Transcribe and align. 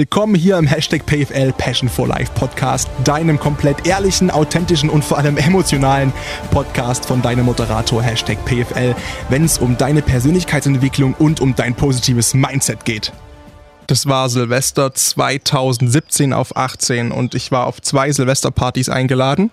Willkommen 0.00 0.34
hier 0.34 0.56
im 0.56 0.66
Hashtag 0.66 1.04
PFL 1.04 1.52
Passion 1.52 1.86
for 1.86 2.08
Life 2.08 2.32
Podcast, 2.34 2.88
deinem 3.04 3.38
komplett 3.38 3.86
ehrlichen, 3.86 4.30
authentischen 4.30 4.88
und 4.88 5.04
vor 5.04 5.18
allem 5.18 5.36
emotionalen 5.36 6.10
Podcast 6.50 7.04
von 7.04 7.20
deinem 7.20 7.44
Moderator 7.44 8.02
Hashtag 8.02 8.42
PFL, 8.46 8.96
wenn 9.28 9.44
es 9.44 9.58
um 9.58 9.76
deine 9.76 10.00
Persönlichkeitsentwicklung 10.00 11.12
und 11.18 11.42
um 11.42 11.54
dein 11.54 11.74
positives 11.74 12.32
Mindset 12.32 12.86
geht. 12.86 13.12
Das 13.88 14.06
war 14.06 14.30
Silvester 14.30 14.94
2017 14.94 16.32
auf 16.32 16.56
18 16.56 17.12
und 17.12 17.34
ich 17.34 17.52
war 17.52 17.66
auf 17.66 17.82
zwei 17.82 18.10
Silvesterpartys 18.10 18.88
eingeladen 18.88 19.50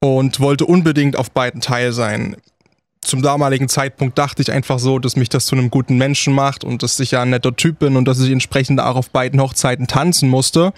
und 0.00 0.40
wollte 0.40 0.66
unbedingt 0.66 1.16
auf 1.16 1.30
beiden 1.30 1.60
teil 1.60 1.92
sein 1.92 2.34
zum 3.00 3.22
damaligen 3.22 3.68
Zeitpunkt 3.68 4.18
dachte 4.18 4.42
ich 4.42 4.52
einfach 4.52 4.78
so, 4.78 4.98
dass 4.98 5.16
mich 5.16 5.28
das 5.28 5.46
zu 5.46 5.56
einem 5.56 5.70
guten 5.70 5.96
Menschen 5.96 6.34
macht 6.34 6.64
und 6.64 6.82
dass 6.82 6.98
ich 7.00 7.12
ja 7.12 7.22
ein 7.22 7.30
netter 7.30 7.54
Typ 7.54 7.78
bin 7.78 7.96
und 7.96 8.06
dass 8.06 8.20
ich 8.20 8.30
entsprechend 8.30 8.80
auch 8.80 8.96
auf 8.96 9.10
beiden 9.10 9.40
Hochzeiten 9.40 9.86
tanzen 9.86 10.28
musste. 10.28 10.72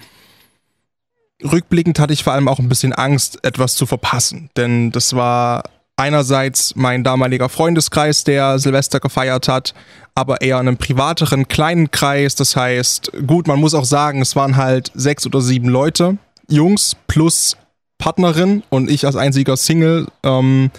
Rückblickend 1.43 1.99
hatte 1.99 2.13
ich 2.13 2.23
vor 2.23 2.35
allem 2.35 2.49
auch 2.49 2.59
ein 2.59 2.69
bisschen 2.69 2.93
Angst, 2.93 3.43
etwas 3.45 3.75
zu 3.75 3.87
verpassen, 3.87 4.51
denn 4.57 4.93
das 4.93 5.15
war 5.15 5.65
einerseits 5.97 6.75
mein 6.77 7.05
damaliger 7.05 7.49
Freundeskreis, 7.49 8.25
der 8.25 8.59
Silvester 8.59 9.01
gefeiert 9.01 9.49
hat, 9.49 9.75
aber 10.15 10.41
eher 10.41 10.59
in 10.61 10.69
einem 10.69 10.77
privateren, 10.79 11.47
kleinen 11.47 11.91
Kreis. 11.91 12.35
Das 12.35 12.57
heißt, 12.57 13.13
gut, 13.27 13.47
man 13.47 13.61
muss 13.61 13.75
auch 13.75 13.85
sagen, 13.85 14.23
es 14.23 14.35
waren 14.35 14.57
halt 14.57 14.91
sechs 14.95 15.27
oder 15.27 15.41
sieben 15.41 15.69
Leute, 15.69 16.17
Jungs 16.49 16.97
plus 17.07 17.57
Partnerin 17.99 18.63
und 18.71 18.91
ich 18.91 19.05
als 19.05 19.17
einziger 19.17 19.57
Single. 19.57 20.07
Ähm, 20.23 20.71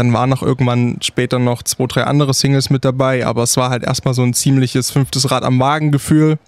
dann 0.00 0.14
waren 0.14 0.30
noch 0.30 0.42
irgendwann 0.42 0.96
später 1.02 1.38
noch 1.38 1.62
zwei, 1.62 1.86
drei 1.86 2.04
andere 2.04 2.32
Singles 2.32 2.70
mit 2.70 2.86
dabei, 2.86 3.26
aber 3.26 3.42
es 3.42 3.58
war 3.58 3.68
halt 3.68 3.84
erstmal 3.84 4.14
so 4.14 4.22
ein 4.22 4.32
ziemliches 4.32 4.90
fünftes 4.90 5.30
Rad 5.30 5.44
am 5.44 5.58
Magen-Gefühl. 5.58 6.38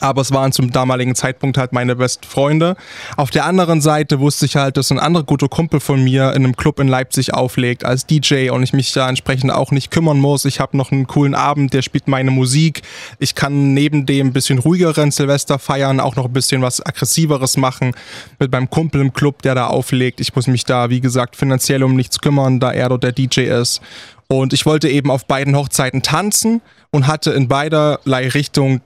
Aber 0.00 0.20
es 0.20 0.32
waren 0.32 0.52
zum 0.52 0.70
damaligen 0.70 1.14
Zeitpunkt 1.14 1.56
halt 1.56 1.72
meine 1.72 1.96
besten 1.96 2.26
Freunde. 2.26 2.76
Auf 3.16 3.30
der 3.30 3.46
anderen 3.46 3.80
Seite 3.80 4.20
wusste 4.20 4.44
ich 4.44 4.54
halt, 4.54 4.76
dass 4.76 4.92
ein 4.92 4.98
anderer 4.98 5.24
guter 5.24 5.48
Kumpel 5.48 5.80
von 5.80 6.04
mir 6.04 6.34
in 6.34 6.44
einem 6.44 6.56
Club 6.56 6.78
in 6.78 6.88
Leipzig 6.88 7.32
auflegt 7.32 7.86
als 7.86 8.04
DJ 8.04 8.50
und 8.50 8.62
ich 8.62 8.74
mich 8.74 8.92
da 8.92 9.08
entsprechend 9.08 9.50
auch 9.50 9.70
nicht 9.70 9.90
kümmern 9.90 10.20
muss. 10.20 10.44
Ich 10.44 10.60
habe 10.60 10.76
noch 10.76 10.92
einen 10.92 11.06
coolen 11.06 11.34
Abend, 11.34 11.72
der 11.72 11.80
spielt 11.80 12.06
meine 12.06 12.30
Musik. 12.30 12.82
Ich 13.18 13.34
kann 13.34 13.72
neben 13.72 14.04
dem 14.04 14.34
bisschen 14.34 14.58
ruhigeren 14.58 15.10
Silvester 15.10 15.58
feiern, 15.58 16.00
auch 16.00 16.16
noch 16.16 16.26
ein 16.26 16.32
bisschen 16.34 16.60
was 16.60 16.84
aggressiveres 16.84 17.56
machen 17.56 17.92
mit 18.38 18.52
meinem 18.52 18.68
Kumpel 18.68 19.00
im 19.00 19.14
Club, 19.14 19.40
der 19.40 19.54
da 19.54 19.68
auflegt. 19.68 20.20
Ich 20.20 20.36
muss 20.36 20.46
mich 20.48 20.66
da, 20.66 20.90
wie 20.90 21.00
gesagt, 21.00 21.34
finanziell 21.34 21.82
um 21.82 21.96
nichts 21.96 22.20
kümmern, 22.20 22.60
da 22.60 22.72
er 22.72 22.90
dort 22.90 23.04
der 23.04 23.12
DJ 23.12 23.40
ist. 23.44 23.80
Und 24.28 24.52
ich 24.52 24.66
wollte 24.66 24.90
eben 24.90 25.10
auf 25.10 25.26
beiden 25.26 25.56
Hochzeiten 25.56 26.02
tanzen 26.02 26.60
und 26.90 27.06
hatte 27.06 27.30
in 27.30 27.48
beiderlei 27.48 28.28
Richtungen 28.28 28.82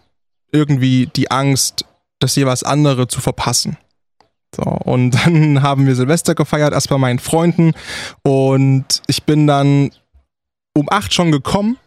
irgendwie 0.53 1.07
die 1.07 1.31
Angst, 1.31 1.85
das 2.21 2.37
jeweils 2.37 2.63
andere 2.63 3.09
zu 3.09 3.21
verpassen. 3.21 3.77
So, 4.55 4.63
und 4.63 5.11
dann 5.25 5.63
haben 5.63 5.87
wir 5.87 5.97
Silvester 5.97 6.35
gefeiert, 6.35 6.73
erst 6.73 6.91
bei 6.91 6.99
meinen 6.99 7.19
Freunden. 7.19 7.73
Und 8.23 9.03
ich 9.07 9.25
bin 9.25 9.47
dann 9.47 9.91
um 10.75 10.89
acht 10.91 11.13
schon 11.13 11.33
gekommen, 11.33 11.79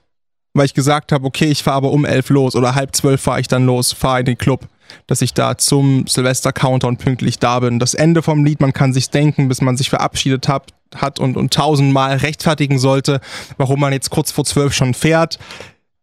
weil 0.54 0.66
ich 0.66 0.74
gesagt 0.74 1.12
habe, 1.12 1.26
okay, 1.26 1.46
ich 1.46 1.64
fahre 1.64 1.78
aber 1.78 1.92
um 1.92 2.06
elf 2.06 2.30
los 2.30 2.56
oder 2.56 2.76
halb 2.76 2.96
zwölf 2.96 3.22
fahre 3.22 3.40
ich 3.40 3.48
dann 3.48 3.66
los, 3.66 3.94
fahre 3.94 4.20
in 4.20 4.26
den 4.26 4.38
Club, 4.38 4.68
dass 5.08 5.22
ich 5.22 5.34
da 5.34 5.58
zum 5.58 6.06
Silvester-Countdown 6.08 6.98
pünktlich 6.98 7.40
da 7.40 7.60
bin. 7.60 7.80
Das 7.80 7.94
Ende 7.94 8.22
vom 8.22 8.46
Lied, 8.46 8.62
man 8.62 8.74
kann 8.74 8.94
sich 8.94 9.10
denken, 9.10 9.48
bis 9.48 9.62
man 9.62 9.76
sich 9.76 9.90
verabschiedet 9.90 10.48
hat, 10.48 10.74
hat 10.96 11.20
und, 11.20 11.36
und 11.36 11.54
tausendmal 11.54 12.18
rechtfertigen 12.18 12.80
sollte, 12.80 13.20
warum 13.58 13.80
man 13.80 13.92
jetzt 13.92 14.12
kurz 14.12 14.32
vor 14.32 14.46
zwölf 14.46 14.74
schon 14.74 14.94
fährt 14.94 15.40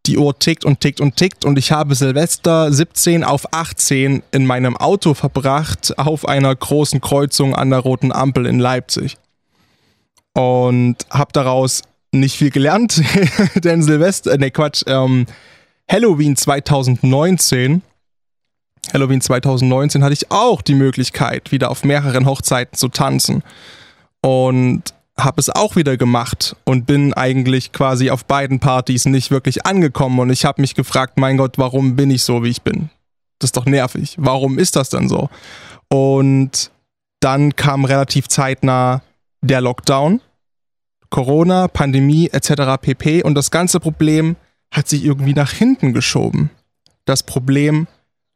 die 0.05 0.17
Uhr 0.17 0.37
tickt 0.37 0.65
und 0.65 0.81
tickt 0.81 0.99
und 0.99 1.15
tickt 1.15 1.45
und 1.45 1.57
ich 1.57 1.71
habe 1.71 1.95
Silvester 1.95 2.71
17 2.71 3.23
auf 3.23 3.53
18 3.53 4.21
in 4.31 4.45
meinem 4.45 4.75
Auto 4.75 5.13
verbracht 5.13 5.97
auf 5.97 6.27
einer 6.27 6.53
großen 6.53 6.99
Kreuzung 6.99 7.55
an 7.55 7.69
der 7.69 7.79
roten 7.79 8.11
Ampel 8.11 8.45
in 8.45 8.59
Leipzig. 8.59 9.17
Und 10.33 10.97
habe 11.09 11.31
daraus 11.31 11.83
nicht 12.11 12.35
viel 12.35 12.49
gelernt, 12.49 13.01
denn 13.55 13.81
Silvester, 13.81 14.37
ne 14.37 14.51
Quatsch, 14.51 14.83
ähm, 14.87 15.25
Halloween 15.89 16.35
2019, 16.35 17.81
Halloween 18.91 19.21
2019 19.21 20.03
hatte 20.03 20.13
ich 20.13 20.31
auch 20.31 20.61
die 20.61 20.75
Möglichkeit, 20.75 21.51
wieder 21.51 21.71
auf 21.71 21.83
mehreren 21.83 22.25
Hochzeiten 22.25 22.77
zu 22.77 22.89
tanzen. 22.89 23.43
Und 24.21 24.93
habe 25.17 25.39
es 25.39 25.49
auch 25.49 25.75
wieder 25.75 25.97
gemacht 25.97 26.55
und 26.65 26.85
bin 26.85 27.13
eigentlich 27.13 27.71
quasi 27.71 28.09
auf 28.09 28.25
beiden 28.25 28.59
Partys 28.59 29.05
nicht 29.05 29.31
wirklich 29.31 29.65
angekommen 29.65 30.19
und 30.19 30.29
ich 30.31 30.45
habe 30.45 30.61
mich 30.61 30.75
gefragt, 30.75 31.17
mein 31.17 31.37
Gott, 31.37 31.57
warum 31.57 31.95
bin 31.95 32.09
ich 32.09 32.23
so, 32.23 32.43
wie 32.43 32.49
ich 32.49 32.63
bin? 32.63 32.89
Das 33.39 33.49
ist 33.49 33.57
doch 33.57 33.65
nervig. 33.65 34.15
Warum 34.17 34.57
ist 34.57 34.75
das 34.75 34.89
denn 34.89 35.09
so? 35.09 35.29
Und 35.89 36.71
dann 37.19 37.55
kam 37.55 37.85
relativ 37.85 38.27
zeitnah 38.27 39.01
der 39.41 39.61
Lockdown, 39.61 40.21
Corona, 41.09 41.67
Pandemie 41.67 42.29
etc. 42.31 42.81
pp. 42.81 43.23
Und 43.23 43.35
das 43.35 43.51
ganze 43.51 43.79
Problem 43.79 44.35
hat 44.71 44.87
sich 44.87 45.03
irgendwie 45.05 45.33
nach 45.33 45.51
hinten 45.51 45.93
geschoben. 45.93 46.49
Das 47.05 47.21
Problem 47.21 47.87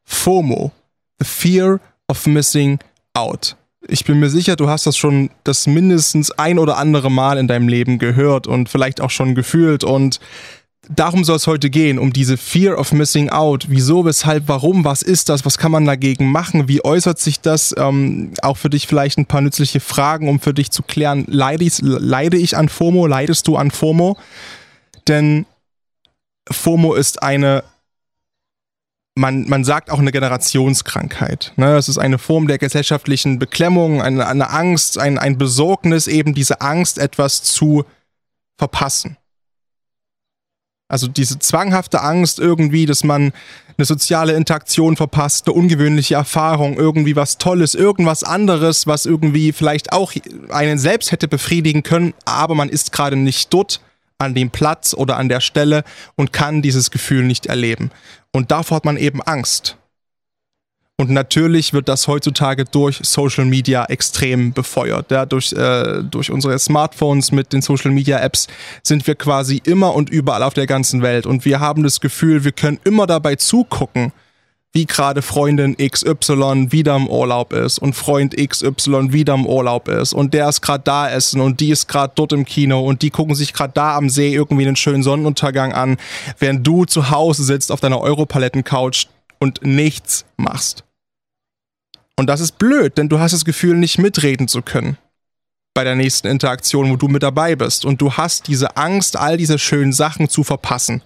FOMO, 0.04 0.72
the 1.20 1.26
fear 1.26 1.80
of 2.08 2.28
missing 2.28 2.80
out 3.14 3.56
ich 3.88 4.06
bin 4.06 4.20
mir 4.20 4.30
sicher, 4.30 4.56
du 4.56 4.70
hast 4.70 4.86
das 4.86 4.98
schon 4.98 5.30
das 5.44 5.68
mindestens 5.68 6.32
ein 6.32 6.60
oder 6.60 6.78
andere 6.78 7.12
Mal 7.12 7.38
in 7.38 7.48
deinem 7.48 7.68
Leben 7.68 8.00
gehört 8.00 8.48
und 8.48 8.70
vielleicht 8.70 9.02
auch 9.02 9.12
schon 9.12 9.36
gefühlt 9.36 9.84
und 9.84 10.20
darum 10.90 11.24
soll 11.24 11.36
es 11.36 11.48
heute 11.48 11.70
gehen, 11.70 12.00
um 12.00 12.14
diese 12.14 12.38
Fear 12.38 12.78
of 12.78 12.92
Missing 12.92 13.30
Out. 13.30 13.68
Wieso, 13.70 14.06
weshalb, 14.06 14.48
warum, 14.48 14.86
was 14.86 15.02
ist 15.02 15.30
das, 15.30 15.46
was 15.46 15.58
kann 15.58 15.72
man 15.72 15.86
dagegen 15.86 16.32
machen, 16.32 16.68
wie 16.68 16.84
äußert 16.84 17.20
sich 17.20 17.42
das? 17.42 17.76
Ähm, 17.78 18.32
auch 18.42 18.58
für 18.58 18.70
dich 18.70 18.88
vielleicht 18.88 19.18
ein 19.18 19.26
paar 19.26 19.42
nützliche 19.42 19.80
Fragen, 19.80 20.30
um 20.30 20.40
für 20.40 20.54
dich 20.54 20.72
zu 20.72 20.84
klären, 20.84 21.26
leide 21.28 21.66
ich, 21.66 21.80
leide 21.82 22.38
ich 22.38 22.56
an 22.58 22.70
FOMO, 22.70 23.08
leidest 23.08 23.48
du 23.48 23.58
an 23.58 23.72
FOMO? 23.72 24.18
Denn 25.08 25.46
FOMO 26.50 26.94
ist 26.94 27.22
eine 27.22 27.64
man, 29.18 29.50
man 29.50 29.64
sagt 29.64 29.90
auch 29.90 30.00
eine 30.00 30.12
Generationskrankheit. 30.12 31.54
Ne? 31.58 31.76
Es 31.76 31.90
ist 31.90 31.98
eine 31.98 32.18
Form 32.18 32.48
der 32.48 32.58
gesellschaftlichen 32.58 33.40
Beklemmung, 33.40 34.02
eine, 34.02 34.28
eine 34.28 34.50
Angst, 34.52 34.98
ein, 34.98 35.18
ein 35.18 35.38
Besorgnis, 35.38 36.08
eben 36.08 36.34
diese 36.34 36.62
Angst, 36.62 36.98
etwas 36.98 37.44
zu 37.44 37.84
verpassen. 38.58 39.18
Also 40.90 41.08
diese 41.08 41.38
zwanghafte 41.40 42.02
Angst 42.02 42.40
irgendwie, 42.40 42.86
dass 42.86 43.04
man 43.04 43.34
eine 43.78 43.86
soziale 43.86 44.34
Interaktion 44.34 44.96
verpasst, 44.96 45.48
eine 45.48 45.56
ungewöhnliche 45.56 46.16
Erfahrung, 46.16 46.78
irgendwie 46.78 47.16
was 47.16 47.38
Tolles, 47.38 47.76
irgendwas 47.76 48.24
anderes, 48.24 48.88
was 48.88 49.06
irgendwie 49.06 49.52
vielleicht 49.52 49.92
auch 49.92 50.14
einen 50.50 50.80
selbst 50.80 51.12
hätte 51.12 51.28
befriedigen 51.28 51.84
können, 51.84 52.14
aber 52.26 52.56
man 52.56 52.70
ist 52.70 52.94
gerade 52.94 53.18
nicht 53.18 53.54
dort 53.54 53.82
an 54.18 54.34
dem 54.34 54.50
Platz 54.50 54.94
oder 54.94 55.18
an 55.18 55.30
der 55.30 55.42
Stelle 55.42 55.84
und 56.16 56.34
kann 56.34 56.62
dieses 56.62 56.92
Gefühl 56.92 57.24
nicht 57.24 57.46
erleben. 57.46 57.92
Und 58.32 58.52
davor 58.52 58.78
hat 58.78 58.86
man 58.86 58.98
eben 58.98 59.22
Angst. 59.22 59.78
Und 61.00 61.12
natürlich 61.12 61.74
wird 61.74 61.90
das 61.90 62.08
heutzutage 62.08 62.66
durch 62.66 63.00
Social 63.04 63.46
Media 63.46 63.86
extrem 63.86 64.52
befeuert. 64.52 65.12
Ja, 65.12 65.28
durch, 65.28 65.54
äh, 65.54 66.02
durch 66.04 66.32
unsere 66.32 66.58
Smartphones 66.58 67.32
mit 67.32 67.54
den 67.54 67.62
Social 67.62 67.92
Media 67.92 68.20
Apps 68.20 68.48
sind 68.82 69.06
wir 69.06 69.14
quasi 69.14 69.62
immer 69.64 69.94
und 69.94 70.10
überall 70.10 70.42
auf 70.42 70.56
der 70.56 70.66
ganzen 70.66 71.04
Welt. 71.04 71.28
Und 71.28 71.46
wir 71.46 71.60
haben 71.60 71.84
das 71.84 72.00
Gefühl, 72.00 72.44
wir 72.44 72.52
können 72.52 72.80
immer 72.84 73.06
dabei 73.06 73.36
zugucken, 73.36 74.12
wie 74.78 74.86
gerade 74.86 75.24
Freundin 75.24 75.76
XY 75.76 76.72
wieder 76.72 76.96
im 76.96 77.08
Urlaub 77.08 77.52
ist 77.52 77.80
und 77.80 77.94
Freund 77.94 78.38
XY 78.38 79.12
wieder 79.12 79.34
im 79.34 79.48
Urlaub 79.48 79.88
ist 79.88 80.14
und 80.14 80.36
der 80.36 80.48
ist 80.48 80.62
gerade 80.62 80.84
da 80.84 81.10
essen 81.10 81.42
und 81.42 81.60
die 81.62 81.72
ist 81.72 81.88
gerade 81.88 82.14
dort 82.14 82.32
im 82.32 82.46
Kino 82.46 82.82
und 82.82 83.02
die 83.02 83.10
gucken 83.10 83.34
sich 83.34 83.54
gerade 83.54 83.74
da 83.74 83.98
am 83.98 84.08
See 84.08 84.32
irgendwie 84.32 84.68
einen 84.68 84.76
schönen 84.76 85.02
Sonnenuntergang 85.02 85.74
an, 85.74 85.98
während 86.38 86.68
du 86.68 86.86
zu 86.86 87.10
Hause 87.10 87.44
sitzt 87.44 87.72
auf 87.72 87.80
deiner 87.80 88.00
Europaletten-Couch 88.02 89.08
und 89.40 89.66
nichts 89.66 90.26
machst. 90.36 90.84
Und 92.16 92.28
das 92.28 92.40
ist 92.40 92.60
blöd, 92.60 93.00
denn 93.00 93.10
du 93.10 93.18
hast 93.18 93.32
das 93.32 93.46
Gefühl, 93.46 93.78
nicht 93.78 93.98
mitreden 93.98 94.48
zu 94.48 94.62
können 94.62 95.00
bei 95.74 95.86
der 95.86 95.96
nächsten 95.96 96.28
Interaktion, 96.28 96.92
wo 96.92 96.98
du 96.98 97.08
mit 97.08 97.24
dabei 97.24 97.56
bist. 97.56 97.84
Und 97.84 98.00
du 98.00 98.14
hast 98.14 98.48
diese 98.48 98.78
Angst, 98.78 99.18
all 99.18 99.38
diese 99.38 99.58
schönen 99.58 99.92
Sachen 99.92 100.30
zu 100.30 100.44
verpassen 100.44 101.02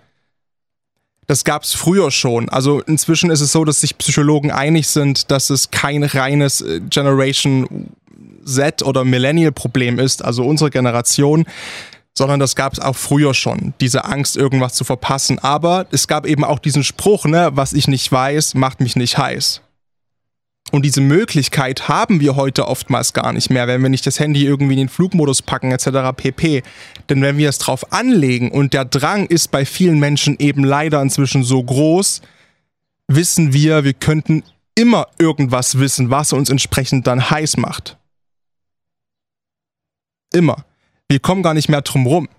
das 1.27 1.43
gab 1.43 1.63
es 1.63 1.73
früher 1.73 2.11
schon. 2.11 2.49
Also 2.49 2.81
inzwischen 2.81 3.29
ist 3.29 3.41
es 3.41 3.51
so, 3.51 3.63
dass 3.63 3.81
sich 3.81 3.97
Psychologen 3.97 4.51
einig 4.51 4.87
sind, 4.87 5.31
dass 5.31 5.49
es 5.49 5.71
kein 5.71 6.03
reines 6.03 6.61
äh, 6.61 6.81
Generation 6.81 7.89
Z 8.45 8.83
oder 8.83 9.05
Millennial-Problem 9.05 9.99
ist, 9.99 10.23
also 10.23 10.43
unsere 10.43 10.71
Generation, 10.71 11.45
sondern 12.13 12.39
das 12.39 12.55
gab 12.55 12.73
es 12.73 12.79
auch 12.79 12.95
früher 12.95 13.33
schon, 13.33 13.73
diese 13.79 14.05
Angst, 14.05 14.35
irgendwas 14.35 14.73
zu 14.73 14.83
verpassen. 14.83 15.39
Aber 15.39 15.85
es 15.91 16.07
gab 16.07 16.25
eben 16.25 16.43
auch 16.43 16.59
diesen 16.59 16.83
Spruch, 16.83 17.25
ne, 17.25 17.51
was 17.53 17.73
ich 17.73 17.87
nicht 17.87 18.11
weiß, 18.11 18.55
macht 18.55 18.81
mich 18.81 18.95
nicht 18.95 19.17
heiß. 19.17 19.61
Und 20.69 20.85
diese 20.85 21.01
Möglichkeit 21.01 21.89
haben 21.89 22.21
wir 22.21 22.35
heute 22.35 22.67
oftmals 22.67 23.13
gar 23.13 23.33
nicht 23.33 23.49
mehr, 23.49 23.67
wenn 23.67 23.81
wir 23.81 23.89
nicht 23.89 24.07
das 24.07 24.19
Handy 24.19 24.45
irgendwie 24.45 24.73
in 24.73 24.79
den 24.79 24.89
Flugmodus 24.89 25.41
packen 25.41 25.71
etc. 25.71 26.15
pp. 26.15 26.63
Denn 27.09 27.21
wenn 27.21 27.37
wir 27.37 27.49
es 27.49 27.57
drauf 27.57 27.91
anlegen 27.91 28.51
und 28.51 28.73
der 28.73 28.85
Drang 28.85 29.25
ist 29.25 29.51
bei 29.51 29.65
vielen 29.65 29.99
Menschen 29.99 30.37
eben 30.39 30.63
leider 30.63 31.01
inzwischen 31.01 31.43
so 31.43 31.61
groß, 31.61 32.21
wissen 33.07 33.53
wir, 33.53 33.83
wir 33.83 33.93
könnten 33.93 34.43
immer 34.75 35.07
irgendwas 35.19 35.79
wissen, 35.79 36.09
was 36.09 36.31
uns 36.31 36.49
entsprechend 36.49 37.05
dann 37.05 37.29
heiß 37.29 37.57
macht. 37.57 37.97
Immer. 40.33 40.63
Wir 41.09 41.19
kommen 41.19 41.43
gar 41.43 41.53
nicht 41.53 41.67
mehr 41.67 41.81
drum 41.81 42.07
rum. 42.07 42.29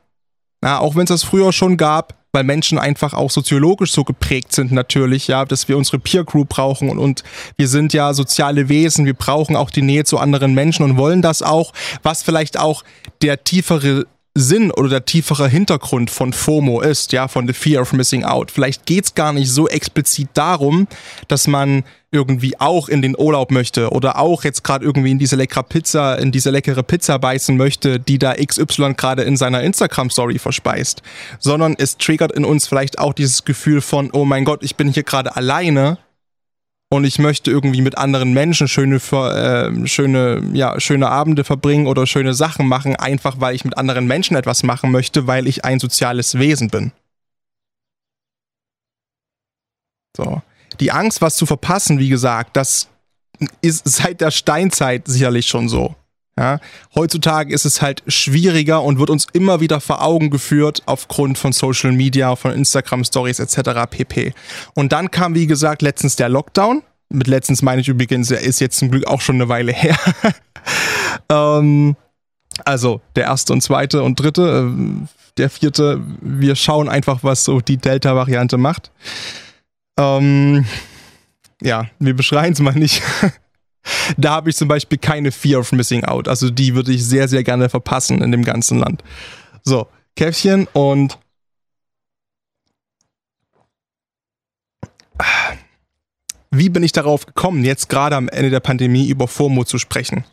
Na, 0.62 0.78
auch 0.78 0.94
wenn 0.96 1.04
es 1.04 1.08
das 1.08 1.24
früher 1.24 1.52
schon 1.52 1.76
gab, 1.76 2.21
weil 2.32 2.44
Menschen 2.44 2.78
einfach 2.78 3.12
auch 3.12 3.30
soziologisch 3.30 3.92
so 3.92 4.04
geprägt 4.04 4.52
sind 4.52 4.72
natürlich, 4.72 5.28
ja, 5.28 5.44
dass 5.44 5.68
wir 5.68 5.76
unsere 5.76 5.98
Peer 5.98 6.24
Group 6.24 6.48
brauchen 6.48 6.88
und, 6.88 6.98
und 6.98 7.22
wir 7.56 7.68
sind 7.68 7.92
ja 7.92 8.14
soziale 8.14 8.68
Wesen, 8.68 9.04
wir 9.04 9.14
brauchen 9.14 9.54
auch 9.54 9.70
die 9.70 9.82
Nähe 9.82 10.04
zu 10.04 10.18
anderen 10.18 10.54
Menschen 10.54 10.82
und 10.84 10.96
wollen 10.96 11.20
das 11.22 11.42
auch, 11.42 11.72
was 12.02 12.22
vielleicht 12.22 12.58
auch 12.58 12.84
der 13.20 13.44
tiefere 13.44 14.06
Sinn 14.34 14.70
oder 14.70 14.88
der 14.88 15.04
tiefere 15.04 15.46
Hintergrund 15.46 16.10
von 16.10 16.32
FOMO 16.32 16.80
ist, 16.80 17.12
ja, 17.12 17.28
von 17.28 17.46
The 17.46 17.52
Fear 17.52 17.82
of 17.82 17.92
Missing 17.92 18.24
Out. 18.24 18.50
Vielleicht 18.50 18.86
geht's 18.86 19.14
gar 19.14 19.32
nicht 19.32 19.50
so 19.50 19.68
explizit 19.68 20.28
darum, 20.34 20.88
dass 21.28 21.46
man 21.46 21.84
irgendwie 22.12 22.58
auch 22.58 22.88
in 22.88 23.02
den 23.02 23.16
Urlaub 23.18 23.50
möchte 23.50 23.90
oder 23.90 24.18
auch 24.18 24.44
jetzt 24.44 24.64
gerade 24.64 24.84
irgendwie 24.84 25.10
in 25.10 25.18
diese 25.18 25.36
leckere 25.36 25.62
Pizza, 25.62 26.18
in 26.18 26.32
diese 26.32 26.50
leckere 26.50 26.82
Pizza 26.82 27.18
beißen 27.18 27.56
möchte, 27.56 28.00
die 28.00 28.18
da 28.18 28.34
XY 28.34 28.94
gerade 28.94 29.22
in 29.22 29.36
seiner 29.36 29.62
Instagram 29.62 30.10
Story 30.10 30.38
verspeist, 30.38 31.02
sondern 31.38 31.74
es 31.78 31.98
triggert 31.98 32.32
in 32.32 32.44
uns 32.44 32.66
vielleicht 32.66 32.98
auch 32.98 33.12
dieses 33.12 33.44
Gefühl 33.44 33.80
von, 33.80 34.10
oh 34.12 34.24
mein 34.24 34.44
Gott, 34.44 34.62
ich 34.62 34.76
bin 34.76 34.88
hier 34.88 35.02
gerade 35.02 35.36
alleine 35.36 35.98
und 36.92 37.04
ich 37.04 37.18
möchte 37.18 37.50
irgendwie 37.50 37.80
mit 37.80 37.96
anderen 37.96 38.34
Menschen 38.34 38.68
schöne, 38.68 38.96
äh, 38.96 39.86
schöne, 39.86 40.42
ja, 40.52 40.78
schöne 40.78 41.08
Abende 41.08 41.42
verbringen 41.42 41.86
oder 41.86 42.06
schöne 42.06 42.34
Sachen 42.34 42.68
machen, 42.68 42.96
einfach 42.96 43.40
weil 43.40 43.54
ich 43.54 43.64
mit 43.64 43.78
anderen 43.78 44.06
Menschen 44.06 44.36
etwas 44.36 44.62
machen 44.62 44.90
möchte, 44.90 45.26
weil 45.26 45.46
ich 45.46 45.64
ein 45.64 45.80
soziales 45.80 46.38
Wesen 46.38 46.68
bin. 46.68 46.92
So. 50.14 50.42
Die 50.80 50.92
Angst, 50.92 51.22
was 51.22 51.36
zu 51.36 51.46
verpassen, 51.46 51.98
wie 51.98 52.10
gesagt, 52.10 52.58
das 52.58 52.88
ist 53.62 53.88
seit 53.88 54.20
der 54.20 54.30
Steinzeit 54.30 55.08
sicherlich 55.08 55.46
schon 55.46 55.70
so. 55.70 55.94
Ja, 56.38 56.60
heutzutage 56.94 57.52
ist 57.52 57.66
es 57.66 57.82
halt 57.82 58.02
schwieriger 58.06 58.82
und 58.82 58.98
wird 58.98 59.10
uns 59.10 59.26
immer 59.34 59.60
wieder 59.60 59.80
vor 59.80 60.02
Augen 60.02 60.30
geführt 60.30 60.82
aufgrund 60.86 61.36
von 61.36 61.52
Social 61.52 61.92
Media, 61.92 62.36
von 62.36 62.52
Instagram 62.52 63.04
Stories 63.04 63.38
etc. 63.38 63.86
pp. 63.90 64.32
Und 64.74 64.92
dann 64.92 65.10
kam, 65.10 65.34
wie 65.34 65.46
gesagt, 65.46 65.82
letztens 65.82 66.16
der 66.16 66.30
Lockdown. 66.30 66.82
Mit 67.10 67.26
letztens 67.26 67.60
meine 67.60 67.82
ich 67.82 67.88
übrigens, 67.88 68.30
er 68.30 68.40
ist 68.40 68.60
jetzt 68.60 68.78
zum 68.78 68.90
Glück 68.90 69.06
auch 69.06 69.20
schon 69.20 69.34
eine 69.34 69.50
Weile 69.50 69.72
her. 69.74 69.98
ähm, 71.28 71.96
also 72.64 73.02
der 73.14 73.24
erste 73.24 73.52
und 73.52 73.60
zweite 73.60 74.02
und 74.02 74.18
dritte, 74.18 74.72
äh, 74.72 75.06
der 75.36 75.50
vierte. 75.50 76.00
Wir 76.20 76.56
schauen 76.56 76.88
einfach, 76.88 77.22
was 77.22 77.44
so 77.44 77.60
die 77.60 77.76
Delta-Variante 77.76 78.56
macht. 78.56 78.90
Ähm, 79.98 80.64
ja, 81.60 81.86
wir 81.98 82.14
beschreien 82.14 82.54
es 82.54 82.60
mal 82.60 82.74
nicht. 82.74 83.02
Da 84.16 84.30
habe 84.30 84.50
ich 84.50 84.56
zum 84.56 84.68
Beispiel 84.68 84.98
keine 84.98 85.32
Fear 85.32 85.60
of 85.60 85.72
Missing 85.72 86.04
Out. 86.04 86.28
Also 86.28 86.50
die 86.50 86.74
würde 86.74 86.92
ich 86.92 87.04
sehr, 87.04 87.28
sehr 87.28 87.42
gerne 87.42 87.68
verpassen 87.68 88.22
in 88.22 88.32
dem 88.32 88.44
ganzen 88.44 88.78
Land. 88.78 89.02
So, 89.62 89.88
Käffchen 90.16 90.68
und 90.72 91.18
wie 96.50 96.68
bin 96.68 96.82
ich 96.82 96.92
darauf 96.92 97.26
gekommen, 97.26 97.64
jetzt 97.64 97.88
gerade 97.88 98.16
am 98.16 98.28
Ende 98.28 98.50
der 98.50 98.60
Pandemie 98.60 99.08
über 99.08 99.26
FOMO 99.26 99.64
zu 99.64 99.78
sprechen? 99.78 100.24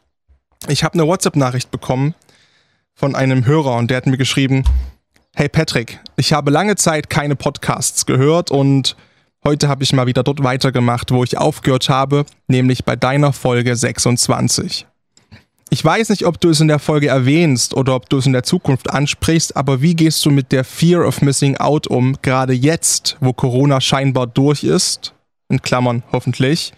Ich 0.67 0.83
habe 0.83 0.95
eine 0.95 1.07
WhatsApp-Nachricht 1.07 1.71
bekommen 1.71 2.13
von 2.93 3.15
einem 3.15 3.45
Hörer 3.45 3.77
und 3.77 3.89
der 3.89 3.97
hat 3.97 4.07
mir 4.07 4.17
geschrieben, 4.17 4.65
hey 5.33 5.47
Patrick, 5.47 5.99
ich 6.17 6.33
habe 6.33 6.51
lange 6.51 6.75
Zeit 6.75 7.09
keine 7.09 7.37
Podcasts 7.37 8.05
gehört 8.05 8.51
und 8.51 8.97
Heute 9.45 9.69
habe 9.69 9.83
ich 9.83 9.93
mal 9.93 10.05
wieder 10.05 10.23
dort 10.23 10.43
weitergemacht, 10.43 11.11
wo 11.11 11.23
ich 11.23 11.37
aufgehört 11.37 11.87
habe, 11.87 12.25
nämlich 12.49 12.83
bei 12.83 12.97
deiner 12.97 13.31
Folge 13.31 13.73
26. 13.73 14.85
Ich 15.69 15.85
weiß 15.85 16.09
nicht, 16.09 16.25
ob 16.25 16.41
du 16.41 16.49
es 16.49 16.59
in 16.59 16.67
der 16.67 16.79
Folge 16.79 17.07
erwähnst 17.07 17.73
oder 17.73 17.95
ob 17.95 18.09
du 18.09 18.17
es 18.17 18.25
in 18.25 18.33
der 18.33 18.43
Zukunft 18.43 18.89
ansprichst, 18.89 19.55
aber 19.55 19.81
wie 19.81 19.95
gehst 19.95 20.25
du 20.25 20.31
mit 20.31 20.51
der 20.51 20.65
Fear 20.65 21.07
of 21.07 21.21
Missing 21.21 21.55
Out 21.55 21.87
um, 21.87 22.17
gerade 22.21 22.51
jetzt, 22.51 23.15
wo 23.21 23.31
Corona 23.31 23.79
scheinbar 23.79 24.27
durch 24.27 24.65
ist, 24.65 25.13
in 25.47 25.61
Klammern 25.61 26.03
hoffentlich, 26.11 26.73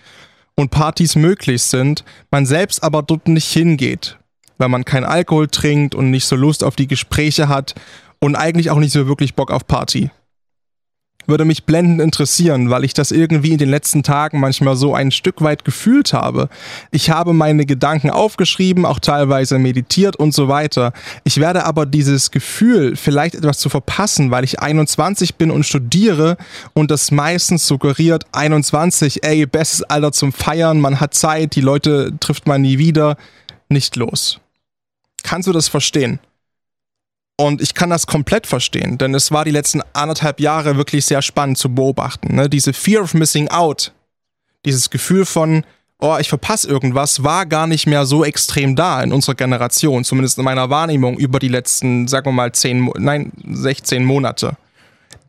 und 0.54 0.70
Partys 0.70 1.16
möglich 1.16 1.64
sind, 1.64 2.06
man 2.30 2.46
selbst 2.46 2.84
aber 2.84 3.02
dort 3.02 3.28
nicht 3.28 3.52
hingeht, 3.52 4.20
weil 4.60 4.70
man 4.70 4.86
kein 4.86 5.04
Alkohol 5.04 5.48
trinkt 5.48 5.96
und 5.96 6.12
nicht 6.12 6.26
so 6.26 6.36
Lust 6.36 6.64
auf 6.64 6.76
die 6.76 6.88
Gespräche 6.88 7.48
hat 7.48 7.74
und 8.20 8.36
eigentlich 8.36 8.70
auch 8.70 8.78
nicht 8.78 8.94
so 8.94 9.08
wirklich 9.08 9.34
Bock 9.34 9.50
auf 9.50 9.66
Party 9.66 10.12
würde 11.28 11.46
mich 11.46 11.66
blendend 11.66 12.02
interessieren, 12.02 12.70
weil 12.70 12.84
ich 12.84 12.94
das 12.94 13.12
irgendwie 13.12 13.52
in 13.52 13.58
den 13.58 13.70
letzten 13.70 14.04
Tagen 14.04 14.40
manchmal 14.40 14.76
so 14.76 14.94
ein 14.94 15.12
Stück 15.12 15.42
weit 15.42 15.66
gefühlt 15.66 16.14
habe. 16.14 16.50
Ich 16.92 17.10
habe 17.10 17.34
meine 17.34 17.66
Gedanken 17.66 18.10
aufgeschrieben, 18.10 18.86
auch 18.86 19.00
teilweise 19.00 19.60
meditiert 19.60 20.16
und 20.16 20.34
so 20.34 20.48
weiter. 20.48 20.94
Ich 21.24 21.38
werde 21.38 21.66
aber 21.66 21.86
dieses 21.86 22.32
Gefühl, 22.32 22.96
vielleicht 22.96 23.36
etwas 23.36 23.60
zu 23.60 23.70
verpassen, 23.70 24.32
weil 24.32 24.44
ich 24.44 24.60
21 24.60 25.36
bin 25.36 25.52
und 25.52 25.66
studiere 25.66 26.38
und 26.74 26.92
das 26.92 27.12
meistens 27.12 27.68
suggeriert 27.68 28.26
21, 28.32 29.24
ey, 29.24 29.46
bestes 29.46 29.84
Alter 29.84 30.12
zum 30.12 30.34
Feiern, 30.34 30.80
man 30.80 31.00
hat 31.00 31.14
Zeit, 31.14 31.56
die 31.56 31.62
Leute 31.62 32.14
trifft 32.20 32.48
man 32.48 32.62
nie 32.62 32.78
wieder, 32.78 33.18
nicht 33.70 33.96
los. 33.96 34.40
Kannst 35.24 35.48
du 35.48 35.52
das 35.52 35.68
verstehen? 35.68 36.20
Und 37.42 37.60
ich 37.60 37.74
kann 37.74 37.90
das 37.90 38.06
komplett 38.06 38.46
verstehen, 38.46 39.00
denn 39.00 39.16
es 39.16 39.32
war 39.32 39.46
die 39.46 39.52
letzten 39.52 39.82
anderthalb 39.94 40.40
Jahre 40.40 40.78
wirklich 40.78 41.08
sehr 41.08 41.24
spannend 41.24 41.58
zu 41.58 41.74
beobachten. 41.74 42.36
Ne? 42.36 42.48
Diese 42.48 42.72
Fear 42.72 43.02
of 43.02 43.16
Missing 43.16 43.48
Out, 43.48 43.94
dieses 44.64 44.92
Gefühl 44.92 45.26
von, 45.26 45.64
oh, 45.98 46.18
ich 46.20 46.30
verpasse 46.30 46.68
irgendwas, 46.68 47.24
war 47.24 47.48
gar 47.48 47.66
nicht 47.66 47.88
mehr 47.88 48.06
so 48.06 48.24
extrem 48.24 48.76
da 48.76 49.02
in 49.02 49.12
unserer 49.12 49.34
Generation, 49.34 50.04
zumindest 50.04 50.38
in 50.38 50.44
meiner 50.44 50.70
Wahrnehmung 50.70 51.18
über 51.18 51.40
die 51.40 51.48
letzten, 51.48 52.08
sagen 52.08 52.28
wir 52.28 52.32
mal, 52.32 52.52
10, 52.52 52.92
nein, 53.00 53.32
16 53.44 54.06
Monate. 54.06 54.56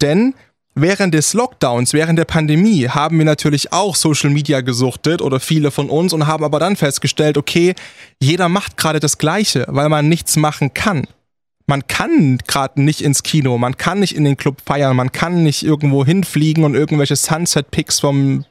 Denn 0.02 0.34
Während 0.74 1.12
des 1.12 1.34
Lockdowns, 1.34 1.92
während 1.92 2.18
der 2.18 2.24
Pandemie 2.24 2.88
haben 2.88 3.18
wir 3.18 3.26
natürlich 3.26 3.74
auch 3.74 3.94
Social 3.94 4.30
Media 4.30 4.62
gesuchtet 4.62 5.20
oder 5.20 5.38
viele 5.38 5.70
von 5.70 5.90
uns 5.90 6.14
und 6.14 6.26
haben 6.26 6.44
aber 6.44 6.58
dann 6.58 6.76
festgestellt, 6.76 7.36
okay, 7.36 7.74
jeder 8.20 8.48
macht 8.48 8.78
gerade 8.78 8.98
das 8.98 9.18
Gleiche, 9.18 9.66
weil 9.68 9.90
man 9.90 10.08
nichts 10.08 10.36
machen 10.36 10.72
kann 10.72 11.06
man 11.66 11.86
kann 11.86 12.38
gerade 12.46 12.82
nicht 12.82 13.00
ins 13.00 13.22
Kino, 13.22 13.58
man 13.58 13.76
kann 13.76 14.00
nicht 14.00 14.14
in 14.16 14.24
den 14.24 14.36
Club 14.36 14.58
feiern, 14.64 14.96
man 14.96 15.12
kann 15.12 15.42
nicht 15.42 15.62
irgendwo 15.62 16.04
hinfliegen 16.04 16.64
und 16.64 16.74
irgendwelche 16.74 17.16
Sunset-Picks 17.16 18.00
vom 18.00 18.44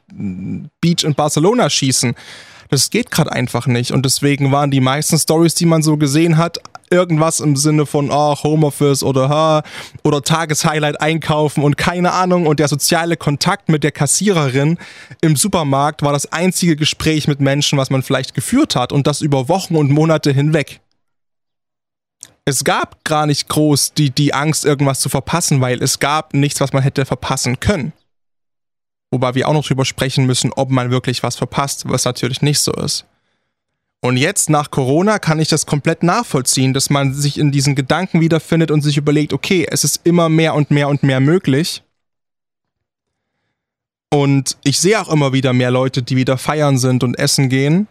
Beach 0.80 1.04
in 1.04 1.14
Barcelona 1.14 1.70
schießen. 1.70 2.14
Das 2.70 2.88
geht 2.88 3.10
gerade 3.10 3.30
einfach 3.30 3.66
nicht. 3.66 3.92
Und 3.92 4.06
deswegen 4.06 4.50
waren 4.50 4.70
die 4.70 4.80
meisten 4.80 5.18
Stories, 5.18 5.54
die 5.54 5.66
man 5.66 5.82
so 5.82 5.98
gesehen 5.98 6.38
hat, 6.38 6.58
irgendwas 6.90 7.40
im 7.40 7.54
Sinne 7.54 7.84
von 7.84 8.10
oh, 8.10 8.34
Homeoffice 8.42 9.02
oder 9.02 9.28
ha, 9.28 9.62
oder 10.04 10.22
Tageshighlight 10.22 11.00
einkaufen 11.00 11.64
und 11.64 11.76
keine 11.76 12.12
Ahnung. 12.12 12.46
Und 12.46 12.60
der 12.60 12.68
soziale 12.68 13.18
Kontakt 13.18 13.68
mit 13.68 13.84
der 13.84 13.92
Kassiererin 13.92 14.78
im 15.20 15.36
Supermarkt 15.36 16.02
war 16.02 16.14
das 16.14 16.32
einzige 16.32 16.76
Gespräch 16.76 17.28
mit 17.28 17.40
Menschen, 17.40 17.78
was 17.78 17.90
man 17.90 18.02
vielleicht 18.02 18.34
geführt 18.34 18.74
hat. 18.74 18.90
Und 18.90 19.06
das 19.06 19.20
über 19.20 19.48
Wochen 19.48 19.76
und 19.76 19.90
Monate 19.90 20.32
hinweg 20.32 20.80
es 22.44 22.64
gab 22.64 23.04
gar 23.04 23.26
nicht 23.26 23.48
groß 23.48 23.94
die, 23.94 24.10
die 24.10 24.34
Angst, 24.34 24.64
irgendwas 24.64 25.00
zu 25.00 25.08
verpassen, 25.08 25.60
weil 25.60 25.82
es 25.82 25.98
gab 25.98 26.34
nichts, 26.34 26.60
was 26.60 26.72
man 26.72 26.82
hätte 26.82 27.04
verpassen 27.04 27.60
können. 27.60 27.92
Wobei 29.10 29.34
wir 29.34 29.48
auch 29.48 29.52
noch 29.52 29.66
drüber 29.66 29.84
sprechen 29.84 30.26
müssen, 30.26 30.52
ob 30.52 30.70
man 30.70 30.90
wirklich 30.90 31.22
was 31.22 31.36
verpasst, 31.36 31.88
was 31.88 32.04
natürlich 32.04 32.42
nicht 32.42 32.60
so 32.60 32.72
ist. 32.72 33.04
Und 34.00 34.16
jetzt 34.16 34.50
nach 34.50 34.72
Corona 34.72 35.20
kann 35.20 35.38
ich 35.38 35.48
das 35.48 35.66
komplett 35.66 36.02
nachvollziehen, 36.02 36.72
dass 36.72 36.90
man 36.90 37.14
sich 37.14 37.38
in 37.38 37.52
diesen 37.52 37.76
Gedanken 37.76 38.20
wiederfindet 38.20 38.72
und 38.72 38.80
sich 38.80 38.96
überlegt, 38.96 39.32
okay, 39.32 39.66
es 39.70 39.84
ist 39.84 40.00
immer 40.04 40.28
mehr 40.28 40.54
und 40.54 40.72
mehr 40.72 40.88
und 40.88 41.04
mehr 41.04 41.20
möglich. 41.20 41.84
Und 44.10 44.56
ich 44.64 44.80
sehe 44.80 45.00
auch 45.00 45.08
immer 45.08 45.32
wieder 45.32 45.52
mehr 45.52 45.70
Leute, 45.70 46.02
die 46.02 46.16
wieder 46.16 46.36
feiern 46.36 46.78
sind 46.78 47.04
und 47.04 47.16
essen 47.16 47.48
gehen. 47.48 47.86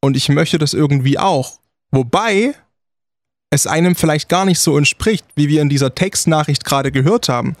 Und 0.00 0.16
ich 0.16 0.28
möchte 0.28 0.58
das 0.58 0.72
irgendwie 0.72 1.18
auch. 1.18 1.58
Wobei 1.90 2.54
es 3.50 3.66
einem 3.66 3.94
vielleicht 3.94 4.28
gar 4.28 4.44
nicht 4.44 4.60
so 4.60 4.76
entspricht, 4.76 5.24
wie 5.34 5.48
wir 5.48 5.62
in 5.62 5.68
dieser 5.68 5.94
Textnachricht 5.94 6.64
gerade 6.64 6.92
gehört 6.92 7.28
haben. 7.28 7.56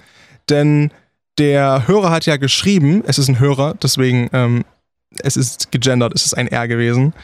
Denn 0.48 0.90
der 1.38 1.86
Hörer 1.86 2.10
hat 2.10 2.26
ja 2.26 2.36
geschrieben, 2.36 3.02
es 3.06 3.18
ist 3.18 3.28
ein 3.28 3.38
Hörer, 3.38 3.74
deswegen, 3.82 4.28
ähm, 4.32 4.64
es 5.20 5.36
ist 5.36 5.72
gegendert, 5.72 6.12
es 6.14 6.24
ist 6.24 6.34
ein 6.34 6.48
R 6.48 6.68
gewesen. 6.68 7.14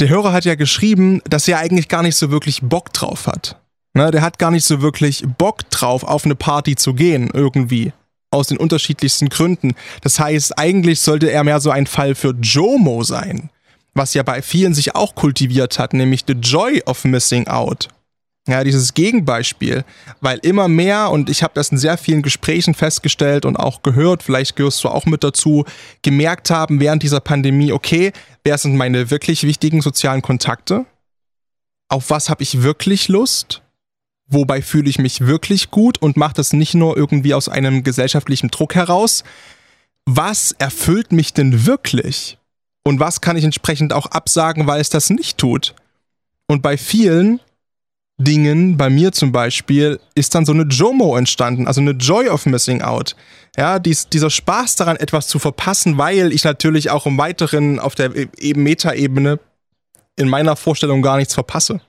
Der 0.00 0.08
Hörer 0.08 0.32
hat 0.32 0.44
ja 0.44 0.54
geschrieben, 0.54 1.20
dass 1.28 1.46
er 1.48 1.58
eigentlich 1.58 1.88
gar 1.88 2.02
nicht 2.02 2.16
so 2.16 2.30
wirklich 2.30 2.60
Bock 2.62 2.92
drauf 2.92 3.26
hat. 3.26 3.56
Ne, 3.94 4.10
der 4.10 4.22
hat 4.22 4.38
gar 4.38 4.50
nicht 4.50 4.64
so 4.64 4.80
wirklich 4.80 5.24
Bock 5.38 5.68
drauf, 5.70 6.04
auf 6.04 6.24
eine 6.24 6.36
Party 6.36 6.76
zu 6.76 6.94
gehen, 6.94 7.30
irgendwie. 7.32 7.92
Aus 8.30 8.48
den 8.48 8.58
unterschiedlichsten 8.58 9.30
Gründen. 9.30 9.74
Das 10.02 10.20
heißt, 10.20 10.58
eigentlich 10.58 11.00
sollte 11.00 11.30
er 11.30 11.44
mehr 11.44 11.60
so 11.60 11.70
ein 11.70 11.86
Fall 11.86 12.14
für 12.14 12.34
Jomo 12.40 13.02
sein 13.02 13.48
was 13.98 14.14
ja 14.14 14.22
bei 14.22 14.40
vielen 14.40 14.72
sich 14.72 14.94
auch 14.94 15.14
kultiviert 15.14 15.78
hat, 15.78 15.92
nämlich 15.92 16.24
the 16.26 16.32
joy 16.32 16.82
of 16.86 17.04
missing 17.04 17.46
out. 17.48 17.88
Ja, 18.48 18.64
dieses 18.64 18.94
Gegenbeispiel, 18.94 19.84
weil 20.22 20.38
immer 20.38 20.68
mehr, 20.68 21.10
und 21.10 21.28
ich 21.28 21.42
habe 21.42 21.52
das 21.54 21.68
in 21.68 21.76
sehr 21.76 21.98
vielen 21.98 22.22
Gesprächen 22.22 22.72
festgestellt 22.72 23.44
und 23.44 23.58
auch 23.58 23.82
gehört, 23.82 24.22
vielleicht 24.22 24.56
gehörst 24.56 24.82
du 24.82 24.88
auch 24.88 25.04
mit 25.04 25.22
dazu, 25.22 25.66
gemerkt 26.00 26.48
haben 26.48 26.80
während 26.80 27.02
dieser 27.02 27.20
Pandemie, 27.20 27.72
okay, 27.72 28.12
wer 28.44 28.56
sind 28.56 28.74
meine 28.74 29.10
wirklich 29.10 29.42
wichtigen 29.42 29.82
sozialen 29.82 30.22
Kontakte? 30.22 30.86
Auf 31.90 32.08
was 32.08 32.30
habe 32.30 32.42
ich 32.42 32.62
wirklich 32.62 33.08
Lust? 33.08 33.60
Wobei 34.28 34.62
fühle 34.62 34.88
ich 34.88 34.98
mich 34.98 35.26
wirklich 35.26 35.70
gut 35.70 36.00
und 36.00 36.16
mache 36.16 36.34
das 36.34 36.54
nicht 36.54 36.72
nur 36.72 36.96
irgendwie 36.96 37.34
aus 37.34 37.50
einem 37.50 37.82
gesellschaftlichen 37.82 38.48
Druck 38.48 38.74
heraus? 38.74 39.24
Was 40.06 40.52
erfüllt 40.52 41.12
mich 41.12 41.34
denn 41.34 41.66
wirklich? 41.66 42.37
Und 42.84 43.00
was 43.00 43.20
kann 43.20 43.36
ich 43.36 43.44
entsprechend 43.44 43.92
auch 43.92 44.06
absagen, 44.06 44.66
weil 44.66 44.80
es 44.80 44.88
das 44.88 45.10
nicht 45.10 45.38
tut? 45.38 45.74
Und 46.46 46.62
bei 46.62 46.78
vielen 46.78 47.40
Dingen, 48.18 48.76
bei 48.76 48.90
mir 48.90 49.12
zum 49.12 49.30
Beispiel, 49.30 50.00
ist 50.14 50.34
dann 50.34 50.44
so 50.44 50.52
eine 50.52 50.64
JOMO 50.64 51.16
entstanden, 51.16 51.66
also 51.66 51.80
eine 51.80 51.92
Joy 51.92 52.28
of 52.28 52.46
Missing 52.46 52.82
Out. 52.82 53.14
Ja, 53.56 53.78
dies, 53.78 54.08
dieser 54.08 54.30
Spaß 54.30 54.76
daran, 54.76 54.96
etwas 54.96 55.28
zu 55.28 55.38
verpassen, 55.38 55.98
weil 55.98 56.32
ich 56.32 56.44
natürlich 56.44 56.90
auch 56.90 57.06
im 57.06 57.16
Weiteren 57.18 57.78
auf 57.78 57.94
der 57.94 58.14
eben 58.38 58.62
Meta-Ebene 58.62 59.38
in 60.16 60.28
meiner 60.28 60.56
Vorstellung 60.56 61.00
gar 61.00 61.16
nichts 61.16 61.34
verpasse. 61.34 61.80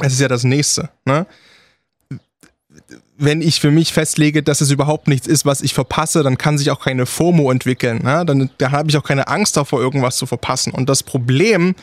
Es 0.00 0.12
ist 0.12 0.20
ja 0.20 0.28
das 0.28 0.44
Nächste. 0.44 0.90
Ne? 1.04 1.26
Wenn 3.18 3.40
ich 3.40 3.60
für 3.60 3.70
mich 3.70 3.92
festlege, 3.92 4.42
dass 4.42 4.60
es 4.60 4.70
überhaupt 4.70 5.08
nichts 5.08 5.26
ist, 5.26 5.46
was 5.46 5.62
ich 5.62 5.72
verpasse, 5.72 6.22
dann 6.22 6.36
kann 6.36 6.58
sich 6.58 6.70
auch 6.70 6.80
keine 6.80 7.06
FOMO 7.06 7.50
entwickeln. 7.50 8.02
Ne? 8.02 8.24
Dann, 8.26 8.50
dann 8.58 8.72
habe 8.72 8.90
ich 8.90 8.96
auch 8.96 9.04
keine 9.04 9.28
Angst 9.28 9.56
davor, 9.56 9.80
irgendwas 9.80 10.16
zu 10.16 10.26
verpassen. 10.26 10.72
Und 10.72 10.88
das 10.88 11.02
Problem 11.02 11.74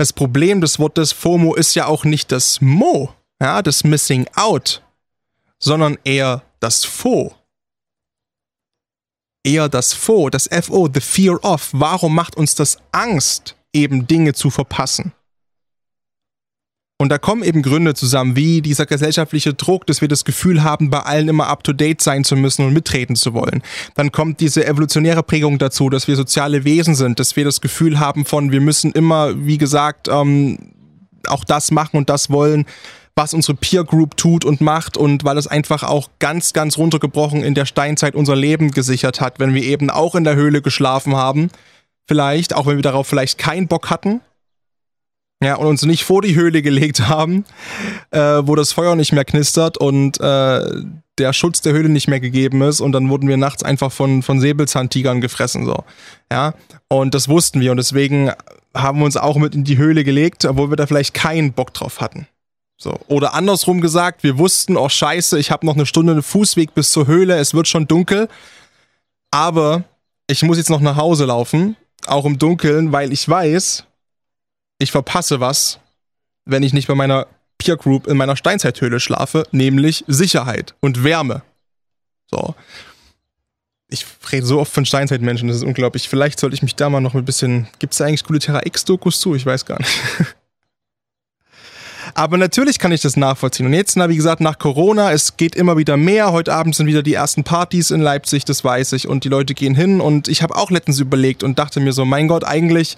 das 0.00 0.14
Problem 0.14 0.62
des 0.62 0.78
Wortes 0.78 1.12
FOMO 1.12 1.54
ist 1.54 1.74
ja 1.74 1.84
auch 1.84 2.04
nicht 2.04 2.32
das 2.32 2.62
Mo, 2.62 3.12
ja, 3.38 3.60
das 3.60 3.84
Missing 3.84 4.26
Out, 4.34 4.82
sondern 5.58 5.98
eher 6.04 6.42
das 6.58 6.86
Fo. 6.86 7.34
Eher 9.44 9.68
das 9.68 9.92
Fo, 9.92 10.30
das 10.30 10.48
FO, 10.50 10.88
the 10.90 11.02
Fear 11.02 11.44
of. 11.44 11.68
Warum 11.72 12.14
macht 12.14 12.34
uns 12.38 12.54
das 12.54 12.78
Angst, 12.92 13.56
eben 13.74 14.06
Dinge 14.06 14.32
zu 14.32 14.48
verpassen? 14.48 15.12
Und 17.00 17.08
da 17.08 17.16
kommen 17.16 17.42
eben 17.42 17.62
Gründe 17.62 17.94
zusammen, 17.94 18.36
wie 18.36 18.60
dieser 18.60 18.84
gesellschaftliche 18.84 19.54
Druck, 19.54 19.86
dass 19.86 20.02
wir 20.02 20.08
das 20.08 20.26
Gefühl 20.26 20.62
haben, 20.62 20.90
bei 20.90 20.98
allen 20.98 21.28
immer 21.28 21.46
up-to-date 21.46 22.02
sein 22.02 22.24
zu 22.24 22.36
müssen 22.36 22.62
und 22.66 22.74
mitreden 22.74 23.16
zu 23.16 23.32
wollen. 23.32 23.62
Dann 23.94 24.12
kommt 24.12 24.40
diese 24.40 24.66
evolutionäre 24.66 25.22
Prägung 25.22 25.58
dazu, 25.58 25.88
dass 25.88 26.08
wir 26.08 26.16
soziale 26.16 26.64
Wesen 26.64 26.94
sind, 26.94 27.18
dass 27.18 27.36
wir 27.36 27.46
das 27.46 27.62
Gefühl 27.62 28.00
haben 28.00 28.26
von, 28.26 28.52
wir 28.52 28.60
müssen 28.60 28.92
immer, 28.92 29.46
wie 29.46 29.56
gesagt, 29.56 30.08
ähm, 30.08 30.74
auch 31.26 31.44
das 31.44 31.70
machen 31.70 31.96
und 31.96 32.10
das 32.10 32.28
wollen, 32.28 32.66
was 33.16 33.32
unsere 33.32 33.56
Peer 33.56 33.84
Group 33.84 34.18
tut 34.18 34.44
und 34.44 34.60
macht 34.60 34.98
und 34.98 35.24
weil 35.24 35.38
es 35.38 35.46
einfach 35.46 35.84
auch 35.84 36.10
ganz, 36.18 36.52
ganz 36.52 36.76
runtergebrochen 36.76 37.42
in 37.42 37.54
der 37.54 37.64
Steinzeit 37.64 38.14
unser 38.14 38.36
Leben 38.36 38.72
gesichert 38.72 39.22
hat, 39.22 39.40
wenn 39.40 39.54
wir 39.54 39.62
eben 39.62 39.88
auch 39.88 40.16
in 40.16 40.24
der 40.24 40.36
Höhle 40.36 40.60
geschlafen 40.60 41.16
haben. 41.16 41.48
Vielleicht, 42.06 42.54
auch 42.54 42.66
wenn 42.66 42.76
wir 42.76 42.82
darauf 42.82 43.06
vielleicht 43.06 43.38
keinen 43.38 43.68
Bock 43.68 43.88
hatten, 43.88 44.20
ja, 45.42 45.54
und 45.56 45.66
uns 45.66 45.84
nicht 45.84 46.04
vor 46.04 46.22
die 46.22 46.34
Höhle 46.34 46.62
gelegt 46.62 47.08
haben, 47.08 47.44
äh, 48.10 48.18
wo 48.20 48.54
das 48.54 48.72
Feuer 48.72 48.94
nicht 48.94 49.12
mehr 49.12 49.24
knistert 49.24 49.78
und 49.78 50.20
äh, 50.20 50.82
der 51.18 51.32
Schutz 51.32 51.60
der 51.60 51.72
Höhle 51.72 51.88
nicht 51.88 52.08
mehr 52.08 52.20
gegeben 52.20 52.62
ist 52.62 52.80
und 52.80 52.92
dann 52.92 53.08
wurden 53.08 53.28
wir 53.28 53.36
nachts 53.36 53.62
einfach 53.62 53.92
von, 53.92 54.22
von 54.22 54.40
Säbelzahntigern 54.40 55.20
gefressen, 55.20 55.64
so. 55.64 55.84
Ja, 56.30 56.54
und 56.88 57.14
das 57.14 57.28
wussten 57.28 57.60
wir 57.60 57.70
und 57.70 57.78
deswegen 57.78 58.32
haben 58.74 58.98
wir 58.98 59.04
uns 59.04 59.16
auch 59.16 59.36
mit 59.36 59.54
in 59.54 59.64
die 59.64 59.78
Höhle 59.78 60.04
gelegt, 60.04 60.44
obwohl 60.44 60.70
wir 60.70 60.76
da 60.76 60.86
vielleicht 60.86 61.14
keinen 61.14 61.52
Bock 61.52 61.74
drauf 61.74 62.00
hatten. 62.00 62.26
So. 62.76 62.98
Oder 63.08 63.34
andersrum 63.34 63.80
gesagt, 63.80 64.22
wir 64.22 64.38
wussten, 64.38 64.76
oh 64.76 64.88
scheiße, 64.88 65.38
ich 65.38 65.50
habe 65.50 65.66
noch 65.66 65.74
eine 65.74 65.84
Stunde 65.86 66.22
Fußweg 66.22 66.74
bis 66.74 66.92
zur 66.92 67.06
Höhle, 67.06 67.36
es 67.36 67.52
wird 67.52 67.68
schon 67.68 67.86
dunkel, 67.86 68.28
aber 69.30 69.84
ich 70.26 70.42
muss 70.42 70.56
jetzt 70.56 70.70
noch 70.70 70.80
nach 70.80 70.96
Hause 70.96 71.26
laufen, 71.26 71.76
auch 72.06 72.24
im 72.24 72.38
Dunkeln, 72.38 72.92
weil 72.92 73.12
ich 73.12 73.28
weiß, 73.28 73.84
ich 74.80 74.90
verpasse 74.90 75.38
was, 75.40 75.78
wenn 76.46 76.64
ich 76.64 76.72
nicht 76.72 76.88
bei 76.88 76.94
meiner 76.96 77.28
Peer 77.58 77.76
Group 77.76 78.06
in 78.06 78.16
meiner 78.16 78.36
Steinzeithöhle 78.36 78.98
schlafe, 78.98 79.46
nämlich 79.52 80.04
Sicherheit 80.08 80.74
und 80.80 81.04
Wärme. 81.04 81.42
So. 82.28 82.54
Ich 83.88 84.06
rede 84.32 84.46
so 84.46 84.58
oft 84.58 84.72
von 84.72 84.86
Steinzeitmenschen, 84.86 85.48
das 85.48 85.58
ist 85.58 85.64
unglaublich. 85.64 86.08
Vielleicht 86.08 86.40
sollte 86.40 86.54
ich 86.54 86.62
mich 86.62 86.76
da 86.76 86.88
mal 86.88 87.00
noch 87.00 87.14
ein 87.14 87.24
bisschen. 87.24 87.68
Gibt 87.78 87.92
es 87.92 87.98
da 87.98 88.06
eigentlich 88.06 88.24
gute 88.24 88.38
Terra 88.38 88.64
X-Dokus 88.64 89.20
zu? 89.20 89.34
Ich 89.34 89.44
weiß 89.44 89.66
gar 89.66 89.78
nicht. 89.78 89.90
Aber 92.14 92.38
natürlich 92.38 92.78
kann 92.78 92.92
ich 92.92 93.02
das 93.02 93.16
nachvollziehen. 93.16 93.66
Und 93.66 93.74
jetzt, 93.74 93.96
na, 93.96 94.08
wie 94.08 94.16
gesagt, 94.16 94.40
nach 94.40 94.58
Corona, 94.58 95.12
es 95.12 95.36
geht 95.36 95.54
immer 95.54 95.76
wieder 95.76 95.96
mehr. 95.96 96.32
Heute 96.32 96.54
Abend 96.54 96.74
sind 96.74 96.86
wieder 96.86 97.02
die 97.02 97.14
ersten 97.14 97.44
Partys 97.44 97.90
in 97.90 98.00
Leipzig, 98.00 98.44
das 98.44 98.64
weiß 98.64 98.92
ich. 98.94 99.06
Und 99.06 99.24
die 99.24 99.28
Leute 99.28 99.54
gehen 99.54 99.74
hin. 99.74 100.00
Und 100.00 100.28
ich 100.28 100.42
habe 100.42 100.56
auch 100.56 100.70
letztens 100.70 100.98
überlegt 100.98 101.42
und 101.42 101.58
dachte 101.58 101.80
mir 101.80 101.92
so, 101.92 102.04
mein 102.04 102.28
Gott, 102.28 102.44
eigentlich 102.44 102.96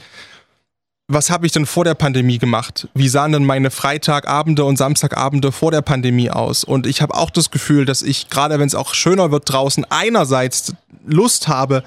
was 1.12 1.30
habe 1.30 1.46
ich 1.46 1.52
denn 1.52 1.66
vor 1.66 1.84
der 1.84 1.94
Pandemie 1.94 2.38
gemacht? 2.38 2.88
Wie 2.94 3.08
sahen 3.08 3.32
denn 3.32 3.44
meine 3.44 3.70
Freitagabende 3.70 4.64
und 4.64 4.76
Samstagabende 4.76 5.52
vor 5.52 5.70
der 5.70 5.82
Pandemie 5.82 6.30
aus? 6.30 6.64
Und 6.64 6.86
ich 6.86 7.02
habe 7.02 7.14
auch 7.14 7.30
das 7.30 7.50
Gefühl, 7.50 7.84
dass 7.84 8.02
ich, 8.02 8.30
gerade 8.30 8.58
wenn 8.58 8.66
es 8.66 8.74
auch 8.74 8.94
schöner 8.94 9.30
wird 9.30 9.50
draußen, 9.50 9.86
einerseits 9.90 10.74
Lust 11.04 11.48
habe, 11.48 11.82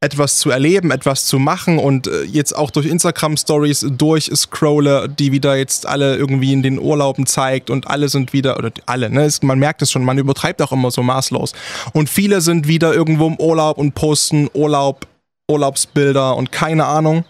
etwas 0.00 0.38
zu 0.38 0.50
erleben, 0.50 0.92
etwas 0.92 1.26
zu 1.26 1.40
machen 1.40 1.78
und 1.78 2.06
äh, 2.06 2.22
jetzt 2.22 2.56
auch 2.56 2.70
durch 2.70 2.86
Instagram-Stories 2.86 3.86
durchscrolle, 3.90 5.08
die 5.08 5.32
wieder 5.32 5.56
jetzt 5.56 5.86
alle 5.86 6.16
irgendwie 6.16 6.52
in 6.52 6.62
den 6.62 6.78
Urlauben 6.78 7.26
zeigt 7.26 7.68
und 7.68 7.88
alle 7.88 8.08
sind 8.08 8.32
wieder, 8.32 8.58
oder 8.58 8.70
alle, 8.86 9.10
ne, 9.10 9.28
man 9.42 9.58
merkt 9.58 9.82
es 9.82 9.90
schon, 9.90 10.04
man 10.04 10.18
übertreibt 10.18 10.62
auch 10.62 10.70
immer 10.70 10.92
so 10.92 11.02
maßlos. 11.02 11.52
Und 11.94 12.08
viele 12.08 12.40
sind 12.40 12.68
wieder 12.68 12.94
irgendwo 12.94 13.26
im 13.26 13.40
Urlaub 13.40 13.76
und 13.76 13.96
posten 13.96 14.48
Urlaub, 14.54 15.06
Urlaubsbilder 15.50 16.36
und 16.36 16.52
keine 16.52 16.86
Ahnung. 16.86 17.24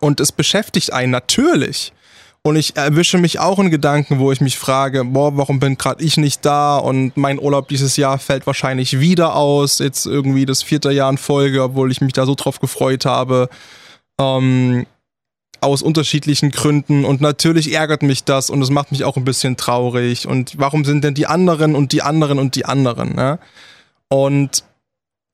Und 0.00 0.20
es 0.20 0.32
beschäftigt 0.32 0.92
einen 0.92 1.10
natürlich. 1.10 1.92
Und 2.42 2.56
ich 2.56 2.74
erwische 2.76 3.18
mich 3.18 3.38
auch 3.38 3.58
in 3.58 3.70
Gedanken, 3.70 4.18
wo 4.18 4.32
ich 4.32 4.40
mich 4.40 4.58
frage, 4.58 5.04
boah, 5.04 5.36
warum 5.36 5.60
bin 5.60 5.76
gerade 5.76 6.02
ich 6.02 6.16
nicht 6.16 6.44
da? 6.46 6.78
Und 6.78 7.16
mein 7.16 7.38
Urlaub 7.38 7.68
dieses 7.68 7.98
Jahr 7.98 8.18
fällt 8.18 8.46
wahrscheinlich 8.46 8.98
wieder 8.98 9.36
aus. 9.36 9.78
Jetzt 9.78 10.06
irgendwie 10.06 10.46
das 10.46 10.62
vierte 10.62 10.90
Jahr 10.90 11.10
in 11.10 11.18
Folge, 11.18 11.62
obwohl 11.62 11.90
ich 11.90 12.00
mich 12.00 12.14
da 12.14 12.24
so 12.24 12.34
drauf 12.34 12.58
gefreut 12.58 13.04
habe. 13.04 13.50
Ähm, 14.18 14.86
aus 15.60 15.82
unterschiedlichen 15.82 16.50
Gründen. 16.50 17.04
Und 17.04 17.20
natürlich 17.20 17.74
ärgert 17.74 18.02
mich 18.02 18.24
das 18.24 18.48
und 18.50 18.62
es 18.62 18.70
macht 18.70 18.92
mich 18.92 19.04
auch 19.04 19.16
ein 19.16 19.24
bisschen 19.24 19.58
traurig. 19.58 20.26
Und 20.26 20.58
warum 20.58 20.84
sind 20.86 21.04
denn 21.04 21.14
die 21.14 21.26
anderen 21.26 21.74
und 21.74 21.92
die 21.92 22.02
anderen 22.02 22.38
und 22.38 22.54
die 22.54 22.64
anderen? 22.64 23.14
Ne? 23.14 23.38
Und 24.08 24.64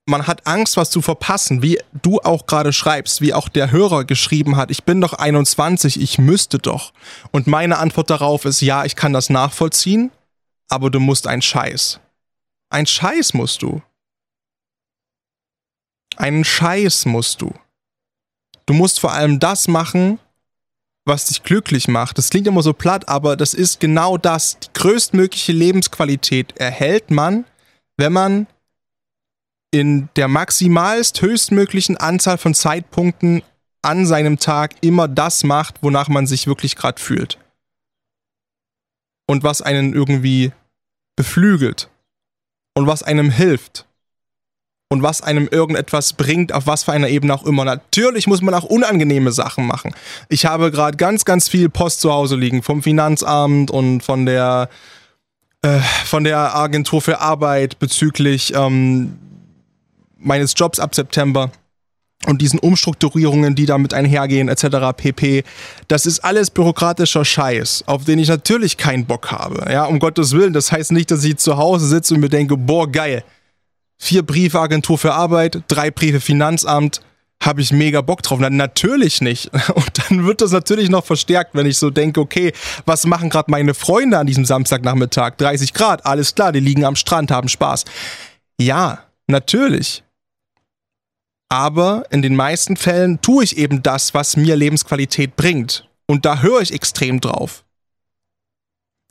man 0.06 0.26
hat 0.28 0.46
Angst, 0.46 0.76
was 0.76 0.90
zu 0.90 1.02
verpassen, 1.02 1.62
wie 1.62 1.80
du 1.92 2.20
auch 2.20 2.46
gerade 2.46 2.72
schreibst, 2.72 3.20
wie 3.20 3.34
auch 3.34 3.48
der 3.48 3.72
Hörer 3.72 4.04
geschrieben 4.04 4.56
hat, 4.56 4.70
ich 4.70 4.84
bin 4.84 5.00
doch 5.00 5.12
21, 5.12 6.00
ich 6.00 6.18
müsste 6.18 6.58
doch. 6.58 6.92
Und 7.32 7.48
meine 7.48 7.78
Antwort 7.78 8.08
darauf 8.08 8.44
ist, 8.44 8.60
ja, 8.60 8.84
ich 8.84 8.94
kann 8.94 9.12
das 9.12 9.30
nachvollziehen, 9.30 10.12
aber 10.68 10.90
du 10.90 11.00
musst 11.00 11.26
ein 11.26 11.42
Scheiß. 11.42 12.00
Ein 12.70 12.86
Scheiß 12.86 13.34
musst 13.34 13.62
du. 13.62 13.82
Einen 16.16 16.44
Scheiß 16.44 17.04
musst 17.06 17.42
du. 17.42 17.52
Du 18.64 18.74
musst 18.74 19.00
vor 19.00 19.12
allem 19.12 19.38
das 19.40 19.68
machen, 19.68 20.18
was 21.04 21.26
dich 21.26 21.42
glücklich 21.42 21.88
macht. 21.88 22.18
Das 22.18 22.30
klingt 22.30 22.46
immer 22.46 22.62
so 22.62 22.72
platt, 22.72 23.08
aber 23.08 23.36
das 23.36 23.54
ist 23.54 23.80
genau 23.80 24.18
das. 24.18 24.58
Die 24.60 24.68
größtmögliche 24.72 25.52
Lebensqualität 25.52 26.56
erhält 26.56 27.10
man, 27.10 27.44
wenn 27.96 28.12
man 28.12 28.46
in 29.70 30.08
der 30.16 30.28
maximalst 30.28 31.20
höchstmöglichen 31.20 31.96
Anzahl 31.96 32.38
von 32.38 32.54
Zeitpunkten 32.54 33.42
an 33.82 34.06
seinem 34.06 34.38
Tag 34.38 34.74
immer 34.80 35.08
das 35.08 35.44
macht, 35.44 35.82
wonach 35.82 36.08
man 36.08 36.26
sich 36.26 36.46
wirklich 36.46 36.76
gerade 36.76 37.00
fühlt. 37.00 37.38
Und 39.28 39.42
was 39.42 39.62
einen 39.62 39.92
irgendwie 39.94 40.52
beflügelt. 41.16 41.88
Und 42.74 42.86
was 42.86 43.02
einem 43.02 43.30
hilft. 43.30 43.86
Und 44.88 45.02
was 45.02 45.20
einem 45.20 45.48
irgendetwas 45.48 46.12
bringt, 46.12 46.52
auf 46.52 46.66
was 46.66 46.84
für 46.84 46.92
einer 46.92 47.08
Ebene 47.08 47.34
auch 47.34 47.44
immer. 47.44 47.64
Natürlich 47.64 48.28
muss 48.28 48.42
man 48.42 48.54
auch 48.54 48.64
unangenehme 48.64 49.32
Sachen 49.32 49.66
machen. 49.66 49.94
Ich 50.28 50.46
habe 50.46 50.70
gerade 50.70 50.96
ganz, 50.96 51.24
ganz 51.24 51.48
viel 51.48 51.68
Post 51.68 52.00
zu 52.00 52.12
Hause 52.12 52.36
liegen 52.36 52.62
vom 52.62 52.82
Finanzamt 52.82 53.70
und 53.70 54.02
von 54.02 54.26
der 54.26 54.68
äh, 55.62 55.80
von 56.04 56.22
der 56.22 56.54
Agentur 56.54 57.02
für 57.02 57.20
Arbeit 57.20 57.80
bezüglich 57.80 58.54
ähm, 58.54 59.18
meines 60.26 60.54
Jobs 60.56 60.78
ab 60.78 60.94
September 60.94 61.50
und 62.26 62.40
diesen 62.40 62.58
Umstrukturierungen, 62.58 63.54
die 63.54 63.66
damit 63.66 63.92
einhergehen, 63.94 64.48
etc. 64.48 64.96
pp. 64.96 65.44
Das 65.88 66.06
ist 66.06 66.20
alles 66.20 66.50
bürokratischer 66.50 67.24
Scheiß, 67.24 67.84
auf 67.86 68.04
den 68.04 68.18
ich 68.18 68.28
natürlich 68.28 68.76
keinen 68.76 69.06
Bock 69.06 69.30
habe. 69.30 69.70
Ja, 69.70 69.84
um 69.84 69.98
Gottes 69.98 70.32
Willen. 70.32 70.52
Das 70.52 70.72
heißt 70.72 70.92
nicht, 70.92 71.10
dass 71.10 71.24
ich 71.24 71.36
zu 71.36 71.56
Hause 71.56 71.86
sitze 71.86 72.14
und 72.14 72.20
mir 72.20 72.28
denke, 72.28 72.56
boah, 72.56 72.90
geil. 72.90 73.22
Vier 73.98 74.22
Briefe 74.22 74.60
Agentur 74.60 74.98
für 74.98 75.14
Arbeit, 75.14 75.62
drei 75.68 75.90
Briefe 75.90 76.20
Finanzamt, 76.20 77.00
habe 77.42 77.60
ich 77.60 77.70
mega 77.72 78.00
Bock 78.00 78.22
drauf. 78.22 78.38
Na, 78.40 78.50
natürlich 78.50 79.20
nicht. 79.20 79.50
Und 79.74 80.10
dann 80.10 80.26
wird 80.26 80.40
das 80.40 80.52
natürlich 80.52 80.88
noch 80.88 81.04
verstärkt, 81.04 81.54
wenn 81.54 81.66
ich 81.66 81.78
so 81.78 81.90
denke, 81.90 82.20
okay, 82.20 82.52
was 82.86 83.06
machen 83.06 83.30
gerade 83.30 83.50
meine 83.50 83.74
Freunde 83.74 84.18
an 84.18 84.26
diesem 84.26 84.44
Samstagnachmittag? 84.44 85.36
30 85.36 85.72
Grad, 85.72 86.04
alles 86.06 86.34
klar, 86.34 86.52
die 86.52 86.60
liegen 86.60 86.84
am 86.84 86.96
Strand, 86.96 87.30
haben 87.30 87.48
Spaß. 87.48 87.84
Ja, 88.58 89.04
natürlich. 89.26 90.02
Aber 91.48 92.04
in 92.10 92.22
den 92.22 92.34
meisten 92.34 92.76
Fällen 92.76 93.20
tue 93.20 93.44
ich 93.44 93.56
eben 93.56 93.82
das, 93.82 94.14
was 94.14 94.36
mir 94.36 94.56
Lebensqualität 94.56 95.36
bringt. 95.36 95.88
Und 96.06 96.24
da 96.24 96.40
höre 96.40 96.60
ich 96.60 96.72
extrem 96.72 97.20
drauf. 97.20 97.64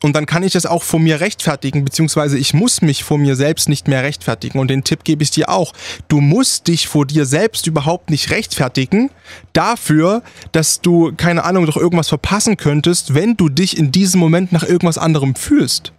Und 0.03 0.13
dann 0.13 0.25
kann 0.25 0.43
ich 0.43 0.55
es 0.55 0.65
auch 0.65 0.83
vor 0.83 0.99
mir 0.99 1.21
rechtfertigen, 1.21 1.85
beziehungsweise 1.85 2.37
ich 2.37 2.53
muss 2.53 2.81
mich 2.81 3.03
vor 3.03 3.17
mir 3.17 3.35
selbst 3.35 3.69
nicht 3.69 3.87
mehr 3.87 4.03
rechtfertigen. 4.03 4.59
Und 4.59 4.67
den 4.67 4.83
Tipp 4.83 5.03
gebe 5.05 5.23
ich 5.23 5.31
dir 5.31 5.49
auch. 5.49 5.73
Du 6.09 6.19
musst 6.19 6.67
dich 6.67 6.87
vor 6.87 7.05
dir 7.05 7.25
selbst 7.25 7.65
überhaupt 7.65 8.09
nicht 8.09 8.29
rechtfertigen 8.29 9.09
dafür, 9.53 10.21
dass 10.51 10.81
du, 10.81 11.13
keine 11.15 11.45
Ahnung, 11.45 11.65
doch 11.65 11.77
irgendwas 11.77 12.09
verpassen 12.09 12.57
könntest, 12.57 13.13
wenn 13.13 13.37
du 13.37 13.47
dich 13.47 13.77
in 13.77 13.91
diesem 13.91 14.19
Moment 14.19 14.51
nach 14.51 14.63
irgendwas 14.63 14.97
anderem 14.97 15.33
fühlst. 15.33 15.93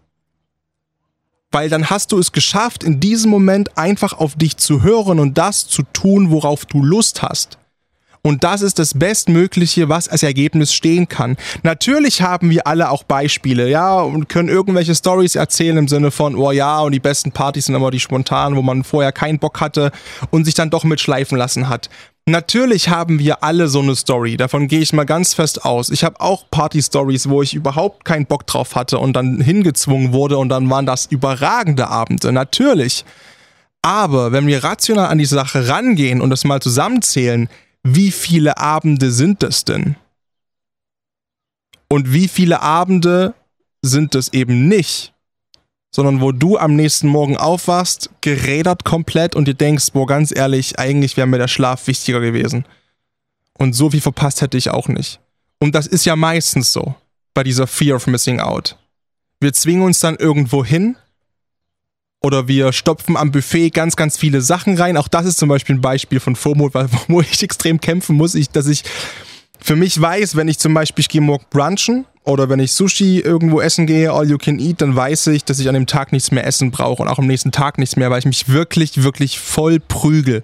Weil 1.53 1.69
dann 1.69 1.91
hast 1.91 2.13
du 2.13 2.19
es 2.19 2.33
geschafft, 2.33 2.85
in 2.85 3.01
diesem 3.01 3.31
Moment 3.31 3.79
einfach 3.79 4.13
auf 4.13 4.35
dich 4.35 4.57
zu 4.57 4.83
hören 4.83 5.21
und 5.21 5.39
das 5.39 5.69
zu 5.69 5.83
tun, 5.93 6.31
worauf 6.31 6.67
du 6.67 6.83
Lust 6.83 7.23
hast. 7.23 7.59
Und 8.27 8.43
das 8.43 8.61
ist 8.61 8.81
das 8.81 8.95
Bestmögliche, 8.95 9.89
was 9.89 10.09
als 10.09 10.25
Ergebnis 10.25 10.75
stehen 10.75 11.07
kann. 11.07 11.37
Natürlich 11.63 12.23
haben 12.23 12.51
wir 12.51 12.67
alle 12.67 12.91
auch 12.91 13.05
Beispiele, 13.05 13.71
ja, 13.71 14.01
und 14.01 14.29
können 14.29 14.49
irgendwelche 14.49 14.97
Stories 14.97 15.37
erzählen 15.37 15.77
im 15.77 15.87
Sinne 15.87 16.11
von, 16.11 16.35
oh 16.35 16.51
ja, 16.51 16.81
und 16.81 16.91
die 16.91 16.99
besten 16.99 17.31
Partys 17.31 17.67
sind 17.67 17.77
immer 17.77 17.93
die 17.93 18.01
spontanen, 18.01 18.59
wo 18.59 18.63
man 18.63 18.83
vorher 18.83 19.13
keinen 19.13 19.39
Bock 19.39 19.61
hatte 19.61 19.93
und 20.31 20.45
sich 20.45 20.55
dann 20.55 20.71
doch 20.71 20.83
mitschleifen 20.83 21.39
lassen 21.39 21.69
hat. 21.69 21.89
Natürlich 22.29 22.89
haben 22.89 23.21
wir 23.21 23.45
alle 23.45 23.69
so 23.69 23.79
eine 23.79 23.95
Story, 23.95 24.37
davon 24.37 24.67
gehe 24.67 24.81
ich 24.81 24.93
mal 24.93 25.07
ganz 25.07 25.33
fest 25.33 25.65
aus. 25.65 25.91
Ich 25.91 26.03
habe 26.03 26.21
auch 26.21 26.51
Party-Stories, 26.51 27.29
wo 27.29 27.41
ich 27.41 27.55
überhaupt 27.55 28.05
keinen 28.05 28.27
Bock 28.27 28.49
drauf 28.49 28.75
hatte 28.75 28.99
und 28.99 29.13
dann 29.13 29.41
hingezwungen 29.41 30.13
wurde 30.13 30.37
und 30.37 30.49
dann 30.49 30.69
waren 30.69 30.87
das 30.87 31.07
überragende 31.07 31.87
Abende, 31.87 32.33
natürlich. 32.33 33.05
Aber 33.81 34.33
wenn 34.33 34.49
wir 34.49 34.65
rational 34.65 35.07
an 35.07 35.19
die 35.19 35.25
Sache 35.25 35.69
rangehen 35.69 36.21
und 36.21 36.31
das 36.31 36.43
mal 36.43 36.61
zusammenzählen, 36.61 37.49
wie 37.85 38.11
viele 38.11 38.59
Abende 38.59 39.13
sind 39.13 39.45
das 39.45 39.65
denn? 39.65 39.95
Und 41.89 42.13
wie 42.13 42.27
viele 42.27 42.61
Abende 42.61 43.35
sind 43.83 44.17
es 44.17 44.33
eben 44.33 44.67
nicht? 44.67 45.15
Sondern 45.97 46.21
wo 46.21 46.31
du 46.31 46.59
am 46.59 46.77
nächsten 46.77 47.09
Morgen 47.09 47.39
aufwachst, 47.39 48.11
gerädert 48.21 48.85
komplett 48.85 49.35
und 49.35 49.49
dir 49.49 49.55
denkst, 49.55 49.93
boah, 49.95 50.07
ganz 50.07 50.31
ehrlich, 50.31 50.79
eigentlich 50.79 51.17
wäre 51.17 51.27
mir 51.27 51.39
der 51.39 51.49
Schlaf 51.49 51.87
wichtiger 51.87 52.21
gewesen. 52.21 52.67
Und 53.57 53.73
so 53.73 53.89
viel 53.89 54.03
verpasst 54.03 54.43
hätte 54.43 54.59
ich 54.59 54.69
auch 54.69 54.89
nicht. 54.89 55.21
Und 55.59 55.75
das 55.75 55.87
ist 55.87 56.05
ja 56.05 56.15
meistens 56.15 56.71
so 56.71 56.95
bei 57.33 57.43
dieser 57.45 57.67
Fear 57.67 57.97
of 57.97 58.07
Missing 58.09 58.41
Out. 58.41 58.77
Wir 59.41 59.55
zwingen 59.55 59.85
uns 59.85 59.99
dann 60.01 60.17
irgendwo 60.17 60.67
hin, 60.67 60.97
oder 62.23 62.47
wir 62.47 62.75
stopfen 62.75 63.17
am 63.17 63.31
Buffet 63.31 63.71
ganz, 63.71 63.97
ganz 63.97 64.19
viele 64.19 64.43
Sachen 64.43 64.77
rein. 64.77 64.99
Auch 64.99 65.09
das 65.09 65.25
ist 65.25 65.39
zum 65.39 65.49
Beispiel 65.49 65.77
ein 65.77 65.81
Beispiel 65.81 66.21
von 66.21 66.37
FOMO, 66.37 66.69
wo 67.09 67.23
ich 67.23 67.43
extrem 67.43 67.81
kämpfen 67.81 68.17
muss, 68.17 68.35
ich, 68.35 68.51
dass 68.51 68.67
ich 68.67 68.83
für 69.61 69.77
mich 69.77 69.99
weiß, 69.99 70.37
wenn 70.37 70.49
ich 70.49 70.59
zum 70.59 70.75
Beispiel, 70.75 71.01
ich 71.01 71.09
gehe 71.09 71.23
morgen 71.23 71.47
brunchen 71.49 72.05
oder 72.27 72.49
wenn 72.49 72.59
ich 72.59 72.73
Sushi 72.73 73.21
irgendwo 73.21 73.61
essen 73.61 73.87
gehe, 73.87 74.13
all 74.13 74.29
you 74.29 74.37
can 74.37 74.59
eat, 74.59 74.81
dann 74.81 74.97
weiß 74.97 75.29
ich, 75.29 75.45
dass 75.45 75.61
ich 75.61 75.69
an 75.69 75.75
dem 75.75 75.87
Tag 75.87 76.13
nichts 76.13 76.33
mehr 76.33 76.47
essen 76.47 76.71
brauche 76.71 77.03
und 77.03 77.09
auch 77.09 77.19
am 77.19 77.27
nächsten 77.27 77.53
Tag 77.53 77.79
nichts 77.79 77.97
mehr, 77.97 78.11
weil 78.11 78.19
ich 78.19 78.27
mich 78.27 78.49
wirklich, 78.49 79.03
wirklich 79.03 79.39
voll 79.39 79.79
prügel. 79.81 80.43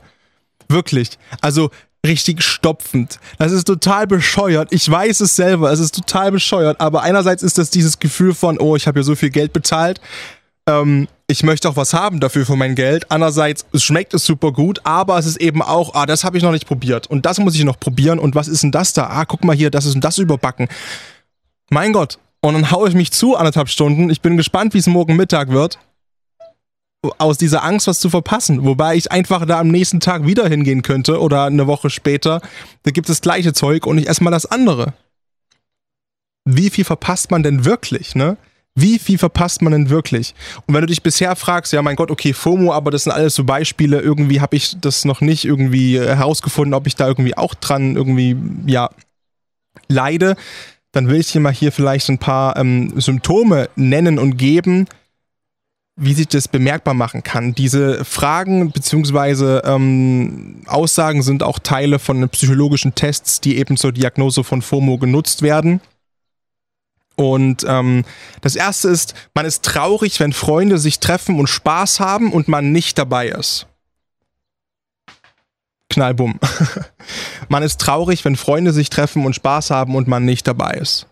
Wirklich. 0.68 1.18
Also 1.40 1.70
richtig 2.06 2.42
stopfend. 2.42 3.18
Das 3.38 3.52
ist 3.52 3.64
total 3.64 4.06
bescheuert. 4.06 4.68
Ich 4.72 4.88
weiß 4.88 5.20
es 5.20 5.36
selber, 5.36 5.72
es 5.72 5.80
ist 5.80 5.94
total 5.94 6.32
bescheuert, 6.32 6.80
aber 6.80 7.02
einerseits 7.02 7.42
ist 7.42 7.58
das 7.58 7.70
dieses 7.70 7.98
Gefühl 7.98 8.34
von, 8.34 8.58
oh, 8.58 8.76
ich 8.76 8.86
habe 8.86 9.00
ja 9.00 9.02
so 9.02 9.14
viel 9.14 9.30
Geld 9.30 9.52
bezahlt. 9.52 10.00
Ähm, 10.68 11.08
ich 11.26 11.42
möchte 11.42 11.68
auch 11.68 11.76
was 11.76 11.94
haben 11.94 12.20
dafür 12.20 12.46
für 12.46 12.56
mein 12.56 12.74
Geld. 12.74 13.10
Andererseits 13.10 13.64
es 13.72 13.82
schmeckt 13.82 14.14
es 14.14 14.24
super 14.24 14.52
gut, 14.52 14.80
aber 14.84 15.18
es 15.18 15.26
ist 15.26 15.40
eben 15.40 15.62
auch, 15.62 15.94
ah, 15.94 16.06
das 16.06 16.22
habe 16.24 16.36
ich 16.36 16.44
noch 16.44 16.52
nicht 16.52 16.66
probiert 16.66 17.08
und 17.08 17.26
das 17.26 17.40
muss 17.40 17.54
ich 17.56 17.64
noch 17.64 17.80
probieren 17.80 18.18
und 18.18 18.34
was 18.34 18.48
ist 18.48 18.62
denn 18.62 18.70
das 18.70 18.92
da? 18.92 19.08
Ah, 19.08 19.24
guck 19.24 19.42
mal 19.42 19.56
hier, 19.56 19.70
das 19.70 19.84
ist 19.84 19.94
und 19.94 20.04
das 20.04 20.18
überbacken. 20.18 20.68
Mein 21.72 21.94
Gott. 21.94 22.18
Und 22.42 22.52
dann 22.52 22.70
haue 22.70 22.86
ich 22.90 22.94
mich 22.94 23.12
zu 23.12 23.34
anderthalb 23.34 23.70
Stunden. 23.70 24.10
Ich 24.10 24.20
bin 24.20 24.36
gespannt, 24.36 24.74
wie 24.74 24.78
es 24.78 24.86
morgen 24.86 25.16
Mittag 25.16 25.48
wird. 25.48 25.78
Aus 27.16 27.38
dieser 27.38 27.64
Angst, 27.64 27.86
was 27.86 27.98
zu 27.98 28.10
verpassen. 28.10 28.64
Wobei 28.66 28.94
ich 28.94 29.10
einfach 29.10 29.46
da 29.46 29.58
am 29.58 29.68
nächsten 29.68 29.98
Tag 29.98 30.26
wieder 30.26 30.46
hingehen 30.46 30.82
könnte 30.82 31.18
oder 31.18 31.44
eine 31.44 31.66
Woche 31.66 31.88
später. 31.88 32.42
Da 32.82 32.90
gibt 32.90 33.08
es 33.08 33.16
das 33.16 33.22
gleiche 33.22 33.54
Zeug 33.54 33.86
und 33.86 33.96
ich 33.96 34.06
esse 34.06 34.22
mal 34.22 34.30
das 34.30 34.44
andere. 34.44 34.92
Wie 36.44 36.68
viel 36.68 36.84
verpasst 36.84 37.30
man 37.30 37.42
denn 37.42 37.64
wirklich, 37.64 38.14
ne? 38.14 38.36
Wie 38.74 38.98
viel 38.98 39.16
verpasst 39.16 39.62
man 39.62 39.72
denn 39.72 39.88
wirklich? 39.88 40.34
Und 40.66 40.74
wenn 40.74 40.82
du 40.82 40.88
dich 40.88 41.02
bisher 41.02 41.34
fragst, 41.36 41.72
ja 41.72 41.80
mein 41.80 41.96
Gott, 41.96 42.10
okay, 42.10 42.34
FOMO, 42.34 42.74
aber 42.74 42.90
das 42.90 43.04
sind 43.04 43.12
alles 43.12 43.34
so 43.34 43.44
Beispiele, 43.44 44.00
irgendwie 44.00 44.42
habe 44.42 44.56
ich 44.56 44.76
das 44.78 45.06
noch 45.06 45.22
nicht 45.22 45.46
irgendwie 45.46 45.98
herausgefunden, 45.98 46.74
ob 46.74 46.86
ich 46.86 46.96
da 46.96 47.08
irgendwie 47.08 47.36
auch 47.36 47.54
dran 47.54 47.96
irgendwie, 47.96 48.36
ja, 48.66 48.90
leide, 49.88 50.36
dann 50.92 51.08
will 51.08 51.20
ich 51.20 51.32
dir 51.32 51.40
mal 51.40 51.52
hier 51.52 51.72
vielleicht 51.72 52.08
ein 52.08 52.18
paar 52.18 52.56
ähm, 52.56 52.92
Symptome 53.00 53.68
nennen 53.76 54.18
und 54.18 54.36
geben, 54.36 54.86
wie 55.96 56.14
sich 56.14 56.28
das 56.28 56.48
bemerkbar 56.48 56.94
machen 56.94 57.22
kann. 57.22 57.54
Diese 57.54 58.04
Fragen 58.04 58.70
bzw. 58.70 59.60
Ähm, 59.64 60.62
Aussagen 60.66 61.22
sind 61.22 61.42
auch 61.42 61.58
Teile 61.58 61.98
von 61.98 62.28
psychologischen 62.28 62.94
Tests, 62.94 63.40
die 63.40 63.58
eben 63.58 63.76
zur 63.76 63.92
Diagnose 63.92 64.44
von 64.44 64.62
FOMO 64.62 64.98
genutzt 64.98 65.42
werden. 65.42 65.80
Und 67.14 67.64
ähm, 67.68 68.04
das 68.40 68.56
erste 68.56 68.88
ist, 68.88 69.14
man 69.34 69.44
ist 69.44 69.64
traurig, 69.64 70.18
wenn 70.18 70.32
Freunde 70.32 70.78
sich 70.78 70.98
treffen 70.98 71.38
und 71.38 71.46
Spaß 71.46 72.00
haben 72.00 72.32
und 72.32 72.48
man 72.48 72.72
nicht 72.72 72.98
dabei 72.98 73.28
ist. 73.28 73.66
Knallbumm. 75.92 76.40
man 77.48 77.62
ist 77.62 77.80
traurig, 77.80 78.24
wenn 78.24 78.36
Freunde 78.36 78.72
sich 78.72 78.90
treffen 78.90 79.24
und 79.26 79.34
Spaß 79.34 79.70
haben 79.70 79.94
und 79.94 80.08
man 80.08 80.24
nicht 80.24 80.48
dabei 80.48 80.72
ist. 80.72 81.06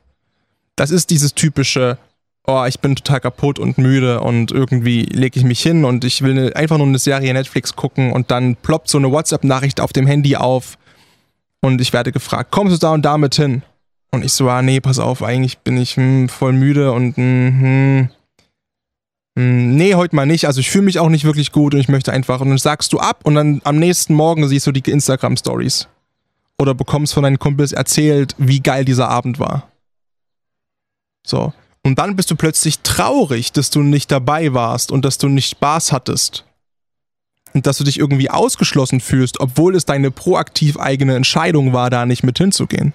Das 0.75 0.91
ist 0.91 1.11
dieses 1.11 1.35
typische, 1.35 1.99
oh, 2.47 2.65
ich 2.67 2.81
bin 2.81 2.97
total 2.97 3.21
kaputt 3.21 3.59
und 3.59 3.77
müde 3.77 4.21
und 4.21 4.51
irgendwie 4.51 5.03
lege 5.03 5.39
ich 5.39 5.45
mich 5.45 5.61
hin 5.61 5.85
und 5.85 6.05
ich 6.05 6.23
will 6.23 6.53
einfach 6.55 6.79
nur 6.79 6.87
eine 6.87 6.99
Serie 6.99 7.33
Netflix 7.35 7.77
gucken 7.77 8.13
und 8.13 8.31
dann 8.31 8.57
ploppt 8.57 8.89
so 8.89 8.99
eine 8.99 9.13
WhatsApp-Nachricht 9.13 9.81
auf 9.81 9.93
dem 9.93 10.07
Handy 10.07 10.37
auf 10.37 10.79
und 11.61 11.81
ich 11.81 11.93
werde 11.93 12.11
gefragt, 12.11 12.51
kommst 12.51 12.75
du 12.75 12.79
da 12.79 12.93
und 12.95 13.03
damit 13.03 13.35
hin? 13.35 13.63
Und 14.13 14.25
ich 14.25 14.33
so, 14.33 14.49
ah 14.49 14.63
nee, 14.63 14.81
pass 14.81 14.99
auf, 14.99 15.23
eigentlich 15.23 15.59
bin 15.59 15.77
ich 15.77 15.97
hm, 15.97 16.29
voll 16.29 16.53
müde 16.53 16.93
und 16.93 17.17
hm, 17.17 17.25
hm, 17.25 17.61
hm, 17.61 18.09
nee, 19.35 19.95
heute 19.95 20.17
mal 20.17 20.27
nicht. 20.27 20.47
Also 20.47 20.61
ich 20.61 20.71
fühle 20.71 20.85
mich 20.85 20.99
auch 20.99 21.09
nicht 21.09 21.25
wirklich 21.25 21.53
gut 21.53 21.75
und 21.75 21.81
ich 21.81 21.89
möchte 21.89 22.13
einfach. 22.13 22.41
Und 22.41 22.49
dann 22.49 22.59
sagst 22.59 22.93
du 22.93 22.99
ab 22.99 23.21
und 23.25 23.35
dann 23.35 23.61
am 23.65 23.79
nächsten 23.79 24.15
Morgen 24.15 24.47
siehst 24.49 24.67
du 24.67 24.73
die 24.73 24.89
Instagram-Stories. 24.91 25.89
Oder 26.59 26.75
bekommst 26.75 27.15
von 27.15 27.23
deinen 27.23 27.39
Kumpels 27.39 27.73
erzählt, 27.73 28.35
wie 28.37 28.61
geil 28.61 28.85
dieser 28.85 29.09
Abend 29.09 29.39
war. 29.39 29.69
So. 31.27 31.53
Und 31.83 31.99
dann 31.99 32.17
bist 32.17 32.31
du 32.31 32.37
plötzlich 32.37 32.81
traurig, 32.81 33.53
dass 33.53 33.71
du 33.71 33.81
nicht 33.81 34.11
dabei 34.11 34.53
warst 34.53 34.93
und 34.93 35.05
dass 35.05 35.17
du 35.17 35.29
nicht 35.29 35.51
Spaß 35.51 35.93
hattest. 35.93 36.45
Und 37.55 37.67
dass 37.67 37.79
du 37.79 37.85
dich 37.85 37.99
irgendwie 37.99 38.31
ausgeschlossen 38.31 39.01
fühlst, 39.01 39.41
obwohl 39.41 39.75
es 39.75 39.87
deine 39.87 40.11
proaktiv 40.11 40.79
eigene 40.79 41.17
Entscheidung 41.17 41.73
war, 41.73 41.91
da 41.91 42.07
nicht 42.07 42.23
mit 42.23 42.39
hinzugehen. 42.39 42.93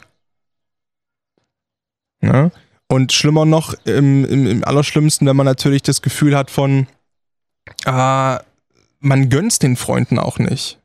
Ne? 2.21 2.51
Und 2.87 3.13
schlimmer 3.13 3.45
noch, 3.45 3.73
im, 3.85 4.25
im, 4.25 4.47
im 4.47 4.63
Allerschlimmsten, 4.63 5.27
wenn 5.27 5.35
man 5.35 5.45
natürlich 5.45 5.81
das 5.81 6.01
Gefühl 6.01 6.37
hat 6.37 6.51
von, 6.51 6.87
äh, 7.85 8.37
man 8.99 9.29
gönnt 9.29 9.61
den 9.63 9.75
Freunden 9.75 10.19
auch 10.19 10.37
nicht. 10.37 10.79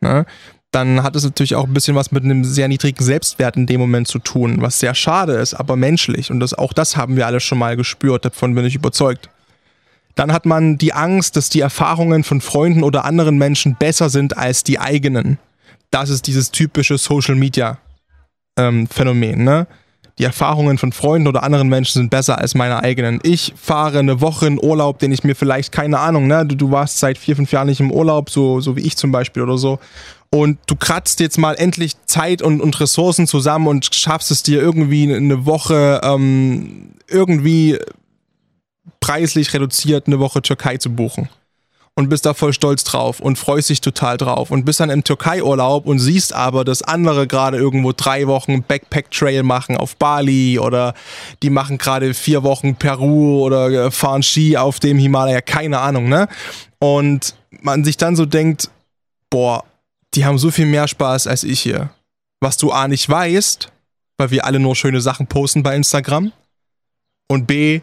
Ne? 0.00 0.24
Dann 0.70 1.02
hat 1.02 1.16
es 1.16 1.24
natürlich 1.24 1.54
auch 1.54 1.64
ein 1.64 1.74
bisschen 1.74 1.94
was 1.94 2.12
mit 2.12 2.24
einem 2.24 2.44
sehr 2.44 2.68
niedrigen 2.68 3.02
Selbstwert 3.02 3.56
in 3.56 3.66
dem 3.66 3.80
Moment 3.80 4.08
zu 4.08 4.18
tun, 4.18 4.60
was 4.60 4.80
sehr 4.80 4.94
schade 4.94 5.32
ist, 5.34 5.54
aber 5.54 5.76
menschlich. 5.76 6.30
Und 6.30 6.40
das, 6.40 6.54
auch 6.54 6.72
das 6.72 6.96
haben 6.96 7.16
wir 7.16 7.26
alle 7.26 7.40
schon 7.40 7.58
mal 7.58 7.76
gespürt, 7.76 8.24
davon 8.24 8.54
bin 8.54 8.64
ich 8.64 8.74
überzeugt. 8.74 9.30
Dann 10.16 10.32
hat 10.32 10.46
man 10.46 10.78
die 10.78 10.94
Angst, 10.94 11.36
dass 11.36 11.50
die 11.50 11.60
Erfahrungen 11.60 12.24
von 12.24 12.40
Freunden 12.40 12.82
oder 12.82 13.04
anderen 13.04 13.36
Menschen 13.38 13.76
besser 13.76 14.08
sind 14.08 14.36
als 14.36 14.64
die 14.64 14.78
eigenen. 14.78 15.38
Das 15.90 16.10
ist 16.10 16.26
dieses 16.26 16.50
typische 16.50 16.98
Social 16.98 17.36
Media 17.36 17.78
ähm, 18.58 18.86
Phänomen. 18.86 19.44
Ne? 19.44 19.66
Die 20.18 20.24
Erfahrungen 20.24 20.78
von 20.78 20.92
Freunden 20.92 21.28
oder 21.28 21.42
anderen 21.42 21.68
Menschen 21.68 22.00
sind 22.00 22.10
besser 22.10 22.38
als 22.38 22.54
meine 22.54 22.82
eigenen. 22.82 23.20
Ich 23.22 23.52
fahre 23.54 23.98
eine 23.98 24.20
Woche 24.20 24.46
in 24.46 24.62
Urlaub, 24.62 24.98
den 24.98 25.12
ich 25.12 25.24
mir 25.24 25.34
vielleicht, 25.34 25.72
keine 25.72 25.98
Ahnung, 25.98 26.26
ne, 26.26 26.46
du, 26.46 26.54
du 26.54 26.70
warst 26.70 26.98
seit 26.98 27.18
vier, 27.18 27.36
fünf 27.36 27.52
Jahren 27.52 27.66
nicht 27.66 27.80
im 27.80 27.92
Urlaub, 27.92 28.30
so, 28.30 28.60
so 28.60 28.76
wie 28.76 28.80
ich 28.80 28.96
zum 28.96 29.12
Beispiel 29.12 29.42
oder 29.42 29.58
so. 29.58 29.78
Und 30.30 30.58
du 30.66 30.74
kratzt 30.74 31.20
jetzt 31.20 31.38
mal 31.38 31.54
endlich 31.54 31.92
Zeit 32.06 32.40
und, 32.42 32.60
und 32.60 32.80
Ressourcen 32.80 33.26
zusammen 33.26 33.68
und 33.68 33.94
schaffst 33.94 34.30
es 34.30 34.42
dir 34.42 34.60
irgendwie 34.60 35.14
eine 35.14 35.44
Woche 35.44 36.00
ähm, 36.02 36.94
irgendwie 37.08 37.78
preislich 39.00 39.52
reduziert 39.52 40.06
eine 40.06 40.18
Woche 40.18 40.42
Türkei 40.42 40.78
zu 40.78 40.90
buchen. 40.90 41.28
Und 41.98 42.10
bist 42.10 42.26
da 42.26 42.34
voll 42.34 42.52
stolz 42.52 42.84
drauf 42.84 43.20
und 43.20 43.38
freust 43.38 43.70
dich 43.70 43.80
total 43.80 44.18
drauf 44.18 44.50
und 44.50 44.66
bist 44.66 44.80
dann 44.80 44.90
im 44.90 45.02
Türkei-Urlaub 45.02 45.86
und 45.86 45.98
siehst 45.98 46.34
aber, 46.34 46.64
dass 46.64 46.82
andere 46.82 47.26
gerade 47.26 47.56
irgendwo 47.56 47.92
drei 47.92 48.26
Wochen 48.26 48.62
Backpack-Trail 48.62 49.42
machen 49.42 49.78
auf 49.78 49.96
Bali 49.96 50.58
oder 50.58 50.94
die 51.42 51.48
machen 51.48 51.78
gerade 51.78 52.12
vier 52.12 52.42
Wochen 52.42 52.76
Peru 52.76 53.40
oder 53.40 53.68
äh, 53.70 53.90
fahren 53.90 54.22
Ski 54.22 54.58
auf 54.58 54.78
dem 54.78 54.98
Himalaya, 54.98 55.40
keine 55.40 55.80
Ahnung, 55.80 56.08
ne? 56.08 56.28
Und 56.78 57.34
man 57.62 57.82
sich 57.82 57.96
dann 57.96 58.14
so 58.14 58.26
denkt, 58.26 58.70
boah, 59.30 59.64
die 60.14 60.26
haben 60.26 60.38
so 60.38 60.50
viel 60.50 60.66
mehr 60.66 60.88
Spaß 60.88 61.26
als 61.26 61.44
ich 61.44 61.60
hier. 61.60 61.88
Was 62.40 62.58
du 62.58 62.72
A 62.72 62.88
nicht 62.88 63.08
weißt, 63.08 63.72
weil 64.18 64.30
wir 64.30 64.44
alle 64.44 64.58
nur 64.58 64.76
schöne 64.76 65.00
Sachen 65.00 65.26
posten 65.26 65.62
bei 65.62 65.74
Instagram. 65.74 66.32
Und 67.28 67.46
B, 67.46 67.80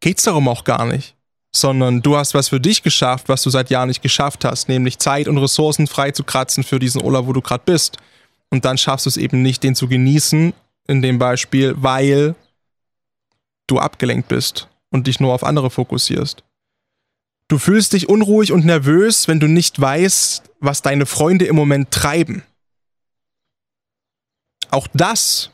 geht's 0.00 0.24
darum 0.24 0.46
auch 0.48 0.64
gar 0.64 0.84
nicht 0.84 1.15
sondern 1.56 2.02
du 2.02 2.16
hast 2.16 2.34
was 2.34 2.48
für 2.48 2.60
dich 2.60 2.82
geschafft, 2.82 3.28
was 3.28 3.42
du 3.42 3.50
seit 3.50 3.70
Jahren 3.70 3.88
nicht 3.88 4.02
geschafft 4.02 4.44
hast, 4.44 4.68
nämlich 4.68 4.98
Zeit 4.98 5.28
und 5.28 5.38
Ressourcen 5.38 5.86
freizukratzen 5.86 6.64
für 6.64 6.78
diesen 6.78 7.02
Urlaub, 7.02 7.26
wo 7.26 7.32
du 7.32 7.40
gerade 7.40 7.64
bist. 7.64 7.96
Und 8.50 8.64
dann 8.64 8.78
schaffst 8.78 9.06
du 9.06 9.10
es 9.10 9.16
eben 9.16 9.42
nicht, 9.42 9.62
den 9.62 9.74
zu 9.74 9.88
genießen, 9.88 10.52
in 10.88 11.02
dem 11.02 11.18
Beispiel, 11.18 11.74
weil 11.76 12.34
du 13.66 13.78
abgelenkt 13.78 14.28
bist 14.28 14.68
und 14.90 15.06
dich 15.06 15.20
nur 15.20 15.34
auf 15.34 15.44
andere 15.44 15.70
fokussierst. 15.70 16.44
Du 17.48 17.58
fühlst 17.58 17.92
dich 17.92 18.08
unruhig 18.08 18.52
und 18.52 18.64
nervös, 18.64 19.28
wenn 19.28 19.40
du 19.40 19.46
nicht 19.46 19.80
weißt, 19.80 20.42
was 20.60 20.82
deine 20.82 21.06
Freunde 21.06 21.46
im 21.46 21.56
Moment 21.56 21.90
treiben. 21.90 22.42
Auch 24.70 24.88
das 24.92 25.50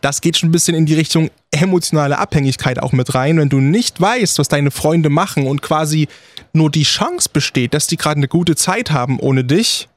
das 0.00 0.20
geht 0.20 0.36
schon 0.36 0.48
ein 0.48 0.52
bisschen 0.52 0.74
in 0.74 0.86
die 0.86 0.94
Richtung 0.94 1.30
emotionale 1.50 2.18
Abhängigkeit 2.18 2.78
auch 2.78 2.92
mit 2.92 3.14
rein. 3.14 3.38
Wenn 3.38 3.48
du 3.48 3.60
nicht 3.60 4.00
weißt, 4.00 4.38
was 4.38 4.48
deine 4.48 4.70
Freunde 4.70 5.10
machen 5.10 5.46
und 5.46 5.62
quasi 5.62 6.08
nur 6.52 6.70
die 6.70 6.82
Chance 6.82 7.28
besteht, 7.32 7.74
dass 7.74 7.86
die 7.86 7.96
gerade 7.96 8.18
eine 8.18 8.28
gute 8.28 8.56
Zeit 8.56 8.90
haben 8.90 9.18
ohne 9.18 9.44
dich, 9.44 9.88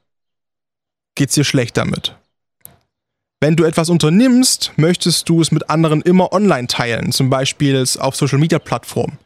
geht's 1.16 1.36
dir 1.36 1.44
schlecht 1.44 1.78
damit. 1.78 2.16
Wenn 3.40 3.56
du 3.56 3.64
etwas 3.64 3.90
unternimmst, 3.90 4.74
möchtest 4.76 5.28
du 5.28 5.42
es 5.42 5.52
mit 5.52 5.70
anderen 5.70 6.02
immer 6.02 6.32
online 6.32 6.68
teilen, 6.68 7.12
zum 7.12 7.30
Beispiel 7.30 7.84
auf 7.98 8.16
Social 8.16 8.38
Media 8.38 8.60
Plattformen. 8.60 9.18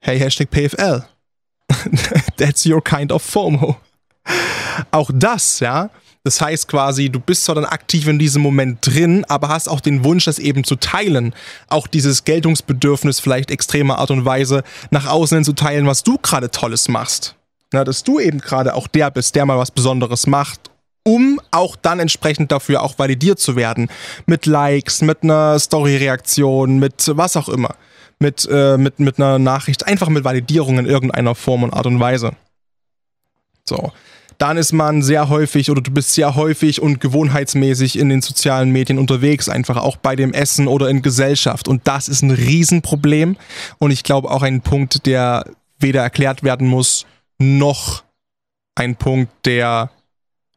Hey, 0.00 0.18
Hashtag 0.18 0.50
PFL. 0.50 1.04
That's 2.38 2.66
your 2.66 2.82
kind 2.82 3.12
of 3.12 3.22
FOMO. 3.22 3.76
Auch 4.90 5.10
das, 5.14 5.60
ja, 5.60 5.90
das 6.24 6.40
heißt 6.40 6.68
quasi, 6.68 7.10
du 7.10 7.18
bist 7.18 7.44
zwar 7.44 7.56
dann 7.56 7.64
aktiv 7.64 8.06
in 8.06 8.18
diesem 8.18 8.42
Moment 8.42 8.78
drin, 8.82 9.24
aber 9.28 9.48
hast 9.48 9.68
auch 9.68 9.80
den 9.80 10.04
Wunsch, 10.04 10.24
das 10.24 10.38
eben 10.38 10.62
zu 10.62 10.76
teilen. 10.76 11.34
Auch 11.68 11.88
dieses 11.88 12.24
Geltungsbedürfnis 12.24 13.18
vielleicht 13.18 13.50
extremer 13.50 13.98
Art 13.98 14.12
und 14.12 14.24
Weise 14.24 14.62
nach 14.90 15.06
außen 15.06 15.38
hin 15.38 15.44
zu 15.44 15.52
teilen, 15.52 15.86
was 15.86 16.04
du 16.04 16.18
gerade 16.18 16.50
Tolles 16.50 16.88
machst. 16.88 17.34
Na, 17.72 17.82
dass 17.84 18.04
du 18.04 18.20
eben 18.20 18.38
gerade 18.38 18.74
auch 18.74 18.86
der 18.86 19.10
bist, 19.10 19.34
der 19.34 19.46
mal 19.46 19.58
was 19.58 19.70
Besonderes 19.70 20.26
macht 20.26 20.70
um 21.04 21.40
auch 21.50 21.74
dann 21.74 21.98
entsprechend 21.98 22.52
dafür 22.52 22.82
auch 22.82 22.96
validiert 22.96 23.40
zu 23.40 23.56
werden. 23.56 23.90
Mit 24.26 24.46
Likes, 24.46 25.02
mit 25.02 25.24
einer 25.24 25.58
Story-Reaktion, 25.58 26.78
mit 26.78 27.10
was 27.16 27.36
auch 27.36 27.48
immer. 27.48 27.74
Mit, 28.20 28.46
äh, 28.48 28.78
mit, 28.78 29.00
mit 29.00 29.18
einer 29.18 29.40
Nachricht, 29.40 29.88
einfach 29.88 30.08
mit 30.08 30.22
Validierung 30.22 30.78
in 30.78 30.86
irgendeiner 30.86 31.34
Form 31.34 31.64
und 31.64 31.74
Art 31.74 31.86
und 31.86 31.98
Weise. 31.98 32.36
So 33.64 33.90
dann 34.42 34.56
ist 34.56 34.72
man 34.72 35.02
sehr 35.02 35.28
häufig 35.28 35.70
oder 35.70 35.80
du 35.80 35.92
bist 35.92 36.14
sehr 36.14 36.34
häufig 36.34 36.82
und 36.82 37.00
gewohnheitsmäßig 37.00 37.96
in 37.96 38.08
den 38.08 38.22
sozialen 38.22 38.72
Medien 38.72 38.98
unterwegs, 38.98 39.48
einfach 39.48 39.76
auch 39.76 39.96
bei 39.96 40.16
dem 40.16 40.32
Essen 40.32 40.66
oder 40.66 40.88
in 40.88 41.00
Gesellschaft. 41.00 41.68
Und 41.68 41.86
das 41.86 42.08
ist 42.08 42.22
ein 42.22 42.32
Riesenproblem 42.32 43.36
und 43.78 43.92
ich 43.92 44.02
glaube 44.02 44.32
auch 44.32 44.42
ein 44.42 44.60
Punkt, 44.60 45.06
der 45.06 45.44
weder 45.78 46.02
erklärt 46.02 46.42
werden 46.42 46.66
muss, 46.66 47.06
noch 47.38 48.02
ein 48.74 48.96
Punkt, 48.96 49.30
der 49.44 49.92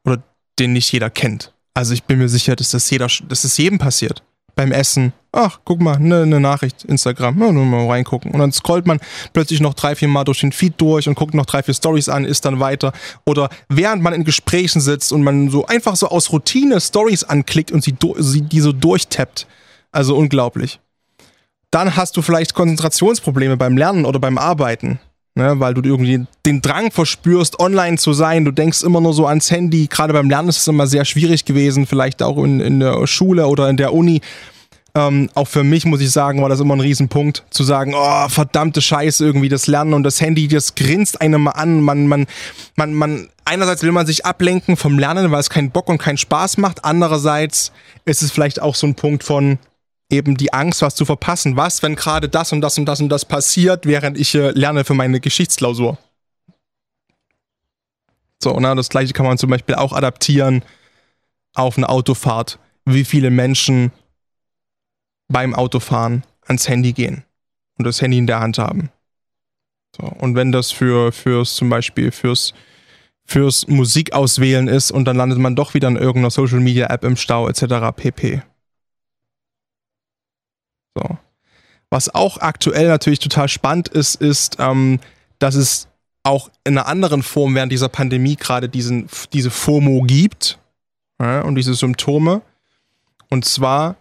oder 0.04 0.24
den 0.58 0.74
nicht 0.74 0.91
jeder 0.91 1.12
kennt. 1.12 1.54
Also 1.76 1.93
ich 1.93 2.06
bin 2.06 2.17
mir 2.17 2.28
sicher, 2.28 2.56
dass 2.56 2.71
das 2.71 2.89
jeder, 2.89 3.06
dass 3.28 3.43
das 3.43 3.56
jedem 3.56 3.78
passiert 3.78 4.24
beim 4.55 4.71
Essen. 4.71 5.13
Ach, 5.31 5.59
guck 5.65 5.81
mal, 5.81 5.95
eine 5.95 6.25
ne 6.25 6.39
Nachricht, 6.39 6.85
Instagram, 6.85 7.39
ja, 7.41 7.51
nur 7.51 7.65
mal 7.65 7.87
reingucken. 7.87 8.31
Und 8.31 8.39
dann 8.39 8.53
scrollt 8.53 8.87
man 8.87 8.99
plötzlich 9.33 9.59
noch 9.59 9.73
drei, 9.73 9.95
vier 9.95 10.07
Mal 10.07 10.23
durch 10.23 10.39
den 10.39 10.53
Feed 10.53 10.75
durch 10.77 11.09
und 11.09 11.15
guckt 11.15 11.33
noch 11.33 11.45
drei, 11.45 11.61
vier 11.61 11.73
Stories 11.73 12.07
an, 12.07 12.23
ist 12.23 12.45
dann 12.45 12.59
weiter. 12.59 12.93
Oder 13.25 13.49
während 13.67 14.01
man 14.01 14.13
in 14.13 14.23
Gesprächen 14.23 14.79
sitzt 14.79 15.11
und 15.11 15.23
man 15.23 15.49
so 15.49 15.65
einfach 15.65 15.97
so 15.97 16.07
aus 16.07 16.31
Routine 16.31 16.79
Stories 16.79 17.25
anklickt 17.25 17.71
und 17.71 17.83
sie, 17.83 17.95
sie 18.17 18.41
die 18.41 18.61
so 18.61 18.71
durchtappt. 18.71 19.45
Also 19.91 20.15
unglaublich. 20.15 20.79
Dann 21.71 21.97
hast 21.97 22.15
du 22.15 22.21
vielleicht 22.21 22.53
Konzentrationsprobleme 22.53 23.57
beim 23.57 23.75
Lernen 23.75 24.05
oder 24.05 24.19
beim 24.19 24.37
Arbeiten. 24.37 24.99
Ne, 25.38 25.60
weil 25.60 25.74
du 25.74 25.82
irgendwie 25.82 26.26
den 26.45 26.62
Drang 26.62 26.91
verspürst, 26.91 27.60
online 27.60 27.98
zu 27.98 28.13
sein. 28.13 28.45
Du 28.45 28.52
denkst 28.52 28.84
immer 28.84 29.02
nur 29.02 29.13
so 29.13 29.28
ans 29.28 29.52
Handy. 29.52 29.88
Gerade 29.88 30.13
beim 30.13 30.30
Lernen 30.30 30.48
ist 30.48 30.60
es 30.60 30.67
immer 30.69 30.88
sehr 30.88 31.04
schwierig 31.04 31.43
gewesen, 31.43 31.86
vielleicht 31.86 32.24
auch 32.24 32.41
in, 32.41 32.62
in 32.62 32.80
der 32.80 33.06
Schule 33.06 33.48
oder 33.48 33.69
in 33.69 33.76
der 33.76 33.93
Uni. 33.93 34.21
Ähm, 34.95 35.30
auch 35.34 35.50
für 35.50 35.65
mich, 35.65 35.84
muss 35.84 36.00
ich 36.00 36.10
sagen, 36.10 36.41
war 36.41 36.48
das 36.48 36.62
immer 36.62 36.74
ein 36.74 36.80
Riesenpunkt, 36.80 37.43
zu 37.50 37.65
sagen, 37.65 37.93
oh, 37.93 38.30
verdammte 38.30 38.82
Scheiße, 38.82 39.26
irgendwie 39.26 39.50
das 39.50 39.67
Lernen 39.67 39.93
und 39.93 40.04
das 40.04 40.21
Handy, 40.21 40.48
das 40.48 40.74
grinst 40.74 41.19
einem 41.19 41.43
mal 41.43 41.52
an. 41.52 41.82
Man, 41.82 42.08
man, 42.08 42.28
man, 42.78 42.93
man, 42.93 43.30
einerseits 43.43 43.84
will 43.84 43.91
man 43.91 44.06
sich 44.06 44.26
ablenken 44.26 44.78
vom 44.78 44.98
Lernen, 44.98 45.32
weil 45.32 45.41
es 45.41 45.50
keinen 45.50 45.71
Bock 45.71 45.89
und 45.89 45.98
keinen 45.98 46.17
Spaß 46.17 46.60
macht. 46.60 46.86
Andererseits 46.86 47.74
ist 48.06 48.24
es 48.24 48.32
vielleicht 48.32 48.62
auch 48.62 48.76
so 48.76 48.88
ein 48.88 48.95
Punkt 48.95 49.26
von, 49.26 49.60
eben 50.09 50.37
die 50.37 50.53
Angst, 50.53 50.81
was 50.81 50.95
zu 50.95 51.05
verpassen. 51.05 51.57
Was, 51.57 51.81
wenn 51.83 51.95
gerade 51.95 52.29
das 52.29 52.51
und 52.51 52.61
das 52.61 52.77
und 52.77 52.85
das 52.85 53.01
und 53.01 53.09
das 53.09 53.25
passiert, 53.25 53.85
während 53.85 54.17
ich 54.17 54.35
äh, 54.35 54.51
lerne 54.51 54.83
für 54.83 54.93
meine 54.93 55.19
Geschichtsklausur? 55.19 55.97
So, 58.41 58.57
na, 58.59 58.75
das 58.75 58.89
gleiche 58.89 59.13
kann 59.13 59.25
man 59.25 59.37
zum 59.37 59.49
Beispiel 59.49 59.75
auch 59.75 59.93
adaptieren 59.93 60.63
auf 61.53 61.77
eine 61.77 61.89
Autofahrt. 61.89 62.59
Wie 62.85 63.05
viele 63.05 63.31
Menschen 63.31 63.91
beim 65.27 65.55
Autofahren 65.55 66.23
ans 66.45 66.67
Handy 66.67 66.93
gehen 66.93 67.23
und 67.77 67.85
das 67.85 68.01
Handy 68.01 68.19
in 68.19 68.27
der 68.27 68.39
Hand 68.39 68.59
haben. 68.59 68.91
So, 69.95 70.03
und 70.03 70.35
wenn 70.35 70.51
das 70.51 70.71
für 70.71 71.11
fürs 71.11 71.55
zum 71.55 71.69
Beispiel 71.69 72.11
fürs 72.11 72.53
fürs 73.25 73.67
Musikauswählen 73.67 74.67
ist 74.67 74.91
und 74.91 75.05
dann 75.05 75.17
landet 75.17 75.39
man 75.39 75.55
doch 75.55 75.73
wieder 75.73 75.87
in 75.87 75.95
irgendeiner 75.95 76.29
Social 76.29 76.59
Media 76.59 76.87
App 76.87 77.03
im 77.03 77.17
Stau 77.17 77.47
etc. 77.49 77.95
pp. 77.95 78.43
So. 80.95 81.17
Was 81.89 82.13
auch 82.13 82.39
aktuell 82.39 82.88
natürlich 82.88 83.19
total 83.19 83.47
spannend 83.47 83.88
ist, 83.89 84.15
ist, 84.15 84.58
ähm, 84.60 84.99
dass 85.39 85.55
es 85.55 85.88
auch 86.23 86.49
in 86.63 86.77
einer 86.77 86.88
anderen 86.88 87.21
Form 87.21 87.53
während 87.53 87.71
dieser 87.71 87.89
Pandemie 87.89 88.36
gerade 88.36 88.67
diesen, 88.67 89.08
diese 89.31 89.51
FOMO 89.51 90.01
gibt 90.01 90.58
ja, 91.21 91.41
und 91.41 91.55
diese 91.55 91.75
Symptome. 91.75 92.41
Und 93.29 93.45
zwar, 93.45 93.95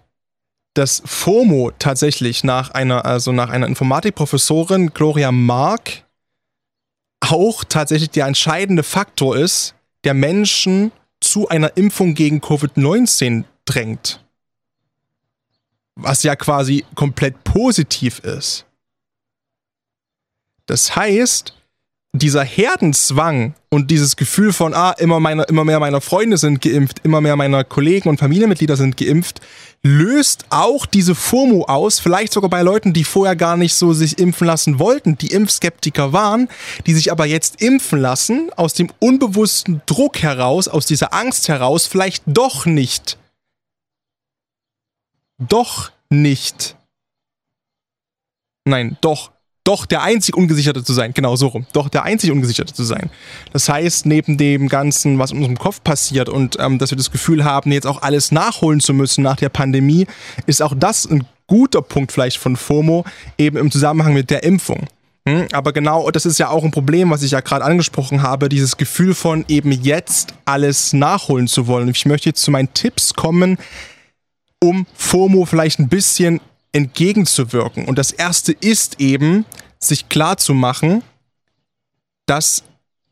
dass 0.73 1.03
FOMO 1.05 1.73
tatsächlich 1.79 2.43
nach 2.43 2.71
einer, 2.71 3.05
also 3.05 3.33
nach 3.33 3.51
einer 3.51 3.67
Informatikprofessorin, 3.67 4.95
Gloria 4.95 5.33
Mark, 5.33 6.05
auch 7.21 7.65
tatsächlich 7.65 8.11
der 8.11 8.27
entscheidende 8.27 8.83
Faktor 8.83 9.37
ist, 9.37 9.75
der 10.05 10.15
Menschen 10.15 10.93
zu 11.21 11.49
einer 11.49 11.77
Impfung 11.77 12.15
gegen 12.15 12.41
Covid-19 12.41 13.45
drängt 13.65 14.24
was 15.97 16.23
ja 16.23 16.37
quasi 16.37 16.85
komplett 16.95 17.45
positiv 17.45 18.19
ist. 18.21 18.67
Das 20.67 20.97
heißt, 20.97 21.55
dieser 22.15 22.45
Herdenzwang 22.45 23.55
und 23.71 23.91
dieses 23.91 24.15
Gefühl 24.15 24.53
von, 24.53 24.73
ah, 24.73 24.93
immer, 24.93 25.19
meine, 25.19 25.43
immer 25.45 25.65
mehr 25.65 25.81
meiner 25.81 26.01
Freunde 26.01 26.39
sind 26.39 26.63
geimpft, 26.63 27.01
immer 27.03 27.21
mehr 27.21 27.35
meiner 27.35 27.65
Kollegen 27.65 28.09
und 28.09 28.19
Familienmitglieder 28.19 28.77
sind 28.77 28.97
geimpft, 28.97 29.41
löst 29.83 30.45
auch 30.51 30.87
diese 30.87 31.17
FOMO 31.17 31.65
aus, 31.65 31.99
vielleicht 31.99 32.33
sogar 32.33 32.49
bei 32.49 32.63
Leuten, 32.63 32.93
die 32.93 33.03
vorher 33.03 33.35
gar 33.35 33.57
nicht 33.57 33.75
so 33.75 33.93
sich 33.93 34.19
impfen 34.19 34.47
lassen 34.47 34.79
wollten, 34.79 35.19
die 35.19 35.33
Impfskeptiker 35.33 36.13
waren, 36.13 36.49
die 36.87 36.95
sich 36.95 37.11
aber 37.11 37.27
jetzt 37.27 37.61
impfen 37.61 37.99
lassen, 37.99 38.49
aus 38.57 38.75
dem 38.75 38.91
unbewussten 39.01 39.83
Druck 39.87 40.23
heraus, 40.23 40.69
aus 40.69 40.87
dieser 40.87 41.13
Angst 41.13 41.49
heraus, 41.49 41.89
vielleicht 41.89 42.23
doch 42.27 42.65
nicht 42.65 43.19
doch 45.39 45.91
nicht. 46.11 46.77
Nein, 48.65 48.97
doch. 49.01 49.33
Doch 49.67 49.87
der 49.87 50.03
einzig 50.03 50.37
Ungesicherte 50.37 50.85
zu 50.85 50.93
sein. 50.93 51.15
Genau 51.15 51.37
so 51.37 51.47
rum. 51.47 51.67
Doch 51.73 51.89
der 51.89 52.03
einzig 52.03 52.31
Ungesicherte 52.31 52.75
zu 52.75 52.85
sein. 52.85 53.11
Das 53.55 53.67
heißt, 53.67 54.05
neben 54.05 54.37
dem 54.37 54.69
Ganzen, 54.69 55.19
was 55.19 55.31
in 55.31 55.39
unserem 55.39 55.57
Kopf 55.57 55.83
passiert 55.83 56.29
und 56.29 56.59
ähm, 56.61 56.79
dass 56.79 56.91
wir 56.91 56.99
das 56.99 57.11
Gefühl 57.11 57.45
haben, 57.45 57.73
jetzt 57.73 57.87
auch 57.87 58.03
alles 58.03 58.31
nachholen 58.31 58.81
zu 58.81 58.93
müssen 58.93 59.23
nach 59.23 59.37
der 59.37 59.49
Pandemie, 59.49 60.07
ist 60.47 60.61
auch 60.61 60.75
das 60.77 61.07
ein 61.07 61.27
guter 61.47 61.81
Punkt 61.81 62.13
vielleicht 62.13 62.37
von 62.37 62.57
FOMO, 62.57 63.05
eben 63.39 63.57
im 63.57 63.71
Zusammenhang 63.71 64.13
mit 64.13 64.29
der 64.29 64.43
Impfung. 64.43 64.87
Hm, 65.27 65.47
aber 65.53 65.73
genau, 65.73 66.11
das 66.11 66.27
ist 66.27 66.39
ja 66.39 66.51
auch 66.51 66.65
ein 66.65 66.71
Problem, 66.71 67.11
was 67.11 67.23
ich 67.23 67.31
ja 67.31 67.41
gerade 67.41 67.65
angesprochen 67.65 68.23
habe, 68.23 68.51
dieses 68.51 68.77
Gefühl 68.77 69.15
von 69.15 69.47
eben 69.49 69.73
jetzt 69.73 70.35
alles 70.45 70.93
nachholen 70.93 71.49
zu 71.49 71.67
wollen. 71.67 71.89
Ich 71.89 72.05
möchte 72.05 72.29
jetzt 72.29 72.43
zu 72.43 72.51
meinen 72.51 72.73
Tipps 72.75 73.15
kommen, 73.15 73.57
um 74.69 74.87
FOMO 74.95 75.45
vielleicht 75.45 75.79
ein 75.79 75.89
bisschen 75.89 76.41
entgegenzuwirken. 76.73 77.87
Und 77.87 77.99
das 77.99 78.11
erste 78.11 78.53
ist 78.53 79.01
eben, 79.01 79.45
sich 79.79 80.09
klar 80.09 80.37
zu 80.39 80.55
machen, 80.55 81.03
dass 82.27 82.65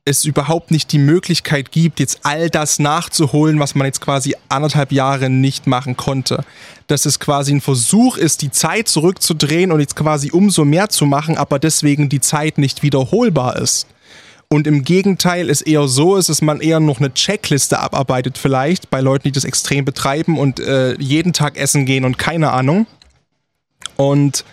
es 0.05 0.25
überhaupt 0.25 0.73
nicht 0.73 0.91
die 0.91 0.99
Möglichkeit 0.99 1.71
gibt, 1.71 2.01
jetzt 2.01 2.21
all 2.25 2.51
das 2.51 2.81
nachzuholen, 2.81 3.61
was 3.61 3.77
man 3.77 3.87
jetzt 3.87 4.01
quasi 4.01 4.35
anderthalb 4.49 4.91
Jahre 4.91 5.31
nicht 5.31 5.69
machen 5.69 5.97
konnte. 5.97 6.45
Dass 6.89 7.07
es 7.07 7.21
quasi 7.21 7.53
ein 7.53 7.61
Versuch 7.61 8.17
ist, 8.17 8.43
die 8.43 8.51
Zeit 8.51 8.89
zurückzudrehen 8.89 9.71
und 9.71 9.79
jetzt 9.79 9.95
quasi 9.95 10.33
umso 10.33 10.65
mehr 10.65 10.89
zu 10.89 11.07
machen, 11.07 11.37
aber 11.37 11.61
deswegen 11.61 12.09
die 12.09 12.21
Zeit 12.21 12.59
nicht 12.59 12.83
wiederholbar 12.83 13.57
ist. 13.57 13.87
Und 14.53 14.67
im 14.67 14.85
Gegenteil 14.85 15.49
es 15.49 15.63
eher 15.63 15.89
so 15.89 16.15
ist, 16.17 16.29
dass 16.29 16.43
man 16.43 16.61
eher 16.61 16.79
noch 16.79 16.99
eine 16.99 17.15
Checkliste 17.15 17.79
abarbeitet 17.79 18.37
vielleicht 18.37 18.91
bei 18.91 19.01
Leuten, 19.01 19.23
die 19.25 19.33
das 19.33 19.45
extrem 19.45 19.87
betreiben 19.87 20.39
und 20.39 20.61
äh, 20.61 20.95
jeden 21.01 21.33
Tag 21.33 21.57
essen 21.57 21.87
gehen 21.87 22.05
und 22.05 22.19
keine 22.19 22.53
Ahnung. 22.53 22.87
Und 23.97 24.45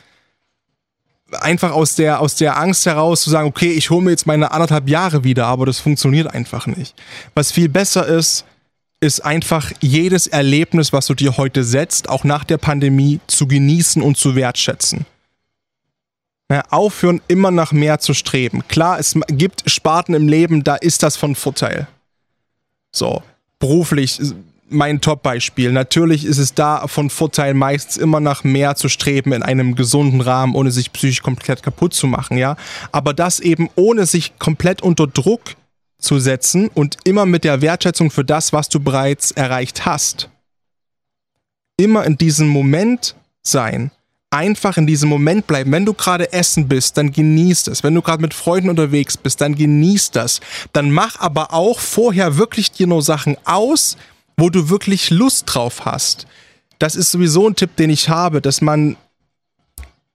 einfach 1.34 1.74
aus 1.74 1.96
der, 1.96 2.22
aus 2.22 2.38
der 2.38 2.58
Angst 2.58 2.86
heraus 2.86 3.24
zu 3.24 3.30
sagen, 3.30 3.50
okay, 3.50 3.72
ich 3.74 3.90
hole 3.90 4.02
mir 4.02 4.12
jetzt 4.12 4.26
meine 4.26 4.54
anderthalb 4.54 4.88
Jahre 4.88 5.26
wieder, 5.26 5.48
aber 5.48 5.66
das 5.66 5.80
funktioniert 5.80 6.34
einfach 6.34 6.66
nicht. 6.66 6.96
Was 7.36 7.52
viel 7.52 7.68
besser 7.68 8.08
ist, 8.08 8.46
ist 9.02 9.26
einfach 9.26 9.70
jedes 9.82 10.28
Erlebnis, 10.28 10.94
was 10.94 11.08
du 11.08 11.14
dir 11.14 11.36
heute 11.36 11.66
setzt, 11.66 12.08
auch 12.08 12.24
nach 12.24 12.46
der 12.46 12.58
Pandemie, 12.58 13.20
zu 13.28 13.50
genießen 13.50 14.02
und 14.02 14.16
zu 14.16 14.34
wertschätzen. 14.38 15.06
Ja, 16.52 16.64
aufhören, 16.72 17.22
immer 17.28 17.52
nach 17.52 17.72
mehr 17.72 18.00
zu 18.00 18.16
streben. 18.16 18.68
Klar, 18.68 19.00
es 19.00 19.16
gibt 19.28 19.70
Sparten 19.70 20.16
im 20.16 20.28
Leben, 20.28 20.64
da 20.64 20.76
ist 20.76 21.04
das 21.04 21.16
von 21.16 21.36
Vorteil. 21.36 21.88
So, 22.92 23.22
beruflich 23.60 24.20
mein 24.70 25.02
Top-Beispiel. 25.02 25.72
Natürlich 25.72 26.26
ist 26.26 26.38
es 26.38 26.54
da 26.54 26.88
von 26.88 27.10
Vorteil, 27.10 27.54
meistens 27.54 27.98
immer 27.98 28.20
nach 28.20 28.44
mehr 28.44 28.76
zu 28.76 28.90
streben 28.90 29.34
in 29.34 29.44
einem 29.44 29.76
gesunden 29.76 30.22
Rahmen, 30.22 30.56
ohne 30.56 30.72
sich 30.72 30.92
psychisch 30.94 31.22
komplett 31.22 31.64
kaputt 31.64 31.94
zu 31.94 32.08
machen, 32.08 32.38
ja. 32.38 32.56
Aber 32.92 33.14
das 33.14 33.40
eben 33.40 33.70
ohne 33.76 34.06
sich 34.06 34.38
komplett 34.40 34.82
unter 34.82 35.08
Druck 35.08 35.56
zu 36.00 36.20
setzen 36.20 36.70
und 36.70 36.98
immer 37.04 37.26
mit 37.26 37.44
der 37.44 37.62
Wertschätzung 37.62 38.10
für 38.10 38.24
das, 38.24 38.54
was 38.54 38.70
du 38.70 38.80
bereits 38.80 39.32
erreicht 39.32 39.86
hast. 39.86 40.30
Immer 41.78 42.06
in 42.06 42.18
diesem 42.18 42.48
Moment 42.48 43.16
sein. 43.42 43.92
Einfach 44.32 44.78
in 44.78 44.86
diesem 44.86 45.10
Moment 45.10 45.48
bleiben. 45.48 45.72
Wenn 45.72 45.86
du 45.86 45.94
gerade 45.94 46.32
essen 46.32 46.68
bist, 46.68 46.98
dann 46.98 47.12
genießt 47.12 47.68
es. 47.68 47.84
Wenn 47.84 47.96
du 47.96 48.04
gerade 48.04 48.22
mit 48.22 48.36
Freunden 48.36 48.70
unterwegs 48.70 49.18
bist, 49.18 49.42
dann 49.42 49.56
genießt 49.56 50.15
das. 50.15 50.39
Dann 50.72 50.92
mach 50.92 51.20
aber 51.20 51.52
auch 51.52 51.80
vorher 51.80 52.38
wirklich 52.38 52.72
dir 52.72 52.86
nur 52.86 53.02
Sachen 53.02 53.38
aus, 53.46 53.98
wo 54.38 54.50
du 54.52 54.70
wirklich 54.70 55.10
Lust 55.10 55.46
drauf 55.48 55.86
hast. 55.86 56.28
Das 56.78 56.96
ist 56.96 57.10
sowieso 57.10 57.48
ein 57.48 57.56
Tipp, 57.56 57.76
den 57.76 57.89
ich 57.89 58.10
habe, 58.10 58.39
dass 58.39 58.62
man 58.62 58.98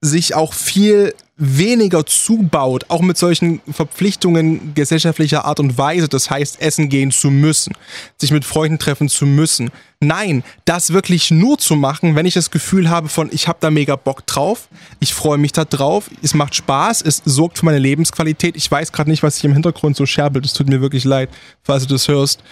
sich 0.01 0.35
auch 0.35 0.53
viel 0.53 1.13
weniger 1.37 2.05
zubaut, 2.05 2.85
auch 2.87 3.01
mit 3.01 3.17
solchen 3.17 3.59
Verpflichtungen 3.69 4.73
gesellschaftlicher 4.73 5.43
Art 5.43 5.59
und 5.59 5.77
Weise, 5.77 6.07
das 6.07 6.29
heißt 6.29 6.61
essen 6.61 6.87
gehen 6.87 7.11
zu 7.11 7.29
müssen, 7.29 7.73
sich 8.17 8.31
mit 8.31 8.45
Freunden 8.45 8.79
treffen 8.79 9.09
zu 9.09 9.25
müssen. 9.25 9.69
Nein, 9.99 10.43
das 10.63 10.93
wirklich 10.93 11.31
nur 11.31 11.57
zu 11.57 11.75
machen, 11.75 12.15
wenn 12.15 12.25
ich 12.25 12.35
das 12.35 12.51
Gefühl 12.51 12.89
habe 12.89 13.09
von, 13.09 13.29
ich 13.33 13.49
habe 13.49 13.57
da 13.59 13.69
mega 13.69 13.97
Bock 13.97 14.25
drauf, 14.27 14.69
ich 15.01 15.13
freue 15.13 15.37
mich 15.37 15.51
da 15.51 15.65
drauf, 15.65 16.09
es 16.21 16.33
macht 16.33 16.55
Spaß, 16.55 17.01
es 17.01 17.21
sorgt 17.25 17.57
für 17.59 17.65
meine 17.65 17.79
Lebensqualität. 17.79 18.55
Ich 18.55 18.71
weiß 18.71 18.93
gerade 18.93 19.09
nicht, 19.09 19.23
was 19.23 19.35
sich 19.35 19.43
im 19.45 19.53
Hintergrund 19.53 19.97
so 19.97 20.05
scherbelt, 20.05 20.45
es 20.45 20.53
tut 20.53 20.69
mir 20.69 20.79
wirklich 20.79 21.03
leid, 21.03 21.29
falls 21.63 21.85
du 21.85 21.93
das 21.95 22.07
hörst. 22.07 22.43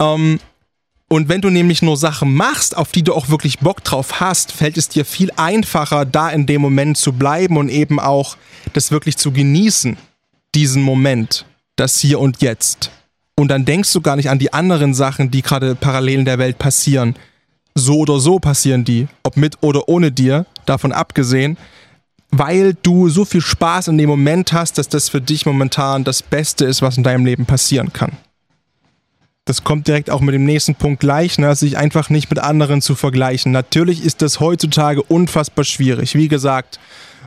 Ähm, 0.00 0.38
und 1.08 1.30
wenn 1.30 1.40
du 1.40 1.48
nämlich 1.48 1.80
nur 1.80 1.96
Sachen 1.96 2.34
machst, 2.34 2.76
auf 2.76 2.92
die 2.92 3.02
du 3.02 3.14
auch 3.14 3.30
wirklich 3.30 3.60
Bock 3.60 3.82
drauf 3.82 4.20
hast, 4.20 4.52
fällt 4.52 4.76
es 4.76 4.90
dir 4.90 5.06
viel 5.06 5.30
einfacher, 5.36 6.04
da 6.04 6.28
in 6.28 6.44
dem 6.44 6.60
Moment 6.60 6.98
zu 6.98 7.14
bleiben 7.14 7.56
und 7.56 7.70
eben 7.70 7.98
auch 7.98 8.36
das 8.74 8.90
wirklich 8.90 9.16
zu 9.16 9.32
genießen, 9.32 9.96
diesen 10.54 10.82
Moment, 10.82 11.46
das 11.76 11.98
hier 11.98 12.20
und 12.20 12.42
jetzt. 12.42 12.90
Und 13.36 13.48
dann 13.48 13.64
denkst 13.64 13.92
du 13.92 14.02
gar 14.02 14.16
nicht 14.16 14.28
an 14.28 14.38
die 14.38 14.52
anderen 14.52 14.92
Sachen, 14.92 15.30
die 15.30 15.40
gerade 15.40 15.74
parallel 15.74 16.20
in 16.20 16.24
der 16.26 16.38
Welt 16.38 16.58
passieren. 16.58 17.14
So 17.74 18.00
oder 18.00 18.20
so 18.20 18.38
passieren 18.38 18.84
die, 18.84 19.08
ob 19.22 19.36
mit 19.38 19.56
oder 19.62 19.88
ohne 19.88 20.12
dir, 20.12 20.44
davon 20.66 20.92
abgesehen, 20.92 21.56
weil 22.30 22.74
du 22.82 23.08
so 23.08 23.24
viel 23.24 23.40
Spaß 23.40 23.88
in 23.88 23.96
dem 23.96 24.10
Moment 24.10 24.52
hast, 24.52 24.76
dass 24.76 24.88
das 24.88 25.08
für 25.08 25.22
dich 25.22 25.46
momentan 25.46 26.04
das 26.04 26.22
Beste 26.22 26.66
ist, 26.66 26.82
was 26.82 26.98
in 26.98 27.02
deinem 27.02 27.24
Leben 27.24 27.46
passieren 27.46 27.94
kann 27.94 28.12
das 29.48 29.64
kommt 29.64 29.88
direkt 29.88 30.10
auch 30.10 30.20
mit 30.20 30.34
dem 30.34 30.44
nächsten 30.44 30.74
Punkt 30.74 31.00
gleich, 31.00 31.38
ne, 31.38 31.54
sich 31.54 31.78
einfach 31.78 32.10
nicht 32.10 32.28
mit 32.30 32.38
anderen 32.38 32.82
zu 32.82 32.94
vergleichen. 32.94 33.50
Natürlich 33.50 34.04
ist 34.04 34.20
das 34.20 34.40
heutzutage 34.40 35.02
unfassbar 35.02 35.64
schwierig. 35.64 36.14
Wie 36.14 36.28
gesagt, 36.28 36.78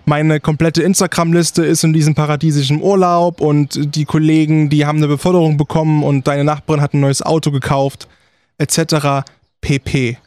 meine 0.05 0.39
komplette 0.39 0.83
Instagram-Liste 0.83 1.65
ist 1.65 1.83
in 1.83 1.93
diesem 1.93 2.15
paradiesischen 2.15 2.81
Urlaub 2.81 3.41
und 3.41 3.95
die 3.95 4.05
Kollegen, 4.05 4.69
die 4.69 4.85
haben 4.85 4.97
eine 4.97 5.07
Beförderung 5.07 5.57
bekommen 5.57 6.03
und 6.03 6.27
deine 6.27 6.43
Nachbarin 6.43 6.81
hat 6.81 6.93
ein 6.93 6.99
neues 6.99 7.21
Auto 7.21 7.51
gekauft, 7.51 8.07
etc. 8.57 9.25
pp. 9.61 10.17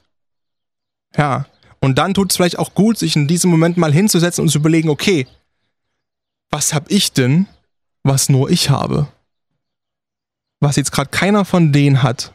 Ja, 1.16 1.46
und 1.80 1.98
dann 1.98 2.14
tut 2.14 2.30
es 2.32 2.36
vielleicht 2.36 2.58
auch 2.58 2.74
gut, 2.74 2.98
sich 2.98 3.14
in 3.14 3.28
diesem 3.28 3.50
Moment 3.50 3.76
mal 3.76 3.92
hinzusetzen 3.92 4.42
und 4.42 4.48
zu 4.48 4.58
überlegen, 4.58 4.88
okay, 4.88 5.26
was 6.50 6.74
hab 6.74 6.90
ich 6.90 7.12
denn, 7.12 7.46
was 8.02 8.28
nur 8.28 8.50
ich 8.50 8.70
habe? 8.70 9.08
Was 10.64 10.76
jetzt 10.76 10.92
gerade 10.92 11.10
keiner 11.10 11.44
von 11.44 11.72
denen 11.72 12.02
hat, 12.02 12.32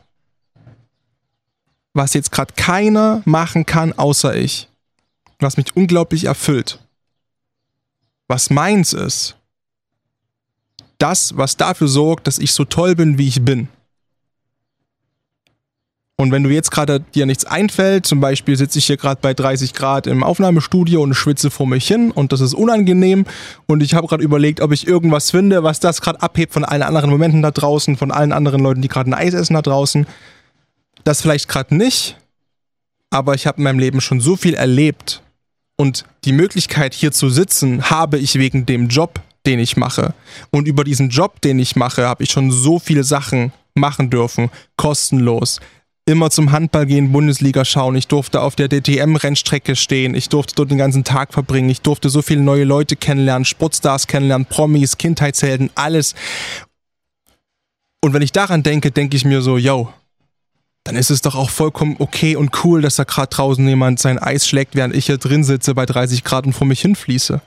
was 1.93 2.13
jetzt 2.13 2.31
gerade 2.31 2.53
keiner 2.55 3.21
machen 3.25 3.65
kann 3.65 3.91
außer 3.91 4.35
ich, 4.35 4.69
was 5.39 5.57
mich 5.57 5.75
unglaublich 5.75 6.25
erfüllt, 6.25 6.79
was 8.27 8.51
meins 8.51 8.93
ist, 8.93 9.35
das, 10.99 11.35
was 11.37 11.57
dafür 11.57 11.87
sorgt, 11.87 12.27
dass 12.27 12.37
ich 12.37 12.53
so 12.53 12.65
toll 12.65 12.95
bin, 12.95 13.17
wie 13.17 13.27
ich 13.27 13.43
bin. 13.43 13.67
Und 16.19 16.33
wenn 16.33 16.43
du 16.43 16.49
jetzt 16.49 16.71
gerade 16.71 16.99
dir 16.99 17.25
nichts 17.25 17.45
einfällt, 17.45 18.05
zum 18.05 18.19
Beispiel 18.19 18.57
sitze 18.57 18.77
ich 18.77 18.87
hier 18.87 18.97
gerade 18.97 19.21
bei 19.21 19.33
30 19.33 19.73
Grad 19.73 20.05
im 20.05 20.21
Aufnahmestudio 20.21 21.01
und 21.01 21.13
schwitze 21.13 21.49
vor 21.49 21.65
mich 21.65 21.87
hin 21.87 22.11
und 22.11 22.33
das 22.33 22.41
ist 22.41 22.53
unangenehm 22.53 23.23
und 23.67 23.81
ich 23.81 23.93
habe 23.93 24.05
gerade 24.05 24.21
überlegt, 24.21 24.59
ob 24.59 24.73
ich 24.73 24.85
irgendwas 24.85 25.31
finde, 25.31 25.63
was 25.63 25.79
das 25.79 26.01
gerade 26.01 26.21
abhebt 26.21 26.51
von 26.51 26.65
allen 26.65 26.81
anderen 26.83 27.09
Momenten 27.09 27.41
da 27.41 27.51
draußen, 27.51 27.95
von 27.95 28.11
allen 28.11 28.33
anderen 28.33 28.61
Leuten, 28.61 28.81
die 28.81 28.89
gerade 28.89 29.09
ein 29.09 29.13
Eis 29.13 29.33
essen 29.33 29.53
da 29.53 29.61
draußen. 29.61 30.07
Das 31.05 31.21
vielleicht 31.21 31.47
gerade 31.47 31.73
nicht, 31.73 32.17
aber 33.11 33.33
ich 33.33 33.47
habe 33.47 33.59
in 33.59 33.63
meinem 33.63 33.79
Leben 33.79 34.01
schon 34.01 34.19
so 34.19 34.35
viel 34.35 34.55
erlebt 34.55 35.23
und 35.77 36.03
die 36.25 36.33
Möglichkeit 36.33 36.93
hier 36.93 37.13
zu 37.13 37.29
sitzen 37.29 37.89
habe 37.91 38.17
ich 38.17 38.35
wegen 38.35 38.65
dem 38.65 38.89
Job, 38.89 39.21
den 39.45 39.59
ich 39.59 39.77
mache. 39.77 40.13
Und 40.51 40.67
über 40.67 40.83
diesen 40.83 41.11
Job, 41.11 41.39
den 41.39 41.59
ich 41.59 41.77
mache, 41.77 42.05
habe 42.05 42.23
ich 42.23 42.29
schon 42.29 42.51
so 42.51 42.77
viele 42.77 43.05
Sachen 43.05 43.53
machen 43.73 44.09
dürfen, 44.09 44.49
kostenlos 44.75 45.61
immer 46.09 46.29
zum 46.31 46.51
Handball 46.51 46.85
gehen, 46.85 47.11
Bundesliga 47.11 47.63
schauen. 47.63 47.95
Ich 47.95 48.07
durfte 48.07 48.41
auf 48.41 48.55
der 48.55 48.67
DTM-Rennstrecke 48.67 49.75
stehen. 49.75 50.15
Ich 50.15 50.27
durfte 50.27 50.55
dort 50.55 50.71
den 50.71 50.77
ganzen 50.77 51.03
Tag 51.03 51.33
verbringen. 51.33 51.69
Ich 51.69 51.81
durfte 51.81 52.09
so 52.09 52.21
viele 52.21 52.41
neue 52.41 52.63
Leute 52.63 52.95
kennenlernen, 52.95 53.45
Sportstars 53.45 54.07
kennenlernen, 54.07 54.47
Promis, 54.47 54.97
Kindheitshelden, 54.97 55.69
alles. 55.75 56.15
Und 58.01 58.13
wenn 58.13 58.21
ich 58.21 58.31
daran 58.31 58.63
denke, 58.63 58.91
denke 58.91 59.15
ich 59.15 59.25
mir 59.25 59.41
so, 59.41 59.57
yo, 59.57 59.93
dann 60.83 60.95
ist 60.95 61.11
es 61.11 61.21
doch 61.21 61.35
auch 61.35 61.49
vollkommen 61.49 61.95
okay 61.99 62.35
und 62.35 62.63
cool, 62.63 62.81
dass 62.81 62.95
da 62.95 63.03
gerade 63.03 63.29
draußen 63.29 63.67
jemand 63.67 63.99
sein 63.99 64.17
Eis 64.17 64.47
schlägt, 64.47 64.75
während 64.75 64.95
ich 64.95 65.05
hier 65.05 65.17
drin 65.17 65.43
sitze 65.43 65.75
bei 65.75 65.85
30 65.85 66.23
Grad 66.23 66.45
und 66.45 66.53
vor 66.53 66.65
mich 66.65 66.81
hinfließe. 66.81 67.41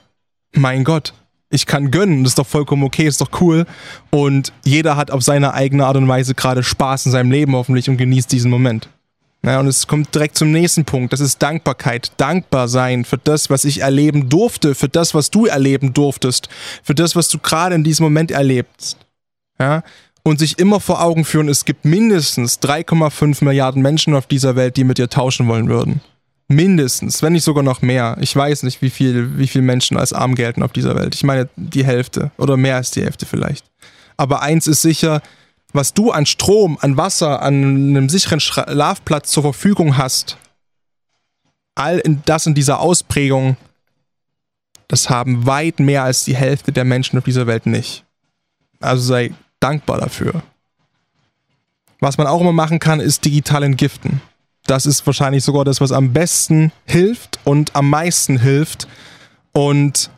Mein 0.55 0.83
Gott 0.83 1.13
ich 1.53 1.65
kann 1.65 1.91
gönnen, 1.91 2.23
das 2.23 2.31
ist 2.31 2.39
doch 2.39 2.47
vollkommen 2.47 2.83
okay, 2.83 3.05
ist 3.05 3.21
doch 3.21 3.41
cool. 3.41 3.65
Und 4.09 4.51
jeder 4.65 4.97
hat 4.97 5.11
auf 5.11 5.21
seine 5.21 5.53
eigene 5.53 5.85
Art 5.85 5.97
und 5.97 6.07
Weise 6.07 6.33
gerade 6.33 6.63
Spaß 6.63 7.05
in 7.05 7.11
seinem 7.11 7.31
Leben 7.31 7.55
hoffentlich 7.55 7.89
und 7.89 7.97
genießt 7.97 8.31
diesen 8.31 8.49
Moment. 8.51 8.89
Ja, 9.45 9.59
und 9.59 9.67
es 9.67 9.87
kommt 9.87 10.15
direkt 10.15 10.37
zum 10.37 10.51
nächsten 10.51 10.85
Punkt. 10.85 11.11
Das 11.11 11.19
ist 11.19 11.41
Dankbarkeit. 11.41 12.13
Dankbar 12.17 12.69
sein 12.69 13.03
für 13.03 13.17
das, 13.17 13.49
was 13.49 13.65
ich 13.65 13.81
erleben 13.81 14.29
durfte, 14.29 14.73
für 14.73 14.87
das, 14.87 15.13
was 15.13 15.31
du 15.31 15.45
erleben 15.45 15.93
durftest, 15.93 16.47
für 16.81 16.95
das, 16.95 17.15
was 17.15 17.27
du 17.27 17.39
gerade 17.39 17.75
in 17.75 17.83
diesem 17.83 18.05
Moment 18.05 18.31
erlebst. 18.31 18.97
Ja, 19.59 19.83
und 20.23 20.39
sich 20.39 20.57
immer 20.57 20.79
vor 20.79 21.03
Augen 21.03 21.25
führen, 21.25 21.49
es 21.49 21.65
gibt 21.65 21.83
mindestens 21.83 22.59
3,5 22.61 23.43
Milliarden 23.43 23.81
Menschen 23.81 24.15
auf 24.15 24.25
dieser 24.25 24.55
Welt, 24.55 24.77
die 24.77 24.85
mit 24.85 24.97
dir 24.97 25.09
tauschen 25.09 25.47
wollen 25.47 25.67
würden. 25.67 26.01
Mindestens, 26.53 27.23
wenn 27.23 27.33
nicht 27.33 27.43
sogar 27.43 27.63
noch 27.63 27.81
mehr. 27.81 28.17
Ich 28.19 28.35
weiß 28.35 28.63
nicht, 28.63 28.81
wie 28.81 28.89
viel, 28.89 29.37
wie 29.37 29.47
viele 29.47 29.63
Menschen 29.63 29.97
als 29.97 30.13
arm 30.13 30.35
gelten 30.35 30.61
auf 30.61 30.71
dieser 30.71 30.95
Welt. 30.95 31.15
Ich 31.15 31.23
meine, 31.23 31.49
die 31.55 31.85
Hälfte 31.85 32.31
oder 32.37 32.57
mehr 32.57 32.75
als 32.75 32.91
die 32.91 33.01
Hälfte 33.01 33.25
vielleicht. 33.25 33.65
Aber 34.17 34.41
eins 34.41 34.67
ist 34.67 34.81
sicher, 34.81 35.21
was 35.71 35.93
du 35.93 36.11
an 36.11 36.25
Strom, 36.25 36.77
an 36.81 36.97
Wasser, 36.97 37.41
an 37.41 37.63
einem 37.63 38.09
sicheren 38.09 38.39
Schlafplatz 38.39 39.31
zur 39.31 39.43
Verfügung 39.43 39.97
hast, 39.97 40.37
all 41.75 41.97
in, 41.99 42.21
das 42.25 42.45
in 42.45 42.53
dieser 42.53 42.79
Ausprägung, 42.79 43.57
das 44.87 45.09
haben 45.09 45.47
weit 45.47 45.79
mehr 45.79 46.03
als 46.03 46.25
die 46.25 46.35
Hälfte 46.35 46.71
der 46.71 46.83
Menschen 46.83 47.17
auf 47.17 47.23
dieser 47.23 47.47
Welt 47.47 47.65
nicht. 47.65 48.05
Also 48.79 49.01
sei 49.01 49.33
dankbar 49.59 49.99
dafür. 49.99 50.43
Was 51.99 52.17
man 52.17 52.27
auch 52.27 52.41
immer 52.41 52.53
machen 52.53 52.79
kann, 52.79 52.99
ist 52.99 53.25
digital 53.25 53.63
entgiften 53.63 54.21
das 54.65 54.85
ist 54.85 55.05
wahrscheinlich 55.05 55.43
sogar 55.43 55.65
das, 55.65 55.81
was 55.81 55.91
am 55.91 56.13
besten 56.13 56.71
hilft 56.85 57.39
und 57.43 57.75
am 57.75 57.89
meisten 57.89 58.39
hilft. 58.39 58.87
Und 59.51 60.09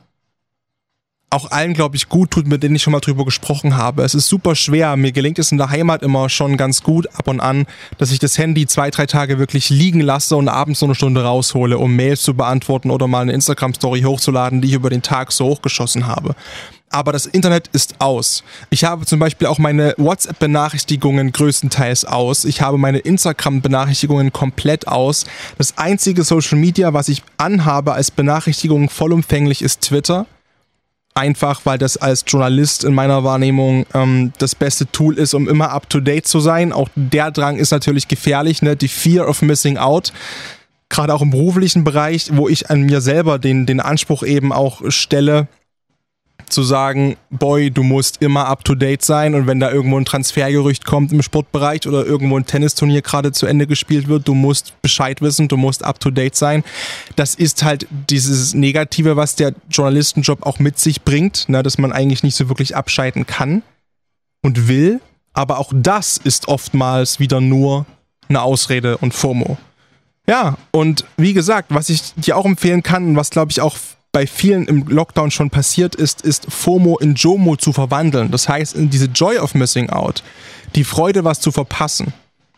auch 1.29 1.51
allen, 1.51 1.73
glaube 1.73 1.95
ich, 1.95 2.07
gut 2.07 2.31
tut, 2.31 2.47
mit 2.47 2.63
denen 2.63 2.75
ich 2.75 2.83
schon 2.83 2.93
mal 2.93 2.99
drüber 2.99 3.25
gesprochen 3.25 3.75
habe. 3.75 4.03
Es 4.03 4.15
ist 4.15 4.27
super 4.27 4.55
schwer. 4.55 4.95
Mir 4.95 5.11
gelingt 5.11 5.39
es 5.39 5.51
in 5.51 5.57
der 5.57 5.69
Heimat 5.69 6.01
immer 6.01 6.29
schon 6.29 6.55
ganz 6.55 6.81
gut 6.81 7.07
ab 7.13 7.27
und 7.27 7.39
an, 7.39 7.65
dass 7.97 8.11
ich 8.11 8.19
das 8.19 8.37
Handy 8.37 8.67
zwei, 8.67 8.89
drei 8.89 9.05
Tage 9.05 9.37
wirklich 9.37 9.69
liegen 9.69 9.99
lasse 9.99 10.35
und 10.35 10.47
abends 10.47 10.79
so 10.79 10.85
eine 10.85 10.95
Stunde 10.95 11.23
raushole, 11.23 11.77
um 11.77 11.95
Mails 11.95 12.21
zu 12.21 12.35
beantworten 12.35 12.89
oder 12.89 13.07
mal 13.07 13.21
eine 13.21 13.33
Instagram-Story 13.33 14.01
hochzuladen, 14.03 14.61
die 14.61 14.69
ich 14.69 14.73
über 14.75 14.89
den 14.89 15.01
Tag 15.01 15.31
so 15.31 15.45
hochgeschossen 15.45 16.07
habe. 16.07 16.35
Aber 16.89 17.11
das 17.11 17.25
Internet 17.25 17.67
ist 17.73 17.95
aus. 17.99 18.43
Ich 18.69 18.85
habe 18.85 19.05
zum 19.05 19.19
Beispiel 19.19 19.47
auch 19.47 19.57
meine 19.57 19.95
WhatsApp-Benachrichtigungen 19.97 21.33
größtenteils 21.33 22.05
aus. 22.05 22.45
Ich 22.45 22.61
habe 22.61 22.77
meine 22.77 22.99
Instagram-Benachrichtigungen 22.99 24.31
komplett 24.31 24.87
aus. 24.87 25.25
Das 25.57 25.77
einzige 25.77 26.23
Social 26.23 26.57
Media, 26.57 26.93
was 26.93 27.09
ich 27.09 27.23
anhabe 27.35 27.93
als 27.93 28.11
Benachrichtigung 28.11 28.89
vollumfänglich, 28.89 29.61
ist 29.61 29.81
Twitter 29.81 30.27
einfach 31.15 31.61
weil 31.65 31.77
das 31.77 31.97
als 31.97 32.25
Journalist 32.27 32.83
in 32.83 32.93
meiner 32.93 33.23
Wahrnehmung 33.23 33.85
ähm, 33.93 34.33
das 34.37 34.53
beste 34.53 34.91
Tool 34.91 35.17
ist, 35.17 35.33
um 35.33 35.47
immer 35.47 35.71
up-to-date 35.71 36.27
zu 36.27 36.41
sein. 36.41 36.73
Auch 36.73 36.89
der 36.95 37.31
Drang 37.31 37.55
ist 37.55 37.71
natürlich 37.71 38.07
gefährlich, 38.07 38.61
ne? 38.61 38.75
die 38.75 38.89
Fear 38.89 39.27
of 39.27 39.41
Missing 39.41 39.77
Out. 39.77 40.11
Gerade 40.89 41.13
auch 41.13 41.21
im 41.21 41.31
beruflichen 41.31 41.83
Bereich, 41.83 42.29
wo 42.33 42.47
ich 42.47 42.69
an 42.69 42.83
mir 42.83 43.01
selber 43.01 43.39
den, 43.39 43.65
den 43.65 43.79
Anspruch 43.79 44.23
eben 44.23 44.51
auch 44.51 44.81
stelle, 44.89 45.47
zu 46.49 46.63
sagen, 46.63 47.17
boy, 47.29 47.71
du 47.71 47.83
musst 47.83 48.21
immer 48.21 48.47
up 48.47 48.63
to 48.63 48.75
date 48.75 49.03
sein 49.03 49.35
und 49.35 49.47
wenn 49.47 49.59
da 49.59 49.71
irgendwo 49.71 49.97
ein 49.97 50.05
Transfergerücht 50.05 50.85
kommt 50.85 51.11
im 51.11 51.21
Sportbereich 51.21 51.87
oder 51.87 52.05
irgendwo 52.05 52.37
ein 52.37 52.45
Tennisturnier 52.45 53.01
gerade 53.01 53.31
zu 53.31 53.45
Ende 53.45 53.67
gespielt 53.67 54.07
wird, 54.07 54.27
du 54.27 54.33
musst 54.33 54.79
Bescheid 54.81 55.21
wissen, 55.21 55.47
du 55.47 55.57
musst 55.57 55.83
up 55.83 55.99
to 55.99 56.11
date 56.11 56.35
sein. 56.35 56.63
Das 57.15 57.35
ist 57.35 57.63
halt 57.63 57.87
dieses 58.09 58.53
Negative, 58.53 59.15
was 59.15 59.35
der 59.35 59.53
Journalistenjob 59.69 60.45
auch 60.45 60.59
mit 60.59 60.79
sich 60.79 61.03
bringt, 61.03 61.49
ne, 61.49 61.63
dass 61.63 61.77
man 61.77 61.91
eigentlich 61.91 62.23
nicht 62.23 62.35
so 62.35 62.49
wirklich 62.49 62.75
abschalten 62.75 63.25
kann 63.25 63.63
und 64.41 64.67
will. 64.67 65.01
Aber 65.33 65.59
auch 65.59 65.73
das 65.75 66.17
ist 66.17 66.47
oftmals 66.47 67.19
wieder 67.19 67.41
nur 67.41 67.85
eine 68.29 68.41
Ausrede 68.41 68.97
und 68.97 69.13
FOMO. 69.13 69.57
Ja, 70.27 70.57
und 70.71 71.05
wie 71.17 71.33
gesagt, 71.33 71.67
was 71.69 71.89
ich 71.89 72.13
dir 72.15 72.37
auch 72.37 72.45
empfehlen 72.45 72.81
kann, 72.81 73.15
was 73.15 73.29
glaube 73.29 73.51
ich 73.51 73.61
auch 73.61 73.77
bei 74.15 74.27
vielen 74.27 74.65
im 74.67 74.87
Lockdown 74.87 75.29
schon 75.29 75.49
passiert 75.49 75.93
ist, 75.93 76.21
ist 76.21 76.45
FOMO 76.49 76.97
in 76.99 77.15
JOMO 77.15 77.57
zu 77.57 77.73
verwandeln. 77.73 78.31
Das 78.31 78.47
heißt, 78.47 78.73
in 78.73 78.89
diese 78.89 79.07
Joy 79.07 79.39
of 79.39 79.55
Missing 79.55 79.89
Out, 79.89 80.23
die 80.73 80.85
Freude, 80.85 81.25
was 81.25 81.41
zu 81.41 81.51
verpassen. 81.51 82.13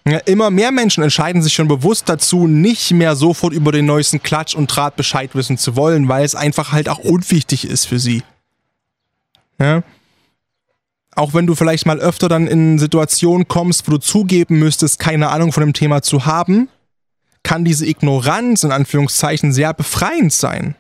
Ja, 0.08 0.20
immer 0.20 0.52
mehr 0.52 0.72
Menschen 0.72 1.02
entscheiden 1.02 1.42
sich 1.42 1.56
schon 1.56 1.68
bewusst 1.68 2.10
dazu, 2.10 2.46
nicht 2.46 2.92
mehr 2.92 3.16
sofort 3.16 3.54
über 3.54 3.72
den 3.72 3.88
neuesten 3.88 4.22
Klatsch 4.22 4.54
und 4.54 4.68
Draht 4.68 4.98
Bescheid 4.98 5.34
wissen 5.34 5.58
zu 5.58 5.76
wollen, 5.76 6.08
weil 6.08 6.24
es 6.24 6.36
einfach 6.36 6.74
halt 6.74 6.90
auch 6.90 7.00
unwichtig 7.00 7.68
ist 7.68 7.86
für 7.86 7.98
sie. 7.98 8.22
Ja? 9.58 9.82
Auch 11.16 11.34
wenn 11.34 11.48
du 11.48 11.56
vielleicht 11.56 11.88
mal 11.88 12.00
öfter 12.00 12.30
dann 12.30 12.46
in 12.46 12.78
Situationen 12.78 13.48
kommst, 13.48 13.88
wo 13.88 13.94
du 13.94 13.98
zugeben 13.98 14.60
müsstest, 14.60 15.00
keine 15.00 15.30
Ahnung 15.30 15.52
von 15.52 15.62
dem 15.62 15.74
Thema 15.74 16.04
zu 16.04 16.28
haben, 16.28 16.70
kann 17.42 17.66
diese 17.66 17.88
Ignoranz 17.88 18.62
in 18.64 18.72
Anführungszeichen 18.72 19.52
sehr 19.54 19.74
befreiend 19.74 20.34
sein 20.34 20.76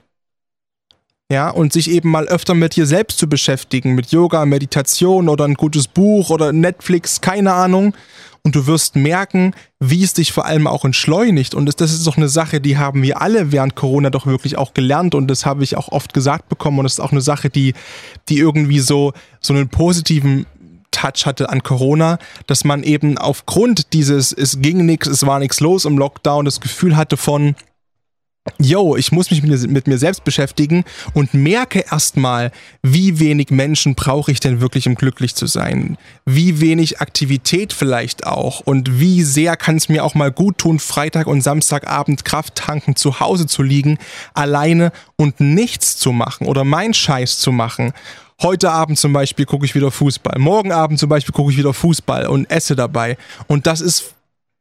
ja, 1.31 1.49
und 1.49 1.73
sich 1.73 1.89
eben 1.91 2.09
mal 2.09 2.27
öfter 2.27 2.53
mit 2.53 2.75
dir 2.75 2.85
selbst 2.85 3.17
zu 3.17 3.27
beschäftigen, 3.27 3.95
mit 3.95 4.11
Yoga, 4.11 4.45
Meditation 4.45 5.27
oder 5.27 5.45
ein 5.45 5.55
gutes 5.55 5.87
Buch 5.87 6.29
oder 6.29 6.53
Netflix, 6.53 7.19
keine 7.19 7.53
Ahnung. 7.53 7.93
Und 8.43 8.55
du 8.55 8.65
wirst 8.65 8.95
merken, 8.95 9.53
wie 9.81 10.03
es 10.03 10.13
dich 10.13 10.31
vor 10.31 10.45
allem 10.45 10.67
auch 10.67 10.85
entschleunigt. 10.85 11.53
Und 11.53 11.65
das, 11.81 11.91
ist 11.91 12.07
doch 12.07 12.15
eine 12.15 12.29
Sache, 12.29 12.61
die 12.61 12.77
haben 12.77 13.01
wir 13.01 13.21
alle 13.21 13.51
während 13.51 13.75
Corona 13.75 14.09
doch 14.09 14.25
wirklich 14.25 14.57
auch 14.57 14.73
gelernt. 14.73 15.15
Und 15.15 15.27
das 15.27 15.45
habe 15.45 15.65
ich 15.65 15.75
auch 15.75 15.89
oft 15.89 16.13
gesagt 16.13 16.47
bekommen. 16.47 16.79
Und 16.79 16.85
das 16.85 16.93
ist 16.93 16.99
auch 17.01 17.11
eine 17.11 17.19
Sache, 17.19 17.49
die, 17.49 17.73
die 18.29 18.37
irgendwie 18.37 18.79
so, 18.79 19.11
so 19.41 19.53
einen 19.53 19.67
positiven 19.67 20.45
Touch 20.91 21.25
hatte 21.25 21.49
an 21.49 21.61
Corona, 21.61 22.19
dass 22.47 22.63
man 22.63 22.83
eben 22.83 23.17
aufgrund 23.17 23.91
dieses, 23.91 24.31
es 24.31 24.61
ging 24.61 24.85
nichts, 24.85 25.07
es 25.07 25.25
war 25.25 25.39
nichts 25.39 25.59
los 25.59 25.83
im 25.83 25.97
Lockdown, 25.97 26.45
das 26.45 26.61
Gefühl 26.61 26.95
hatte 26.95 27.17
von, 27.17 27.53
yo, 28.59 28.95
ich 28.95 29.11
muss 29.11 29.31
mich 29.31 29.43
mit, 29.43 29.87
mir 29.87 29.97
selbst 29.97 30.23
beschäftigen 30.23 30.83
und 31.13 31.33
merke 31.33 31.85
erstmal, 31.91 32.51
wie 32.83 33.19
wenig 33.19 33.49
Menschen 33.49 33.95
brauche 33.95 34.31
ich 34.31 34.39
denn 34.39 34.61
wirklich, 34.61 34.87
um 34.87 34.95
glücklich 34.95 35.35
zu 35.35 35.45
sein? 35.45 35.97
Wie 36.25 36.59
wenig 36.59 36.99
Aktivität 37.01 37.73
vielleicht 37.73 38.25
auch 38.25 38.61
und 38.61 38.99
wie 38.99 39.23
sehr 39.23 39.57
kann 39.57 39.77
es 39.77 39.89
mir 39.89 40.03
auch 40.03 40.15
mal 40.15 40.31
gut 40.31 40.57
tun, 40.57 40.79
Freitag 40.79 41.27
und 41.27 41.41
Samstagabend 41.41 42.25
Kraft 42.25 42.55
tanken, 42.55 42.95
zu 42.95 43.19
Hause 43.19 43.47
zu 43.47 43.63
liegen, 43.63 43.97
alleine 44.33 44.91
und 45.15 45.39
nichts 45.39 45.97
zu 45.97 46.11
machen 46.11 46.47
oder 46.47 46.63
mein 46.63 46.93
Scheiß 46.93 47.39
zu 47.39 47.51
machen. 47.51 47.93
Heute 48.39 48.69
Abend 48.69 48.99
zum 48.99 49.13
Beispiel 49.13 49.45
gucke 49.45 49.65
ich 49.65 49.73
wieder 49.73 49.89
Fußball. 49.89 50.37
Morgen 50.37 50.71
Abend 50.71 50.99
zum 50.99 51.09
Beispiel 51.09 51.33
gucke 51.33 51.51
ich 51.51 51.57
wieder 51.57 51.73
Fußball 51.73 52.27
und 52.27 52.45
esse 52.51 52.75
dabei. 52.75 53.17
Und 53.47 53.65
das 53.65 53.81
ist 53.81 54.13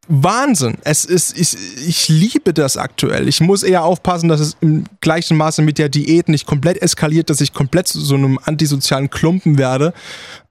Wahnsinn. 0.08 0.78
Es 0.84 1.04
ist, 1.04 1.36
ich, 1.38 1.56
ich 1.86 2.08
liebe 2.08 2.52
das 2.52 2.76
aktuell. 2.76 3.28
Ich 3.28 3.40
muss 3.40 3.62
eher 3.62 3.84
aufpassen, 3.84 4.28
dass 4.28 4.40
es 4.40 4.56
im 4.60 4.84
gleichen 5.00 5.36
Maße 5.36 5.62
mit 5.62 5.78
der 5.78 5.88
Diät 5.88 6.28
nicht 6.28 6.46
komplett 6.46 6.80
eskaliert, 6.80 7.30
dass 7.30 7.40
ich 7.40 7.52
komplett 7.52 7.88
zu 7.88 8.00
so 8.00 8.14
einem 8.14 8.38
antisozialen 8.42 9.10
Klumpen 9.10 9.58
werde. 9.58 9.92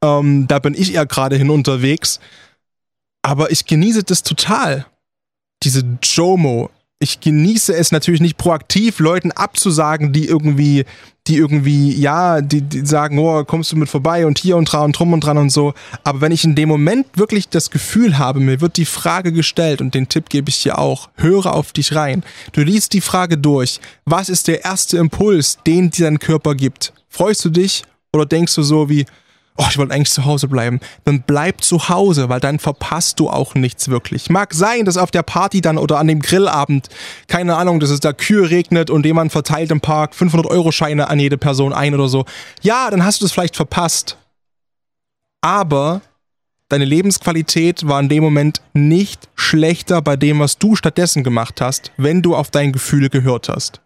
Ähm, 0.01 0.47
da 0.47 0.59
bin 0.59 0.73
ich 0.73 0.93
eher 0.93 1.05
gerade 1.05 1.37
hin 1.37 1.49
unterwegs. 1.49 2.19
Aber 3.21 3.51
ich 3.51 3.65
genieße 3.65 4.03
das 4.03 4.23
total. 4.23 4.85
Diese 5.63 5.83
Jomo 6.03 6.69
ich 6.99 7.19
genieße 7.19 7.75
es 7.75 7.91
natürlich 7.91 8.21
nicht 8.21 8.37
proaktiv, 8.37 8.99
Leuten 8.99 9.31
abzusagen, 9.31 10.13
die 10.13 10.25
irgendwie, 10.25 10.85
die 11.27 11.37
irgendwie, 11.37 11.91
ja, 11.93 12.41
die, 12.41 12.61
die 12.61 12.85
sagen, 12.85 13.17
oh, 13.17 13.43
kommst 13.43 13.71
du 13.71 13.75
mit 13.75 13.89
vorbei 13.89 14.25
und 14.25 14.37
hier 14.37 14.57
und 14.57 14.71
dran 14.71 14.85
und 14.85 14.99
drum 14.99 15.13
und 15.13 15.21
dran 15.21 15.37
und 15.37 15.49
so. 15.49 15.73
Aber 16.03 16.21
wenn 16.21 16.31
ich 16.31 16.43
in 16.43 16.55
dem 16.55 16.69
Moment 16.69 17.07
wirklich 17.15 17.49
das 17.49 17.71
Gefühl 17.71 18.17
habe, 18.17 18.39
mir 18.39 18.61
wird 18.61 18.77
die 18.77 18.85
Frage 18.85 19.31
gestellt 19.31 19.81
und 19.81 19.95
den 19.95 20.07
Tipp 20.07 20.29
gebe 20.29 20.49
ich 20.49 20.61
dir 20.61 20.77
auch, 20.77 21.09
höre 21.15 21.53
auf 21.53 21.73
dich 21.73 21.95
rein. 21.95 22.23
Du 22.51 22.61
liest 22.61 22.93
die 22.93 23.01
Frage 23.01 23.37
durch. 23.37 23.79
Was 24.05 24.29
ist 24.29 24.47
der 24.47 24.63
erste 24.63 24.97
Impuls, 24.97 25.57
den 25.65 25.89
dir 25.89 26.05
dein 26.05 26.19
Körper 26.19 26.53
gibt? 26.53 26.93
Freust 27.09 27.43
du 27.45 27.49
dich 27.49 27.83
oder 28.13 28.25
denkst 28.25 28.53
du 28.53 28.61
so 28.61 28.89
wie, 28.89 29.05
oh, 29.57 29.65
ich 29.69 29.77
wollte 29.77 29.93
eigentlich 29.93 30.11
zu 30.11 30.25
Hause 30.25 30.47
bleiben, 30.47 30.79
dann 31.05 31.23
bleib 31.25 31.63
zu 31.63 31.89
Hause, 31.89 32.29
weil 32.29 32.39
dann 32.39 32.59
verpasst 32.59 33.19
du 33.19 33.29
auch 33.29 33.55
nichts 33.55 33.87
wirklich. 33.89 34.29
Mag 34.29 34.53
sein, 34.53 34.85
dass 34.85 34.97
auf 34.97 35.11
der 35.11 35.23
Party 35.23 35.61
dann 35.61 35.77
oder 35.77 35.97
an 35.99 36.07
dem 36.07 36.21
Grillabend, 36.21 36.89
keine 37.27 37.55
Ahnung, 37.55 37.79
dass 37.79 37.89
es 37.89 37.99
da 37.99 38.13
Kühe 38.13 38.49
regnet 38.49 38.89
und 38.89 39.05
jemand 39.05 39.31
verteilt 39.31 39.71
im 39.71 39.81
Park 39.81 40.13
500-Euro-Scheine 40.13 41.09
an 41.09 41.19
jede 41.19 41.37
Person 41.37 41.73
ein 41.73 41.93
oder 41.93 42.09
so. 42.09 42.25
Ja, 42.61 42.89
dann 42.89 43.05
hast 43.05 43.21
du 43.21 43.25
das 43.25 43.31
vielleicht 43.31 43.55
verpasst. 43.55 44.17
Aber 45.41 46.01
deine 46.69 46.85
Lebensqualität 46.85 47.87
war 47.87 47.99
in 47.99 48.09
dem 48.09 48.23
Moment 48.23 48.61
nicht 48.73 49.29
schlechter 49.35 50.01
bei 50.01 50.17
dem, 50.17 50.39
was 50.39 50.57
du 50.57 50.75
stattdessen 50.75 51.23
gemacht 51.23 51.61
hast, 51.61 51.91
wenn 51.97 52.21
du 52.21 52.35
auf 52.35 52.51
deine 52.51 52.71
Gefühle 52.71 53.09
gehört 53.09 53.47
hast. 53.49 53.81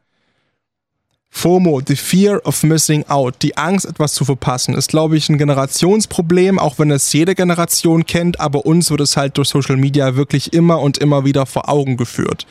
FOMO, 1.32 1.82
the 1.86 1.96
fear 1.96 2.42
of 2.46 2.64
missing 2.64 3.06
out, 3.08 3.36
die 3.42 3.56
Angst, 3.56 3.86
etwas 3.86 4.14
zu 4.14 4.26
verpassen, 4.26 4.74
ist, 4.74 4.90
glaube 4.90 5.16
ich, 5.16 5.30
ein 5.30 5.38
Generationsproblem, 5.38 6.60
auch 6.60 6.80
wenn 6.80 6.92
es 6.92 7.14
jede 7.14 7.36
Generation 7.36 8.06
kennt, 8.06 8.40
aber 8.40 8.66
uns 8.66 8.90
wird 8.90 9.02
es 9.02 9.16
halt 9.16 9.38
durch 9.38 9.50
Social 9.50 9.78
Media 9.78 10.16
wirklich 10.16 10.54
immer 10.54 10.82
und 10.82 10.98
immer 10.98 11.26
wieder 11.26 11.46
vor 11.46 11.70
Augen 11.70 11.98
geführt. 11.98 12.46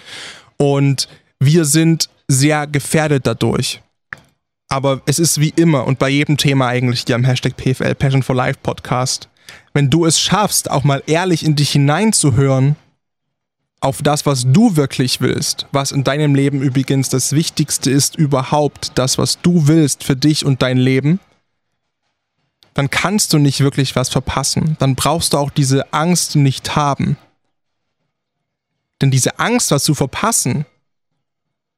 Und 0.56 1.08
wir 1.40 1.64
sind 1.64 2.08
sehr 2.28 2.66
gefährdet 2.66 3.26
dadurch. 3.26 3.80
Aber 4.68 5.00
es 5.06 5.18
ist 5.18 5.40
wie 5.40 5.52
immer 5.56 5.86
und 5.86 5.98
bei 5.98 6.10
jedem 6.10 6.36
Thema 6.36 6.68
eigentlich 6.68 7.04
hier 7.06 7.16
am 7.16 7.24
Hashtag 7.24 7.56
PFL 7.56 7.94
Passion 7.94 8.22
for 8.22 8.36
Life 8.36 8.58
Podcast. 8.62 9.28
Wenn 9.72 9.88
du 9.88 10.04
es 10.04 10.20
schaffst, 10.20 10.70
auch 10.70 10.84
mal 10.84 11.02
ehrlich 11.06 11.44
in 11.44 11.56
dich 11.56 11.70
hineinzuhören 11.70 12.76
auf 13.80 14.02
das, 14.02 14.26
was 14.26 14.44
du 14.50 14.76
wirklich 14.76 15.20
willst, 15.20 15.66
was 15.72 15.92
in 15.92 16.04
deinem 16.04 16.34
Leben 16.34 16.62
übrigens 16.62 17.08
das 17.08 17.32
Wichtigste 17.32 17.90
ist 17.90 18.16
überhaupt, 18.16 18.92
das, 18.96 19.18
was 19.18 19.40
du 19.40 19.68
willst 19.68 20.04
für 20.04 20.16
dich 20.16 20.44
und 20.44 20.62
dein 20.62 20.78
Leben, 20.78 21.20
dann 22.74 22.90
kannst 22.90 23.32
du 23.32 23.38
nicht 23.38 23.60
wirklich 23.60 23.96
was 23.96 24.08
verpassen. 24.08 24.76
Dann 24.78 24.94
brauchst 24.94 25.32
du 25.32 25.38
auch 25.38 25.50
diese 25.50 25.92
Angst 25.92 26.36
nicht 26.36 26.76
haben. 26.76 27.16
Denn 29.00 29.10
diese 29.10 29.38
Angst, 29.38 29.70
was 29.70 29.84
zu 29.84 29.94
verpassen, 29.94 30.66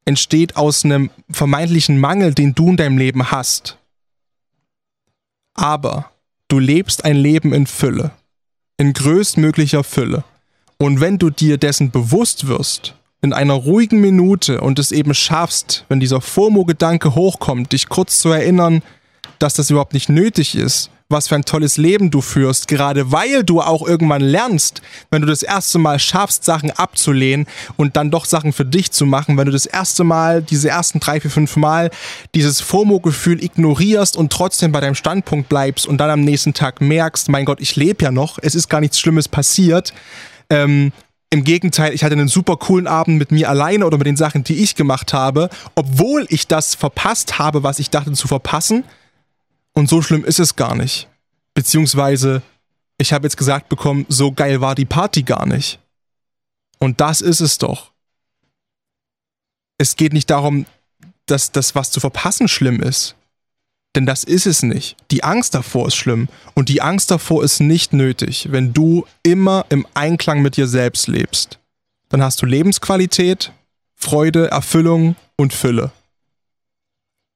entsteht 0.04 0.56
aus 0.56 0.84
einem 0.84 1.10
vermeintlichen 1.30 1.98
Mangel, 1.98 2.34
den 2.34 2.54
du 2.54 2.70
in 2.70 2.76
deinem 2.76 2.98
Leben 2.98 3.30
hast. 3.30 3.78
Aber 5.55 6.11
du 6.48 6.59
lebst 6.59 7.05
ein 7.05 7.16
Leben 7.16 7.53
in 7.53 7.66
Fülle, 7.66 8.12
in 8.76 8.92
größtmöglicher 8.92 9.84
Fülle. 9.84 10.24
Und 10.83 10.99
wenn 10.99 11.18
du 11.18 11.28
dir 11.28 11.59
dessen 11.59 11.91
bewusst 11.91 12.47
wirst, 12.47 12.95
in 13.20 13.35
einer 13.35 13.53
ruhigen 13.53 14.01
Minute 14.01 14.62
und 14.62 14.78
es 14.78 14.93
eben 14.93 15.12
schaffst, 15.12 15.85
wenn 15.91 16.01
dieser 16.01 16.22
FOMO-Gedanke 16.22 17.14
hochkommt, 17.14 17.72
dich 17.72 17.91
kurz 17.91 18.18
zu 18.18 18.31
erinnern, 18.31 18.83
dass 19.39 19.53
das 19.53 19.68
überhaupt 19.68 19.93
nicht 19.93 20.09
nötig 20.09 20.55
ist, 20.55 20.91
was 21.11 21.28
für 21.28 21.35
ein 21.35 21.45
tolles 21.45 21.76
Leben 21.76 22.11
du 22.11 22.22
führst, 22.22 22.66
gerade 22.66 23.12
weil 23.12 23.45
du 23.45 23.61
auch 23.61 23.87
irgendwann 23.87 24.22
lernst, 24.22 24.81
wenn 25.11 25.20
du 25.20 25.28
das 25.28 25.43
erste 25.43 25.78
Mal 25.78 25.99
schaffst, 25.99 26.45
Sachen 26.45 26.70
abzulehnen 26.70 27.47
und 27.76 27.97
dann 27.97 28.11
doch 28.11 28.24
Sachen 28.24 28.55
für 28.55 28.64
dich 28.64 28.91
zu 28.91 29.05
machen, 29.05 29.37
wenn 29.37 29.45
du 29.47 29.53
das 29.53 29.66
erste 29.66 30.03
Mal, 30.03 30.41
diese 30.41 30.70
ersten 30.70 30.99
drei, 30.99 31.20
vier, 31.20 31.31
fünf 31.31 31.57
Mal 31.57 31.91
dieses 32.35 32.62
FOMO-Gefühl 32.62 33.45
ignorierst 33.45 34.16
und 34.16 34.33
trotzdem 34.33 34.72
bei 34.72 34.81
deinem 34.81 34.95
Standpunkt 34.95 35.51
bleibst 35.51 35.87
und 35.87 35.99
dann 35.99 36.09
am 36.09 36.22
nächsten 36.22 36.55
Tag 36.55 36.81
merkst, 36.81 37.28
mein 37.28 37.45
Gott, 37.45 37.61
ich 37.61 37.76
lebe 37.76 38.03
ja 38.03 38.11
noch, 38.11 38.39
es 38.41 38.55
ist 38.55 38.70
gar 38.70 38.81
nichts 38.81 38.99
Schlimmes 38.99 39.28
passiert. 39.28 39.93
Ähm, 40.51 40.92
im 41.30 41.44
Gegenteil, 41.44 41.94
ich 41.94 42.03
hatte 42.03 42.14
einen 42.14 42.28
super 42.28 42.57
coolen 42.57 42.88
Abend 42.88 43.18
mit 43.18 43.30
mir 43.30 43.48
alleine 43.48 43.86
oder 43.86 43.98
mit 43.98 44.07
den 44.07 44.16
Sachen, 44.16 44.42
die 44.42 44.57
ich 44.57 44.74
gemacht 44.74 45.12
habe, 45.12 45.48
obwohl 45.76 46.26
ich 46.28 46.48
das 46.48 46.74
verpasst 46.74 47.38
habe, 47.38 47.62
was 47.62 47.78
ich 47.78 47.88
dachte 47.90 48.12
zu 48.12 48.26
verpassen 48.26 48.84
und 49.72 49.88
so 49.88 50.03
schlimm 50.03 50.24
ist 50.24 50.40
es 50.40 50.57
gar 50.57 50.74
nicht. 50.74 51.09
Beziehungsweise, 51.55 52.42
ich 52.98 53.12
habe 53.12 53.26
jetzt 53.26 53.36
gesagt 53.36 53.68
bekommen, 53.68 54.07
so 54.09 54.32
geil 54.32 54.61
war 54.61 54.74
die 54.74 54.84
Party 54.84 55.22
gar 55.22 55.46
nicht. 55.46 55.78
Und 56.80 57.01
das 57.01 57.20
ist 57.20 57.40
es 57.40 57.59
doch. 57.59 57.92
Es 59.78 59.96
geht 59.96 60.12
nicht 60.12 60.30
darum, 60.30 60.66
dass 61.26 61.53
das, 61.53 61.74
was 61.74 61.92
zu 61.92 62.01
verpassen, 62.01 62.48
schlimm 62.48 62.82
ist. 62.82 63.14
Denn 63.97 64.07
das 64.07 64.24
ist 64.24 64.47
es 64.47 64.62
nicht. 64.62 64.97
Die 65.11 65.24
Angst 65.24 65.55
davor 65.55 65.88
ist 65.88 65.97
schlimm. 65.97 66.28
Und 66.55 66.68
die 66.68 66.80
Angst 66.80 67.11
davor 67.11 67.43
ist 67.43 67.61
nicht 67.61 67.93
nötig, 67.93 68.49
wenn 68.51 68.72
du 68.72 69.05
immer 69.22 69.66
im 69.68 69.86
Einklang 69.95 70.43
mit 70.43 70.57
dir 70.57 70.68
selbst 70.68 71.09
lebst. 71.09 71.59
Dann 72.09 72.22
hast 72.22 72.41
du 72.43 72.47
Lebensqualität, 72.47 73.53
Freude, 73.97 74.51
Erfüllung 74.51 75.16
und 75.36 75.53
Fülle 75.53 75.93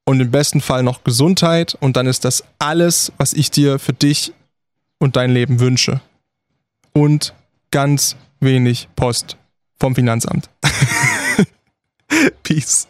und 0.05 0.19
im 0.19 0.31
besten 0.31 0.61
Fall 0.61 0.83
noch 0.83 1.03
Gesundheit 1.03 1.75
und 1.79 1.97
dann 1.97 2.07
ist 2.07 2.23
das 2.23 2.43
alles, 2.59 3.11
was 3.17 3.33
ich 3.33 3.51
dir 3.51 3.79
für 3.79 3.93
dich 3.93 4.33
und 4.99 5.15
dein 5.15 5.31
Leben 5.31 5.59
wünsche. 5.59 5.99
Und 6.93 7.33
ganz 7.71 8.15
wenig 8.39 8.87
Post 8.95 9.35
vom 9.79 9.95
Finanzamt. 9.95 10.49
Peace. 12.43 12.87